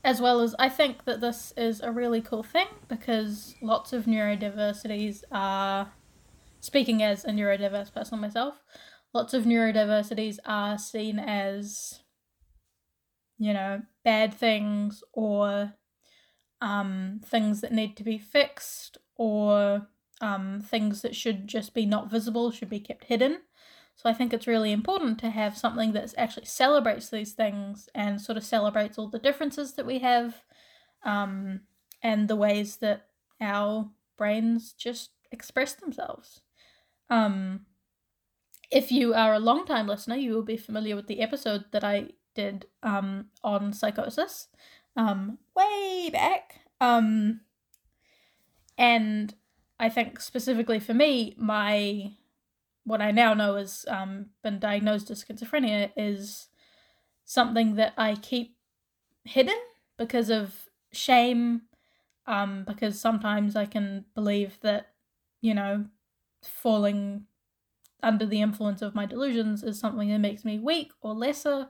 as 0.03 0.19
well 0.19 0.41
as 0.41 0.53
I 0.59 0.67
think 0.67 1.05
that 1.05 1.21
this 1.21 1.53
is 1.55 1.79
a 1.79 1.89
really 1.89 2.19
cool 2.19 2.43
thing 2.43 2.67
because 2.89 3.55
lots 3.61 3.93
of 3.93 4.03
neurodiversities 4.03 5.23
are, 5.31 5.93
speaking 6.59 7.01
as 7.01 7.23
a 7.23 7.29
neurodiverse 7.29 7.93
person 7.93 8.19
myself, 8.19 8.61
lots 9.13 9.33
of 9.33 9.45
neurodiversities 9.45 10.37
are 10.45 10.77
seen 10.77 11.17
as 11.17 12.01
you 13.43 13.53
know, 13.53 13.81
bad 14.03 14.33
things 14.33 15.03
or 15.13 15.73
um, 16.61 17.19
things 17.25 17.61
that 17.61 17.73
need 17.73 17.97
to 17.97 18.03
be 18.03 18.17
fixed 18.17 18.97
or 19.15 19.87
um, 20.21 20.61
things 20.61 21.01
that 21.01 21.15
should 21.15 21.47
just 21.47 21.73
be 21.73 21.85
not 21.85 22.09
visible, 22.09 22.51
should 22.51 22.69
be 22.69 22.79
kept 22.79 23.05
hidden. 23.05 23.39
So 23.95 24.09
I 24.09 24.13
think 24.13 24.33
it's 24.33 24.47
really 24.47 24.71
important 24.71 25.19
to 25.19 25.29
have 25.29 25.57
something 25.57 25.91
that 25.91 26.13
actually 26.17 26.45
celebrates 26.45 27.09
these 27.09 27.33
things 27.33 27.89
and 27.93 28.19
sort 28.19 28.37
of 28.37 28.45
celebrates 28.45 28.97
all 28.97 29.09
the 29.09 29.19
differences 29.19 29.73
that 29.73 29.85
we 29.85 29.99
have 29.99 30.35
um, 31.03 31.61
and 32.01 32.27
the 32.27 32.35
ways 32.35 32.77
that 32.77 33.07
our 33.41 33.89
brains 34.17 34.73
just 34.73 35.11
express 35.31 35.73
themselves. 35.73 36.41
Um, 37.09 37.65
if 38.71 38.91
you 38.91 39.13
are 39.13 39.33
a 39.33 39.39
long 39.39 39.65
time 39.65 39.87
listener, 39.87 40.15
you 40.15 40.33
will 40.33 40.43
be 40.43 40.57
familiar 40.57 40.95
with 40.95 41.07
the 41.07 41.21
episode 41.21 41.65
that 41.71 41.83
I 41.83 42.09
did 42.35 42.67
um, 42.81 43.27
on 43.43 43.73
psychosis 43.73 44.47
um, 44.95 45.37
way 45.55 46.09
back. 46.11 46.61
Um, 46.81 47.41
and 48.77 49.33
I 49.79 49.89
think 49.89 50.19
specifically 50.19 50.79
for 50.79 50.93
me, 50.93 51.35
my 51.37 52.11
what 52.85 53.01
I 53.01 53.11
now 53.11 53.33
know 53.33 53.55
has 53.55 53.85
um, 53.87 54.27
been 54.43 54.59
diagnosed 54.59 55.09
as 55.09 55.23
schizophrenia 55.23 55.91
is 55.95 56.49
something 57.25 57.75
that 57.75 57.93
I 57.97 58.15
keep 58.15 58.57
hidden 59.23 59.57
because 59.97 60.29
of 60.29 60.53
shame, 60.91 61.61
um, 62.27 62.65
because 62.67 62.99
sometimes 62.99 63.55
I 63.55 63.65
can 63.65 64.05
believe 64.15 64.57
that, 64.61 64.87
you 65.41 65.53
know, 65.53 65.85
falling 66.41 67.25
under 68.01 68.25
the 68.25 68.41
influence 68.41 68.81
of 68.81 68.95
my 68.95 69.05
delusions 69.05 69.63
is 69.63 69.79
something 69.79 70.09
that 70.09 70.19
makes 70.19 70.43
me 70.43 70.59
weak 70.59 70.91
or 71.01 71.13
lesser. 71.13 71.69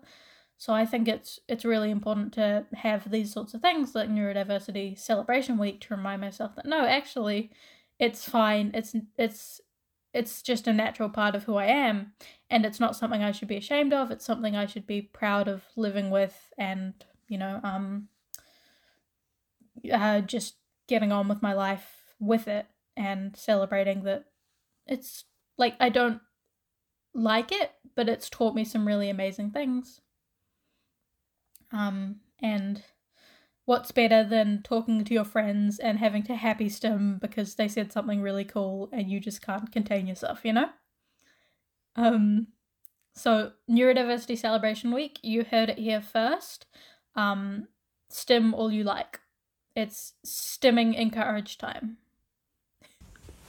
So 0.63 0.73
I 0.73 0.85
think 0.85 1.09
it's 1.09 1.41
it's 1.49 1.65
really 1.65 1.91
important 1.91 2.31
to 2.35 2.65
have 2.73 3.11
these 3.11 3.33
sorts 3.33 3.53
of 3.53 3.59
things 3.61 3.93
like 3.93 4.07
neurodiversity 4.07 4.97
celebration 4.97 5.57
week 5.57 5.81
to 5.81 5.93
remind 5.93 6.21
myself 6.21 6.55
that 6.55 6.65
no, 6.65 6.85
actually, 6.85 7.51
it's 7.99 8.29
fine. 8.29 8.71
It's 8.73 8.95
it's 9.17 9.59
it's 10.13 10.41
just 10.41 10.65
a 10.65 10.71
natural 10.71 11.09
part 11.09 11.35
of 11.35 11.43
who 11.43 11.57
I 11.57 11.65
am, 11.65 12.13
and 12.49 12.65
it's 12.65 12.79
not 12.79 12.95
something 12.95 13.21
I 13.21 13.33
should 13.33 13.49
be 13.49 13.57
ashamed 13.57 13.91
of. 13.91 14.09
It's 14.09 14.23
something 14.23 14.55
I 14.55 14.65
should 14.65 14.87
be 14.87 15.01
proud 15.01 15.49
of 15.49 15.63
living 15.75 16.09
with, 16.09 16.53
and 16.57 16.93
you 17.27 17.37
know, 17.37 17.59
um, 17.61 18.07
uh, 19.91 20.21
just 20.21 20.55
getting 20.87 21.11
on 21.11 21.27
with 21.27 21.41
my 21.41 21.51
life 21.51 22.15
with 22.21 22.47
it 22.47 22.67
and 22.95 23.35
celebrating 23.35 24.03
that 24.03 24.27
it's 24.87 25.25
like 25.57 25.75
I 25.81 25.89
don't 25.89 26.21
like 27.13 27.51
it, 27.51 27.73
but 27.95 28.07
it's 28.07 28.29
taught 28.29 28.55
me 28.55 28.63
some 28.63 28.87
really 28.87 29.09
amazing 29.09 29.51
things. 29.51 29.99
Um, 31.73 32.17
and 32.41 32.83
what's 33.65 33.91
better 33.91 34.23
than 34.23 34.61
talking 34.63 35.03
to 35.03 35.13
your 35.13 35.25
friends 35.25 35.79
and 35.79 35.97
having 35.97 36.23
to 36.23 36.35
happy 36.35 36.69
stim 36.69 37.17
because 37.17 37.55
they 37.55 37.67
said 37.67 37.91
something 37.91 38.21
really 38.21 38.45
cool 38.45 38.89
and 38.91 39.09
you 39.09 39.19
just 39.19 39.41
can't 39.41 39.71
contain 39.71 40.07
yourself, 40.07 40.41
you 40.43 40.53
know? 40.53 40.69
Um, 41.95 42.47
so 43.15 43.51
neurodiversity 43.69 44.37
celebration 44.37 44.93
week, 44.93 45.19
you 45.21 45.43
heard 45.43 45.69
it 45.69 45.79
here 45.79 46.01
first. 46.01 46.65
Um, 47.15 47.67
stim 48.09 48.53
all 48.53 48.71
you 48.71 48.83
like. 48.83 49.19
It's 49.75 50.13
stimming 50.25 50.95
encouraged 50.95 51.59
time. 51.59 51.97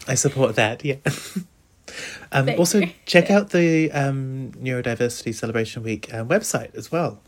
I 0.06 0.14
support 0.14 0.54
that, 0.56 0.84
yeah. 0.84 0.96
um, 2.32 2.48
also, 2.58 2.82
check 3.06 3.30
out 3.30 3.50
the 3.50 3.90
um, 3.92 4.52
Neurodiversity 4.52 5.34
Celebration 5.34 5.82
Week 5.82 6.12
uh, 6.12 6.24
website 6.24 6.74
as 6.74 6.92
well. 6.92 7.20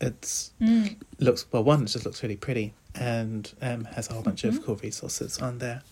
It's 0.00 0.52
Mm. 0.60 0.96
looks 1.20 1.46
well. 1.52 1.64
One, 1.64 1.82
it 1.84 1.86
just 1.86 2.04
looks 2.04 2.22
really 2.22 2.36
pretty, 2.36 2.74
and 2.94 3.52
um, 3.62 3.84
has 3.84 4.08
a 4.10 4.12
whole 4.14 4.22
bunch 4.22 4.42
Mm-hmm. 4.42 4.56
of 4.58 4.64
cool 4.64 4.76
resources 4.76 5.38
on 5.38 5.58
there. 5.58 5.82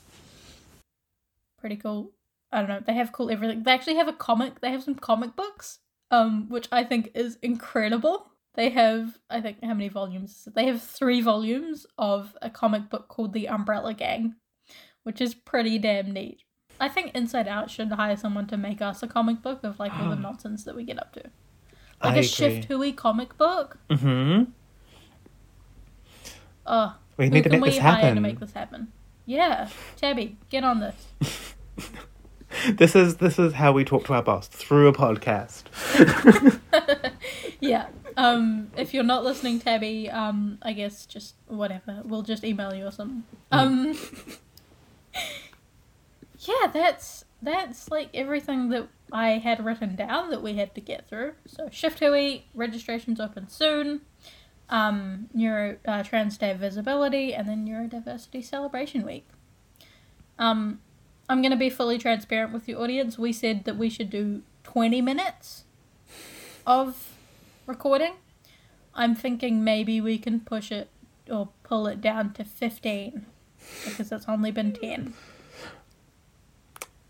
Pretty 1.59 1.77
cool. 1.77 2.13
I 2.51 2.59
don't 2.61 2.69
know. 2.69 2.81
They 2.85 2.95
have 2.95 3.13
cool 3.13 3.31
everything. 3.31 3.63
They 3.63 3.71
actually 3.73 3.95
have 3.97 4.09
a 4.09 4.13
comic. 4.13 4.61
They 4.61 4.71
have 4.71 4.83
some 4.83 4.95
comic 4.97 5.37
books, 5.37 5.79
um, 6.11 6.49
which 6.49 6.69
I 6.73 6.85
think 6.85 7.11
is 7.15 7.39
incredible. 7.43 8.29
They 8.55 8.69
have, 8.71 9.19
I 9.31 9.41
think, 9.41 9.59
how 9.63 9.73
many 9.73 9.89
volumes? 9.89 10.47
They 10.55 10.67
have 10.67 10.83
three 10.83 11.23
volumes 11.23 11.87
of 11.97 12.37
a 12.43 12.51
comic 12.51 12.91
book 12.91 13.09
called 13.09 13.33
The 13.33 13.49
Umbrella 13.49 13.95
Gang, 13.95 14.35
which 15.05 15.21
is 15.23 15.35
pretty 15.35 15.79
damn 15.79 16.13
neat. 16.13 16.43
I 16.79 16.89
think 16.89 17.15
Inside 17.15 17.49
Out 17.49 17.71
should 17.71 17.93
hire 17.93 18.17
someone 18.17 18.47
to 18.49 18.57
make 18.59 18.83
us 18.83 19.03
a 19.03 19.07
comic 19.07 19.41
book 19.41 19.61
of 19.65 19.79
like 19.79 19.93
all 19.95 20.11
the 20.11 20.17
nonsense 20.17 20.65
that 20.65 20.75
we 20.77 20.85
get 20.85 20.99
up 20.99 21.13
to. 21.15 21.23
Like 22.03 22.13
I 22.13 22.17
a 22.17 22.19
agree. 22.19 22.23
Shift 22.27 22.65
Hui 22.65 22.93
comic 22.93 23.37
book. 23.39 23.79
Mm-hmm. 23.91 24.51
Oh, 26.67 26.97
We 27.17 27.29
need 27.29 27.45
to 27.45 27.51
make 27.51 27.65
this 27.65 27.75
we 27.75 27.81
hire 27.81 28.15
to 28.15 28.21
make 28.21 28.41
this 28.41 28.53
happen? 28.53 28.93
Yeah, 29.27 29.69
Tabby, 29.97 30.37
get 30.51 30.65
on 30.65 30.81
this. 30.81 31.45
This 32.75 32.95
is 32.95 33.17
this 33.17 33.39
is 33.39 33.55
how 33.55 33.73
we 33.73 33.83
talk 33.83 34.05
to 34.05 34.13
our 34.13 34.23
boss 34.23 34.47
through 34.47 34.87
a 34.89 34.93
podcast. 34.93 35.63
Yeah. 37.61 37.87
Um, 38.17 38.73
if 38.77 38.93
you're 38.93 39.05
not 39.05 39.23
listening, 39.25 39.61
Tabby, 39.61 40.11
um, 40.11 40.59
I 40.63 40.73
guess 40.73 41.07
just 41.07 41.37
whatever. 41.47 42.03
We'll 42.05 42.23
just 42.23 42.43
email 42.45 42.75
you 42.75 42.87
or 42.87 42.91
something. 42.91 43.23
Um, 43.53 43.97
yeah, 46.41 46.67
that's 46.73 47.25
that's 47.41 47.89
like 47.91 48.11
everything 48.15 48.71
that 48.71 48.89
I 49.13 49.33
had 49.33 49.65
written 49.65 49.95
down 49.95 50.31
that 50.31 50.43
we 50.43 50.55
had 50.55 50.75
to 50.75 50.81
get 50.81 51.07
through. 51.09 51.35
So 51.47 51.69
Shift 51.71 52.01
Hui 52.01 52.41
registrations 52.55 53.21
open 53.21 53.49
soon. 53.49 54.01
Um, 54.71 55.29
Neuro 55.35 55.77
uh, 55.87 56.03
Trans 56.03 56.39
Day 56.39 56.55
Visibility 56.55 57.35
and 57.35 57.47
then 57.47 57.67
Neurodiversity 57.67 58.43
Celebration 58.43 59.05
Week. 59.05 59.29
Um, 60.39 60.81
I'm 61.29 61.43
gonna 61.43 61.57
be 61.57 61.69
fully 61.69 61.99
transparent 61.99 62.53
with 62.53 62.65
the 62.65 62.75
audience. 62.75 63.19
We 63.19 63.35
said 63.35 63.65
that 63.65 63.77
we 63.77 63.91
should 63.91 64.09
do 64.09 64.43
20 64.65 65.03
minutes 65.03 65.65
of 66.67 67.15
recording. 67.67 68.15
I'm 68.95 69.15
thinking 69.15 69.63
maybe 69.63 70.01
we 70.01 70.17
can 70.17 70.41
push 70.41 70.73
it 70.73 70.89
or 71.31 71.51
pull 71.63 71.87
it 71.87 72.01
down 72.01 72.33
to 72.35 72.45
15 72.45 73.27
because 73.85 74.11
it's 74.11 74.27
only 74.29 74.51
been 74.51 74.73
10. 74.73 75.15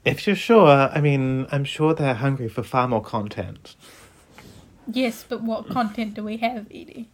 If 0.04 0.26
you're 0.26 0.36
sure, 0.36 0.90
I 0.92 1.00
mean, 1.00 1.46
I'm 1.52 1.64
sure 1.64 1.94
they're 1.94 2.14
hungry 2.14 2.48
for 2.48 2.62
far 2.62 2.88
more 2.88 3.02
content. 3.02 3.76
Yes, 4.90 5.24
but 5.28 5.42
what 5.42 5.68
content 5.68 6.14
do 6.14 6.24
we 6.24 6.38
have, 6.38 6.66
Edie? 6.66 7.08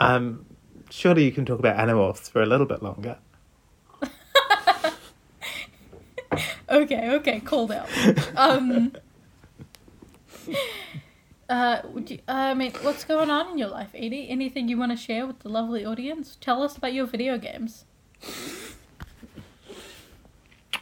Um, 0.00 0.46
surely 0.90 1.24
you 1.24 1.32
can 1.32 1.44
talk 1.44 1.60
about 1.60 1.76
Animorphs 1.76 2.28
for 2.28 2.42
a 2.42 2.46
little 2.46 2.66
bit 2.66 2.82
longer. 2.82 3.18
Okay, 6.70 7.10
okay, 7.14 7.40
called 7.40 7.72
out. 7.72 7.88
Um, 8.36 8.92
uh, 11.48 11.82
you, 12.06 12.20
I 12.28 12.54
mean, 12.54 12.72
what's 12.82 13.02
going 13.02 13.28
on 13.28 13.50
in 13.50 13.58
your 13.58 13.68
life, 13.68 13.90
Edie? 13.92 14.28
Anything 14.30 14.68
you 14.68 14.78
want 14.78 14.92
to 14.92 14.96
share 14.96 15.26
with 15.26 15.40
the 15.40 15.48
lovely 15.48 15.84
audience? 15.84 16.38
Tell 16.40 16.62
us 16.62 16.76
about 16.76 16.92
your 16.92 17.06
video 17.06 17.38
games. 17.38 17.86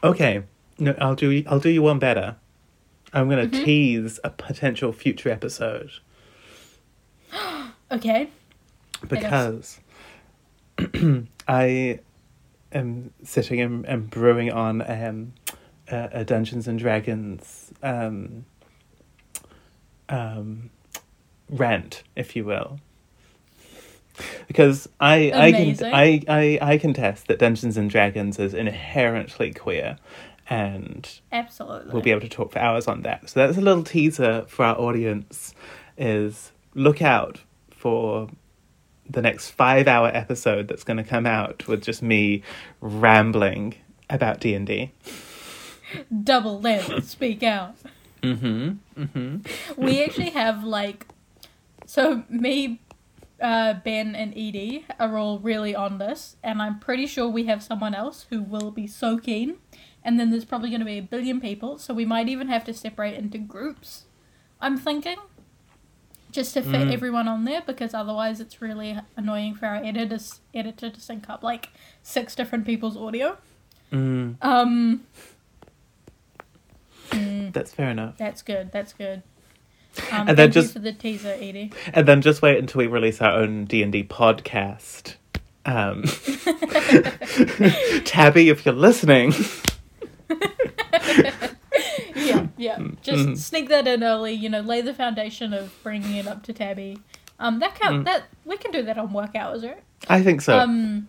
Okay, 0.04 0.42
no, 0.78 0.94
I'll 1.00 1.14
do. 1.14 1.42
I'll 1.46 1.60
do 1.60 1.70
you 1.70 1.82
one 1.82 1.98
better. 1.98 2.36
I'm 3.12 3.28
going 3.28 3.48
to 3.50 3.56
Mm-hmm. 3.56 3.64
tease 3.64 4.20
a 4.22 4.28
potential 4.30 4.92
future 4.92 5.30
episode 5.30 5.90
Okay. 7.90 8.28
because 9.08 9.80
I 11.48 12.00
am 12.72 13.12
sitting 13.24 13.60
and, 13.62 13.86
and 13.86 14.10
brewing 14.10 14.52
on 14.52 14.82
um, 14.82 15.32
a, 15.90 16.08
a 16.12 16.24
Dungeons 16.24 16.68
and 16.68 16.78
Dragons 16.78 17.72
um, 17.82 18.44
um, 20.10 20.70
rant, 21.48 22.02
if 22.14 22.36
you 22.36 22.44
will. 22.44 22.78
Because 24.48 24.88
I 24.98 25.30
I 25.32 25.52
can 25.52 25.84
I, 25.94 26.22
I 26.28 26.58
I 26.60 26.78
contest 26.78 27.28
that 27.28 27.38
Dungeons 27.38 27.76
and 27.76 27.88
Dragons 27.88 28.38
is 28.40 28.52
inherently 28.52 29.52
queer, 29.54 29.96
and 30.48 31.20
Absolutely. 31.30 31.92
we'll 31.92 32.02
be 32.02 32.10
able 32.10 32.20
to 32.22 32.28
talk 32.28 32.52
for 32.52 32.58
hours 32.58 32.86
on 32.88 33.02
that. 33.02 33.28
So 33.28 33.40
that's 33.40 33.58
a 33.58 33.60
little 33.60 33.84
teaser 33.84 34.44
for 34.48 34.64
our 34.64 34.76
audience 34.78 35.54
is 35.96 36.52
look 36.74 37.02
out 37.02 37.40
for 37.70 38.28
the 39.08 39.22
next 39.22 39.56
5-hour 39.56 40.10
episode 40.14 40.68
that's 40.68 40.84
going 40.84 40.96
to 40.98 41.02
come 41.04 41.26
out 41.26 41.66
with 41.66 41.82
just 41.82 42.02
me 42.02 42.42
rambling 42.80 43.74
about 44.10 44.40
D&D. 44.40 44.92
Double 46.24 46.60
lip, 46.60 47.02
speak 47.02 47.42
out. 47.42 47.74
mm-hmm 48.22 48.72
mm-hmm 49.00 49.36
we 49.76 50.02
actually 50.02 50.30
have 50.30 50.64
like 50.64 51.06
so 51.86 52.24
me 52.28 52.80
uh 53.40 53.74
ben 53.84 54.16
and 54.16 54.32
edie 54.36 54.84
are 54.98 55.16
all 55.16 55.38
really 55.38 55.72
on 55.72 55.98
this 55.98 56.34
and 56.42 56.60
i'm 56.60 56.80
pretty 56.80 57.06
sure 57.06 57.28
we 57.28 57.44
have 57.44 57.62
someone 57.62 57.94
else 57.94 58.26
who 58.30 58.42
will 58.42 58.72
be 58.72 58.88
so 58.88 59.16
keen 59.18 59.56
and 60.08 60.18
then 60.18 60.30
there's 60.30 60.44
probably 60.46 60.70
going 60.70 60.80
to 60.80 60.86
be 60.86 60.96
a 60.98 61.02
billion 61.02 61.38
people 61.40 61.76
so 61.76 61.92
we 61.92 62.06
might 62.06 62.28
even 62.30 62.48
have 62.48 62.64
to 62.64 62.72
separate 62.72 63.14
into 63.14 63.36
groups 63.36 64.04
i'm 64.60 64.76
thinking 64.78 65.16
just 66.32 66.54
to 66.54 66.62
fit 66.62 66.88
everyone 66.90 67.26
on 67.28 67.44
there 67.44 67.62
because 67.66 67.92
otherwise 67.94 68.38
it's 68.40 68.60
really 68.62 68.98
annoying 69.16 69.54
for 69.54 69.66
our 69.66 69.76
editors 69.84 70.40
editor 70.54 70.88
to 70.90 71.00
sync 71.00 71.28
up 71.28 71.42
like 71.42 71.68
six 72.02 72.34
different 72.34 72.64
people's 72.66 72.96
audio. 72.98 73.36
Mm, 73.92 74.36
Um, 74.42 75.04
that's 77.52 77.72
fair 77.72 77.88
enough. 77.90 78.18
that's 78.18 78.42
good. 78.42 78.70
That's 78.72 78.92
good. 78.92 79.22
And 80.12 80.28
Um, 80.30 80.36
then 80.36 80.52
just- 80.52 80.74
for 80.74 80.80
the 80.80 80.92
teaser, 80.92 81.34
Edie. 81.40 81.72
And 81.94 82.06
then 82.06 82.20
just 82.20 82.42
wait 82.42 82.58
until 82.58 82.80
we 82.80 82.86
release 82.86 83.22
our 83.22 83.32
own 83.32 83.64
D 83.64 83.82
and 83.82 83.90
D 83.90 84.04
podcast. 84.04 85.14
Um, 85.64 86.02
Tabby, 88.04 88.50
if 88.50 88.64
you're 88.66 88.74
listening, 88.74 89.32
Yeah. 92.58 92.76
Mm, 92.76 93.00
Just 93.02 93.24
mm-hmm. 93.24 93.34
sneak 93.34 93.68
that 93.68 93.86
in 93.86 94.02
early. 94.02 94.32
You 94.32 94.48
know, 94.48 94.60
lay 94.60 94.80
the 94.80 94.94
foundation 94.94 95.52
of 95.54 95.72
bringing 95.82 96.16
it 96.16 96.26
up 96.26 96.42
to 96.44 96.52
Tabby. 96.52 96.98
Um, 97.38 97.60
that 97.60 97.74
count. 97.76 98.02
Mm. 98.02 98.04
That 98.04 98.24
we 98.44 98.56
can 98.56 98.70
do 98.70 98.82
that 98.82 98.98
on 98.98 99.12
work 99.12 99.34
hours, 99.34 99.64
right? 99.64 99.82
I 100.08 100.22
think 100.22 100.40
so. 100.42 100.58
Um, 100.58 101.08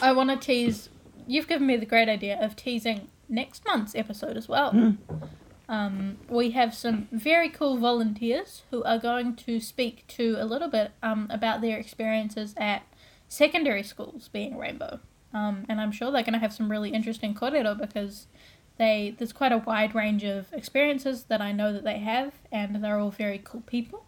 I 0.00 0.12
want 0.12 0.30
to 0.30 0.36
tease. 0.36 0.88
You've 1.26 1.48
given 1.48 1.66
me 1.66 1.76
the 1.76 1.86
great 1.86 2.08
idea 2.08 2.38
of 2.40 2.54
teasing 2.56 3.08
next 3.28 3.64
month's 3.66 3.94
episode 3.94 4.36
as 4.36 4.48
well. 4.48 4.70
Hmm. 4.70 4.90
Um, 5.68 6.18
we 6.28 6.50
have 6.50 6.74
some 6.74 7.08
very 7.10 7.48
cool 7.48 7.78
volunteers 7.78 8.62
who 8.70 8.82
are 8.84 8.98
going 8.98 9.34
to 9.36 9.60
speak 9.60 10.06
to 10.08 10.36
a 10.38 10.44
little 10.44 10.68
bit 10.68 10.92
um, 11.02 11.26
about 11.30 11.62
their 11.62 11.78
experiences 11.78 12.54
at 12.58 12.82
secondary 13.28 13.82
schools 13.82 14.28
being 14.28 14.58
rainbow. 14.58 15.00
Um, 15.32 15.64
and 15.68 15.80
I'm 15.80 15.90
sure 15.90 16.12
they're 16.12 16.22
going 16.22 16.34
to 16.34 16.38
have 16.38 16.52
some 16.52 16.70
really 16.70 16.90
interesting 16.90 17.34
kōrero 17.34 17.76
because 17.76 18.26
they 18.76 19.14
there's 19.18 19.32
quite 19.32 19.52
a 19.52 19.58
wide 19.58 19.94
range 19.94 20.24
of 20.24 20.52
experiences 20.52 21.24
that 21.24 21.40
I 21.40 21.52
know 21.52 21.72
that 21.72 21.84
they 21.84 21.98
have, 21.98 22.32
and 22.50 22.82
they're 22.82 22.98
all 22.98 23.10
very 23.10 23.40
cool 23.42 23.62
people. 23.62 24.04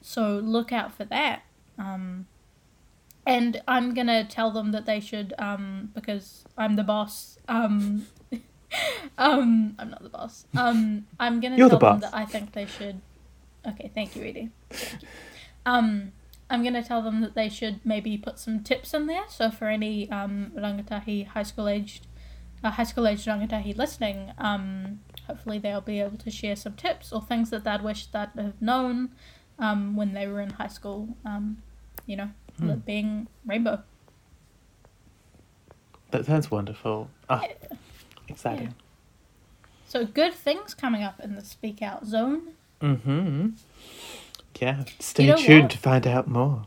So 0.00 0.36
look 0.42 0.72
out 0.72 0.92
for 0.92 1.04
that. 1.06 1.42
Um, 1.78 2.26
and 3.26 3.60
I'm 3.66 3.92
gonna 3.92 4.24
tell 4.24 4.50
them 4.50 4.70
that 4.72 4.86
they 4.86 5.00
should, 5.00 5.34
um, 5.38 5.90
because 5.94 6.44
I'm 6.56 6.76
the 6.76 6.84
boss. 6.84 7.38
Um, 7.48 8.06
um, 9.18 9.74
I'm 9.78 9.90
not 9.90 10.02
the 10.02 10.08
boss. 10.08 10.46
Um, 10.56 11.06
I'm 11.18 11.40
gonna 11.40 11.56
You're 11.56 11.68
tell 11.68 11.78
the 11.78 11.86
them 11.90 12.00
that 12.00 12.14
I 12.14 12.24
think 12.24 12.52
they 12.52 12.66
should. 12.66 13.00
Okay, 13.66 13.90
thank 13.94 14.14
you, 14.14 14.22
Edie. 14.22 14.50
Thank 14.70 15.02
you. 15.02 15.08
Um, 15.66 16.12
I'm 16.48 16.62
gonna 16.62 16.84
tell 16.84 17.02
them 17.02 17.20
that 17.22 17.34
they 17.34 17.48
should 17.48 17.80
maybe 17.84 18.16
put 18.16 18.38
some 18.38 18.62
tips 18.62 18.94
in 18.94 19.06
there. 19.06 19.24
So 19.28 19.50
for 19.50 19.66
any 19.66 20.08
um 20.10 20.52
rangatahi 20.56 21.26
high 21.26 21.42
school 21.42 21.68
aged, 21.68 22.06
uh, 22.64 22.70
high 22.70 22.84
school 22.84 23.06
aged 23.06 23.26
rangatahi 23.26 23.76
listening, 23.76 24.32
um, 24.38 25.00
hopefully 25.26 25.58
they'll 25.58 25.80
be 25.80 26.00
able 26.00 26.16
to 26.18 26.30
share 26.30 26.56
some 26.56 26.74
tips 26.74 27.12
or 27.12 27.20
things 27.22 27.50
that 27.50 27.64
they'd 27.64 27.82
wish 27.82 28.06
that 28.08 28.30
have 28.36 28.60
known, 28.60 29.10
um, 29.58 29.96
when 29.96 30.12
they 30.14 30.26
were 30.26 30.40
in 30.40 30.50
high 30.50 30.68
school. 30.68 31.16
Um, 31.24 31.62
you 32.06 32.16
know, 32.16 32.30
Hmm. 32.58 32.74
being 32.86 33.26
rainbow. 33.44 33.82
that 36.10 36.24
sounds 36.24 36.50
wonderful. 36.50 37.10
Oh, 37.28 37.42
exciting. 38.28 38.74
So 39.88 40.04
good 40.06 40.32
things 40.34 40.72
coming 40.74 41.02
up 41.02 41.20
in 41.20 41.34
the 41.34 41.44
Speak 41.44 41.82
Out 41.82 42.06
zone. 42.06 42.54
Mm-hmm. 42.80 43.50
Yeah. 44.60 44.84
Stay 45.00 45.24
You 45.24 45.30
know 45.30 45.36
tuned 45.36 45.62
what? 45.64 45.70
to 45.72 45.78
find 45.78 46.06
out 46.06 46.28
more. 46.28 46.66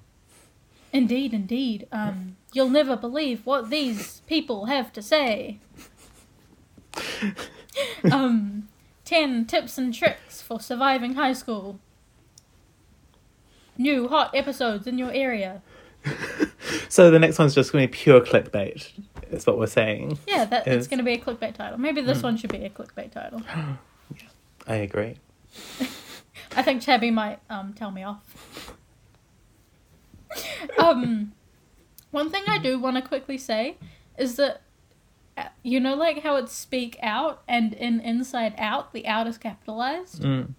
Indeed, 0.93 1.33
indeed. 1.33 1.87
Um, 1.91 2.35
you'll 2.53 2.69
never 2.69 2.95
believe 2.95 3.45
what 3.45 3.69
these 3.69 4.21
people 4.27 4.65
have 4.65 4.91
to 4.93 5.01
say. 5.01 5.59
um, 8.11 8.67
ten 9.05 9.45
tips 9.45 9.77
and 9.77 9.93
tricks 9.93 10.41
for 10.41 10.59
surviving 10.59 11.15
high 11.15 11.33
school. 11.33 11.79
New 13.77 14.07
hot 14.07 14.31
episodes 14.35 14.87
in 14.87 14.97
your 14.97 15.11
area. 15.11 15.61
So 16.89 17.11
the 17.11 17.19
next 17.19 17.37
one's 17.37 17.53
just 17.53 17.71
going 17.71 17.83
to 17.83 17.91
be 17.91 17.97
pure 17.97 18.19
clickbait. 18.19 18.91
Is 19.31 19.45
what 19.45 19.59
we're 19.59 19.67
saying. 19.67 20.17
Yeah, 20.27 20.45
that 20.45 20.67
it's 20.67 20.87
going 20.87 20.97
to 20.97 21.03
be 21.03 21.13
a 21.13 21.19
clickbait 21.19 21.53
title. 21.53 21.77
Maybe 21.77 22.01
this 22.01 22.23
one 22.23 22.35
should 22.35 22.51
be 22.51 22.65
a 22.65 22.69
clickbait 22.69 23.11
title. 23.11 23.41
yeah, 23.55 24.27
I 24.67 24.75
agree. 24.75 25.17
I 26.55 26.63
think 26.63 26.81
Tabby 26.81 27.11
might 27.11 27.39
um, 27.49 27.73
tell 27.73 27.91
me 27.91 28.03
off. 28.03 28.75
um, 30.79 31.33
one 32.11 32.29
thing 32.29 32.43
I 32.47 32.57
do 32.59 32.79
want 32.79 32.95
to 32.97 33.01
quickly 33.01 33.37
say 33.37 33.77
is 34.17 34.35
that 34.37 34.61
uh, 35.37 35.43
you 35.63 35.79
know, 35.79 35.95
like 35.95 36.21
how 36.23 36.35
it's 36.35 36.51
speak 36.53 36.97
out 37.01 37.41
and 37.47 37.73
in 37.73 37.99
Inside 38.01 38.53
Out, 38.57 38.91
the 38.93 39.07
out 39.07 39.25
is 39.27 39.37
capitalized. 39.37 40.21
Mm, 40.21 40.53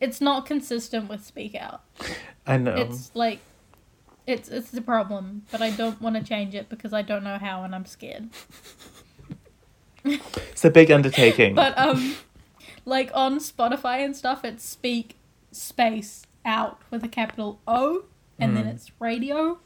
It's 0.00 0.20
not 0.20 0.44
consistent 0.46 1.08
with 1.08 1.24
speak 1.24 1.54
out. 1.54 1.82
I 2.46 2.56
know. 2.58 2.74
It's 2.74 3.10
like 3.14 3.38
it's 4.26 4.48
it's 4.48 4.70
the 4.70 4.80
problem, 4.80 5.44
but 5.52 5.60
I 5.62 5.70
don't 5.70 6.00
want 6.00 6.16
to 6.16 6.22
change 6.22 6.54
it 6.54 6.68
because 6.68 6.92
I 6.92 7.02
don't 7.02 7.22
know 7.22 7.38
how 7.38 7.62
and 7.62 7.74
I'm 7.74 7.86
scared. 7.86 8.28
It's 10.04 10.64
a 10.64 10.70
big 10.70 10.90
undertaking. 10.90 11.54
But 11.54 11.76
um, 11.78 12.16
like 12.84 13.10
on 13.14 13.38
Spotify 13.38 14.04
and 14.04 14.14
stuff, 14.14 14.44
it's 14.44 14.62
speak 14.64 15.16
space 15.50 16.26
out 16.44 16.78
with 16.90 17.02
a 17.04 17.08
capital 17.08 17.60
O, 17.66 18.04
and 18.38 18.54
then 18.56 18.66
Mm. 18.66 18.74
it's 18.74 18.90
radio, 19.00 19.58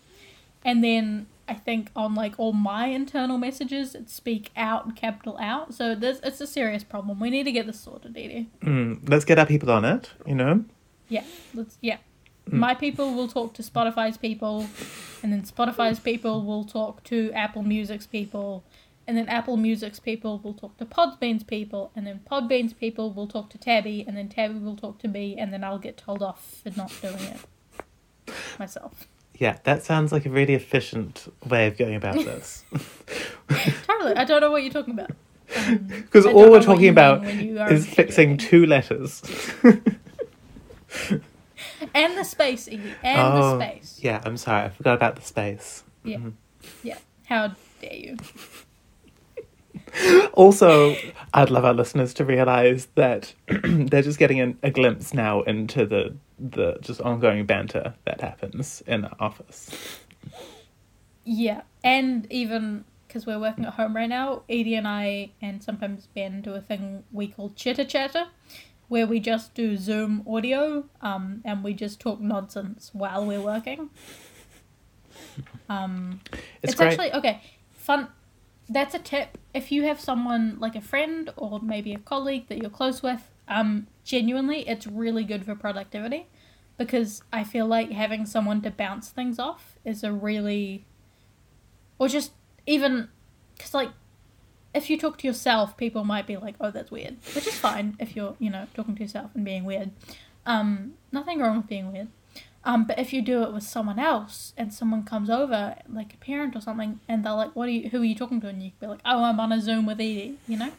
and 0.64 0.82
then 0.82 1.26
I 1.48 1.54
think 1.54 1.90
on 1.96 2.14
like 2.14 2.34
all 2.38 2.52
my 2.52 2.86
internal 2.86 3.38
messages, 3.38 3.94
it's 3.94 4.12
speak 4.12 4.50
out 4.56 4.84
and 4.84 4.94
capital 4.94 5.38
out. 5.40 5.74
So 5.74 5.94
this 5.94 6.20
it's 6.22 6.40
a 6.40 6.46
serious 6.46 6.84
problem. 6.84 7.18
We 7.18 7.30
need 7.30 7.44
to 7.44 7.52
get 7.52 7.66
this 7.66 7.80
sorted, 7.80 8.16
Edie. 8.16 8.48
Mm, 8.62 9.08
let's 9.08 9.24
get 9.24 9.38
our 9.38 9.46
people 9.46 9.70
on 9.70 9.84
it. 9.84 10.10
You 10.26 10.34
know. 10.34 10.64
Yeah, 11.08 11.24
let's 11.54 11.78
yeah. 11.80 11.98
My 12.50 12.74
people 12.74 13.14
will 13.14 13.28
talk 13.28 13.52
to 13.54 13.62
Spotify's 13.62 14.16
people, 14.16 14.66
and 15.22 15.32
then 15.32 15.42
Spotify's 15.42 16.00
people 16.00 16.42
will 16.42 16.64
talk 16.64 17.04
to 17.04 17.30
Apple 17.32 17.62
Music's 17.62 18.06
people, 18.06 18.64
and 19.06 19.18
then 19.18 19.28
Apple 19.28 19.58
Music's 19.58 20.00
people 20.00 20.38
will 20.38 20.54
talk 20.54 20.76
to 20.78 20.86
Podbean's 20.86 21.44
people, 21.44 21.90
and 21.94 22.06
then 22.06 22.20
Podbean's 22.30 22.72
people 22.72 23.12
will 23.12 23.26
talk 23.26 23.50
to 23.50 23.58
Tabby, 23.58 24.04
and 24.06 24.16
then 24.16 24.28
Tabby 24.28 24.58
will 24.58 24.76
talk 24.76 24.98
to 25.00 25.08
me, 25.08 25.36
and 25.36 25.52
then 25.52 25.62
I'll 25.62 25.78
get 25.78 25.98
told 25.98 26.22
off 26.22 26.62
for 26.62 26.70
not 26.76 26.92
doing 27.02 27.22
it 27.22 28.34
myself. 28.58 29.06
Yeah, 29.38 29.58
that 29.64 29.82
sounds 29.84 30.10
like 30.12 30.26
a 30.26 30.30
really 30.30 30.54
efficient 30.54 31.32
way 31.48 31.66
of 31.68 31.76
going 31.78 31.94
about 31.94 32.16
this. 32.24 32.64
Totally, 33.86 34.14
I 34.16 34.24
don't 34.24 34.40
know 34.40 34.50
what 34.50 34.62
you're 34.62 34.72
talking 34.72 34.94
about. 34.94 35.10
Um, 35.56 35.78
Because 35.88 36.26
I 36.26 36.32
all 36.32 36.50
we're 36.50 36.60
talking 36.60 36.90
about 36.90 37.22
mean 37.22 37.36
when 37.38 37.46
you 37.46 37.58
are 37.58 37.72
is 37.72 37.86
fixing 37.86 38.36
two 38.36 38.66
letters. 38.66 39.22
and 41.94 42.16
the 42.18 42.22
space, 42.24 42.68
and 42.68 42.82
oh, 43.04 43.56
the 43.58 43.64
space. 43.64 43.98
yeah. 44.02 44.20
I'm 44.26 44.36
sorry, 44.36 44.64
I 44.66 44.68
forgot 44.68 44.94
about 44.94 45.16
the 45.16 45.22
space. 45.22 45.84
Yeah, 46.04 46.18
Mhm. 46.18 46.32
yeah. 46.82 46.98
How 47.26 47.52
dare 47.80 47.94
you? 47.94 48.16
Also, 50.34 50.94
I'd 51.34 51.50
love 51.50 51.64
our 51.64 51.74
listeners 51.74 52.14
to 52.14 52.24
realize 52.24 52.86
that 52.94 53.34
they're 53.48 54.02
just 54.02 54.20
getting 54.20 54.38
an, 54.38 54.56
a 54.62 54.70
glimpse 54.70 55.12
now 55.12 55.42
into 55.42 55.84
the 55.84 56.14
the 56.38 56.78
just 56.80 57.00
ongoing 57.00 57.44
banter 57.44 57.94
that 58.04 58.20
happens 58.20 58.80
in 58.86 59.02
the 59.02 59.10
office. 59.18 59.70
Yeah, 61.24 61.62
and 61.82 62.30
even 62.30 62.84
because 63.06 63.26
we're 63.26 63.40
working 63.40 63.64
at 63.64 63.74
home 63.74 63.96
right 63.96 64.08
now, 64.08 64.42
Edie 64.48 64.74
and 64.74 64.86
I, 64.86 65.30
and 65.42 65.62
sometimes 65.62 66.06
Ben, 66.14 66.40
do 66.40 66.54
a 66.54 66.60
thing 66.60 67.04
we 67.10 67.26
call 67.26 67.50
chitter 67.50 67.84
chatter, 67.84 68.26
where 68.86 69.06
we 69.06 69.18
just 69.18 69.54
do 69.54 69.76
Zoom 69.76 70.22
audio, 70.28 70.84
um, 71.00 71.40
and 71.44 71.64
we 71.64 71.74
just 71.74 71.98
talk 71.98 72.20
nonsense 72.20 72.90
while 72.92 73.24
we're 73.26 73.40
working. 73.40 73.90
Um, 75.68 76.20
It's, 76.62 76.72
it's, 76.72 76.80
actually 76.80 77.12
okay. 77.12 77.42
Fun. 77.72 78.08
That's 78.68 78.94
a 78.94 78.98
tip. 78.98 79.38
If 79.54 79.72
you 79.72 79.84
have 79.84 79.98
someone 79.98 80.58
like 80.60 80.76
a 80.76 80.80
friend 80.80 81.30
or 81.36 81.60
maybe 81.60 81.94
a 81.94 81.98
colleague 81.98 82.48
that 82.48 82.58
you're 82.58 82.70
close 82.70 83.02
with, 83.02 83.30
um, 83.48 83.86
genuinely, 84.04 84.68
it's 84.68 84.86
really 84.86 85.24
good 85.24 85.44
for 85.44 85.54
productivity, 85.54 86.26
because 86.76 87.22
I 87.32 87.44
feel 87.44 87.66
like 87.66 87.90
having 87.90 88.26
someone 88.26 88.60
to 88.62 88.70
bounce 88.70 89.08
things 89.08 89.38
off 89.38 89.78
is 89.84 90.04
a 90.04 90.12
really, 90.12 90.84
or 91.98 92.08
just 92.08 92.32
even, 92.66 93.08
because 93.56 93.72
like, 93.72 93.90
if 94.74 94.90
you 94.90 94.98
talk 94.98 95.16
to 95.18 95.26
yourself, 95.26 95.78
people 95.78 96.04
might 96.04 96.26
be 96.26 96.36
like, 96.36 96.54
"Oh, 96.60 96.70
that's 96.70 96.90
weird," 96.90 97.16
which 97.34 97.46
is 97.46 97.54
fine 97.58 97.96
if 97.98 98.14
you're, 98.14 98.36
you 98.38 98.50
know, 98.50 98.66
talking 98.74 98.94
to 98.96 99.02
yourself 99.02 99.30
and 99.34 99.42
being 99.42 99.64
weird. 99.64 99.92
Um, 100.44 100.92
nothing 101.10 101.40
wrong 101.40 101.56
with 101.56 101.68
being 101.68 101.90
weird. 101.90 102.08
Um, 102.68 102.84
but 102.84 102.98
if 102.98 103.14
you 103.14 103.22
do 103.22 103.42
it 103.44 103.54
with 103.54 103.62
someone 103.62 103.98
else 103.98 104.52
and 104.58 104.74
someone 104.74 105.02
comes 105.02 105.30
over, 105.30 105.74
like 105.88 106.12
a 106.12 106.18
parent 106.18 106.54
or 106.54 106.60
something, 106.60 107.00
and 107.08 107.24
they're 107.24 107.32
like, 107.32 107.56
"What 107.56 107.66
are 107.66 107.72
you? 107.72 107.88
Who 107.88 108.02
are 108.02 108.04
you 108.04 108.14
talking 108.14 108.42
to?" 108.42 108.48
and 108.48 108.62
you 108.62 108.72
can 108.72 108.78
be 108.78 108.86
like, 108.88 109.00
"Oh, 109.06 109.24
I'm 109.24 109.40
on 109.40 109.52
a 109.52 109.60
Zoom 109.62 109.86
with 109.86 109.98
Edie," 109.98 110.36
you 110.46 110.58
know. 110.58 110.70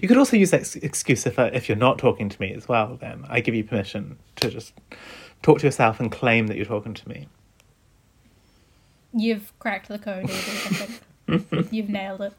You 0.00 0.06
could 0.06 0.16
also 0.16 0.36
use 0.36 0.52
that 0.52 0.76
excuse 0.76 1.26
if, 1.26 1.40
uh, 1.40 1.50
if 1.52 1.68
you're 1.68 1.76
not 1.76 1.98
talking 1.98 2.28
to 2.28 2.40
me 2.40 2.54
as 2.54 2.68
well. 2.68 2.96
Then 3.00 3.24
I 3.28 3.40
give 3.40 3.56
you 3.56 3.64
permission 3.64 4.16
to 4.36 4.48
just 4.48 4.74
talk 5.42 5.58
to 5.58 5.66
yourself 5.66 5.98
and 5.98 6.12
claim 6.12 6.46
that 6.46 6.56
you're 6.56 6.66
talking 6.66 6.94
to 6.94 7.08
me. 7.08 7.26
You've 9.12 9.52
cracked 9.58 9.88
the 9.88 9.98
code, 9.98 10.30
Edie. 10.30 11.68
You've 11.72 11.88
nailed 11.88 12.20
it. 12.20 12.32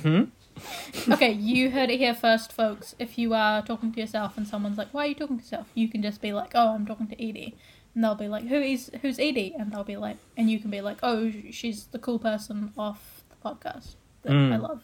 hmm 0.00 0.24
Okay, 1.08 1.32
you 1.32 1.70
heard 1.70 1.90
it 1.90 1.98
here 1.98 2.14
first, 2.14 2.52
folks. 2.52 2.94
If 2.98 3.16
you 3.18 3.32
are 3.34 3.62
talking 3.62 3.92
to 3.92 4.00
yourself 4.00 4.36
and 4.36 4.46
someone's 4.46 4.78
like, 4.78 4.88
"Why 4.92 5.04
are 5.04 5.06
you 5.08 5.14
talking 5.14 5.38
to 5.38 5.42
yourself?" 5.42 5.68
You 5.74 5.88
can 5.88 6.02
just 6.02 6.20
be 6.20 6.32
like, 6.32 6.52
"Oh, 6.54 6.74
I'm 6.74 6.86
talking 6.86 7.06
to 7.08 7.14
Edie," 7.14 7.54
and 7.94 8.02
they'll 8.02 8.14
be 8.14 8.28
like, 8.28 8.46
"Who 8.46 8.56
is 8.56 8.90
who's 9.02 9.18
Edie?" 9.18 9.54
And 9.56 9.72
they'll 9.72 9.84
be 9.84 9.96
like, 9.96 10.16
and 10.36 10.50
you 10.50 10.58
can 10.58 10.70
be 10.70 10.80
like, 10.80 10.98
"Oh, 11.02 11.30
she's 11.50 11.86
the 11.86 11.98
cool 11.98 12.18
person 12.18 12.72
off 12.76 13.22
the 13.28 13.48
podcast 13.48 13.94
that 14.22 14.32
I 14.32 14.34
mm. 14.34 14.60
love." 14.60 14.82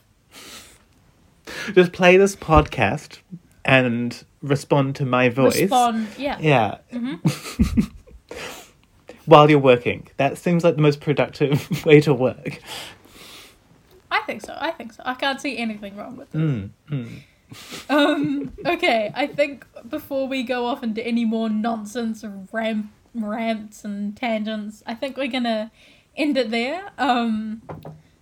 Just 1.74 1.92
play 1.92 2.16
this 2.16 2.36
podcast 2.36 3.18
and 3.64 4.24
respond 4.42 4.96
to 4.96 5.04
my 5.04 5.28
voice. 5.28 5.60
Respond, 5.60 6.08
yeah. 6.18 6.38
Yeah. 6.40 6.78
Mm-hmm. 6.92 7.80
While 9.26 9.50
you're 9.50 9.58
working. 9.58 10.08
That 10.16 10.38
seems 10.38 10.64
like 10.64 10.76
the 10.76 10.82
most 10.82 11.00
productive 11.00 11.84
way 11.84 12.00
to 12.02 12.14
work. 12.14 12.60
I 14.22 14.26
think 14.26 14.42
so. 14.42 14.56
I 14.58 14.70
think 14.70 14.92
so. 14.92 15.02
I 15.04 15.14
can't 15.14 15.40
see 15.40 15.58
anything 15.58 15.96
wrong 15.96 16.16
with 16.16 16.30
this. 16.30 16.40
Mm, 16.40 16.70
mm. 16.90 17.90
Um. 17.90 18.52
Okay. 18.64 19.12
I 19.14 19.26
think 19.26 19.66
before 19.88 20.26
we 20.26 20.42
go 20.42 20.66
off 20.66 20.82
into 20.82 21.06
any 21.06 21.24
more 21.24 21.50
nonsense 21.50 22.24
ram 22.52 22.92
rants 23.14 23.84
and 23.84 24.16
tangents, 24.16 24.82
I 24.86 24.94
think 24.94 25.16
we're 25.16 25.26
gonna 25.28 25.70
end 26.16 26.36
it 26.36 26.50
there. 26.50 26.90
Um. 26.98 27.62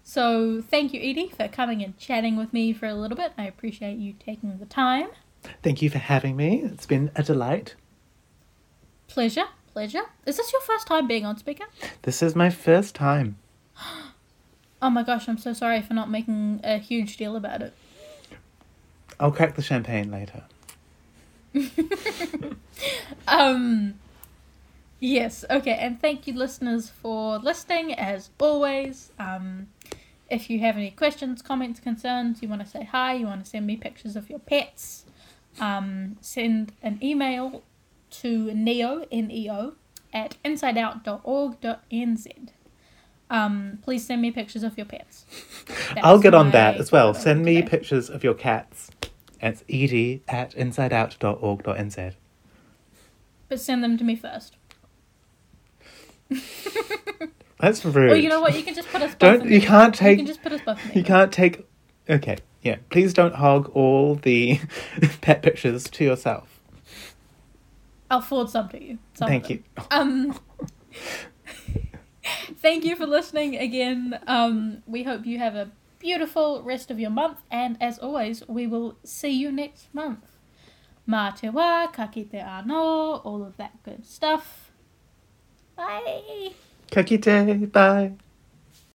So 0.03 0.61
thank 0.61 0.93
you, 0.93 1.01
Edie, 1.01 1.29
for 1.29 1.47
coming 1.49 1.85
and 1.85 1.97
chatting 1.97 2.37
with 2.37 2.53
me 2.53 2.73
for 2.73 2.87
a 2.87 2.95
little 2.95 3.17
bit. 3.17 3.33
I 3.39 3.45
appreciate 3.45 3.99
you 3.99 4.15
taking 4.15 4.59
the 4.59 4.67
time. 4.67 5.09
Thank 5.63 5.83
you 5.83 5.91
for 5.91 5.99
having 5.99 6.37
me. 6.37 6.63
It's 6.65 6.87
been 6.87 7.11
a 7.15 7.23
delight. 7.23 7.77
Pleasure. 9.07 9.47
Pleasure. 9.73 10.03
Is 10.27 10.37
this 10.37 10.53
your 10.53 10.63
first 10.63 10.87
time 10.89 11.07
being 11.07 11.25
on 11.25 11.37
speaker? 11.37 11.65
This 12.03 12.23
is 12.23 12.35
my 12.35 12.51
first 12.51 12.95
time. 12.95 13.37
Oh 14.83 14.91
my 14.91 15.03
gosh, 15.03 15.29
I'm 15.29 15.39
so 15.39 15.53
sorry 15.53 15.83
for 15.83 15.95
not 15.95 16.11
making 16.11 16.61
a 16.65 16.79
huge 16.79 17.17
deal 17.17 17.37
about 17.37 17.63
it. 17.63 17.75
I'll 19.19 19.33
crack 19.33 19.55
the 19.55 19.63
champagne 19.63 20.11
later. 20.11 20.45
Um, 23.29 23.95
yes, 24.99 25.45
okay, 25.51 25.75
and 25.75 26.01
thank 26.01 26.27
you, 26.27 26.33
listeners, 26.35 26.89
for 26.89 27.39
listening 27.39 27.93
as 27.95 28.31
always. 28.41 29.13
Um, 29.19 29.69
if 30.29 30.51
you 30.51 30.61
have 30.61 30.77
any 30.77 30.91
questions, 30.91 31.43
comments, 31.43 31.81
concerns, 31.81 32.43
you 32.43 32.49
want 32.49 32.63
to 32.63 32.69
say 32.69 32.85
hi, 32.85 33.15
you 33.15 33.27
want 33.27 33.45
to 33.45 33.51
send 33.51 33.67
me 33.67 33.77
pictures 33.77 34.17
of 34.17 34.31
your 34.31 34.39
pets, 34.39 35.05
um, 35.61 36.17
send 36.21 36.73
an 36.83 36.99
email 37.03 37.63
to 38.11 38.53
neo, 38.55 39.07
N-E-O, 39.11 39.75
at 40.13 40.37
insideout.org.nz. 40.45 42.49
Um, 43.31 43.79
please 43.83 44.05
send 44.05 44.21
me 44.21 44.31
pictures 44.33 44.63
of 44.65 44.77
your 44.77 44.87
pets. 44.87 45.25
I'll 46.03 46.19
get 46.19 46.35
on 46.35 46.51
that 46.51 46.77
as 46.77 46.91
well. 46.93 47.15
Send 47.15 47.45
me 47.45 47.57
today. 47.57 47.69
pictures 47.69 48.11
of 48.11 48.23
your 48.25 48.35
cats. 48.35 48.91
It's 49.41 49.63
edie 49.71 50.23
at 50.29 50.51
insideout.org.nz. 50.55 52.15
But 53.49 53.61
send 53.61 53.83
them 53.85 53.97
to 53.99 54.05
me 54.05 54.17
first. 54.17 54.57
That's 57.61 57.85
rude. 57.85 58.13
Or 58.13 58.17
you 58.17 58.29
know 58.29 58.41
what? 58.41 58.57
You 58.57 58.63
can 58.63 58.75
just 58.75 58.89
put 58.89 59.03
us 59.03 59.11
both. 59.13 59.19
Don't- 59.19 59.43
in 59.47 59.53
you 59.53 59.61
can't 59.61 59.95
You 59.95 59.99
take- 59.99 60.19
can 60.19 60.27
just 60.27 60.43
put 60.43 60.53
us 60.53 60.61
both. 60.65 60.85
In 60.91 60.99
You 60.99 61.05
can't 61.05 61.33
take. 61.33 61.67
Okay, 62.09 62.39
yeah. 62.63 62.77
Please 62.91 63.13
don't 63.13 63.35
hog 63.35 63.71
all 63.75 64.17
the 64.17 64.61
pet 65.21 65.43
pictures 65.43 65.85
to 65.85 66.05
yourself. 66.05 66.61
I'll 68.11 68.21
forward 68.21 68.51
some 68.51 68.69
to 68.71 68.83
you. 68.83 68.99
some 69.15 69.29
Thank 69.29 69.51
you. 69.51 69.63
Um, 69.93 70.37
thank 72.57 72.85
you 72.85 72.97
for 72.97 73.07
listening 73.07 73.57
again. 73.57 74.19
Um, 74.27 74.83
we 74.87 75.03
hope 75.03 75.27
you 75.27 75.39
have 75.39 75.55
a 75.55 75.71
beautiful 75.99 76.63
rest 76.63 76.91
of 76.91 76.99
your 76.99 77.11
month, 77.11 77.39
and 77.51 77.77
as 77.81 77.99
always, 77.99 78.43
we 78.49 78.67
will 78.67 78.97
see 79.05 79.31
you 79.31 79.53
next 79.53 79.95
month. 79.95 80.25
Mā 81.09 81.37
te 81.37 81.49
wā, 81.49 81.93
ka 81.93 82.07
kite 82.07 82.41
anō, 82.41 83.25
all 83.25 83.43
of 83.43 83.57
that 83.57 83.83
good 83.83 84.07
stuff. 84.07 84.71
Bye. 85.77 86.53
Kakite, 86.91 87.71
bye. 87.73 88.13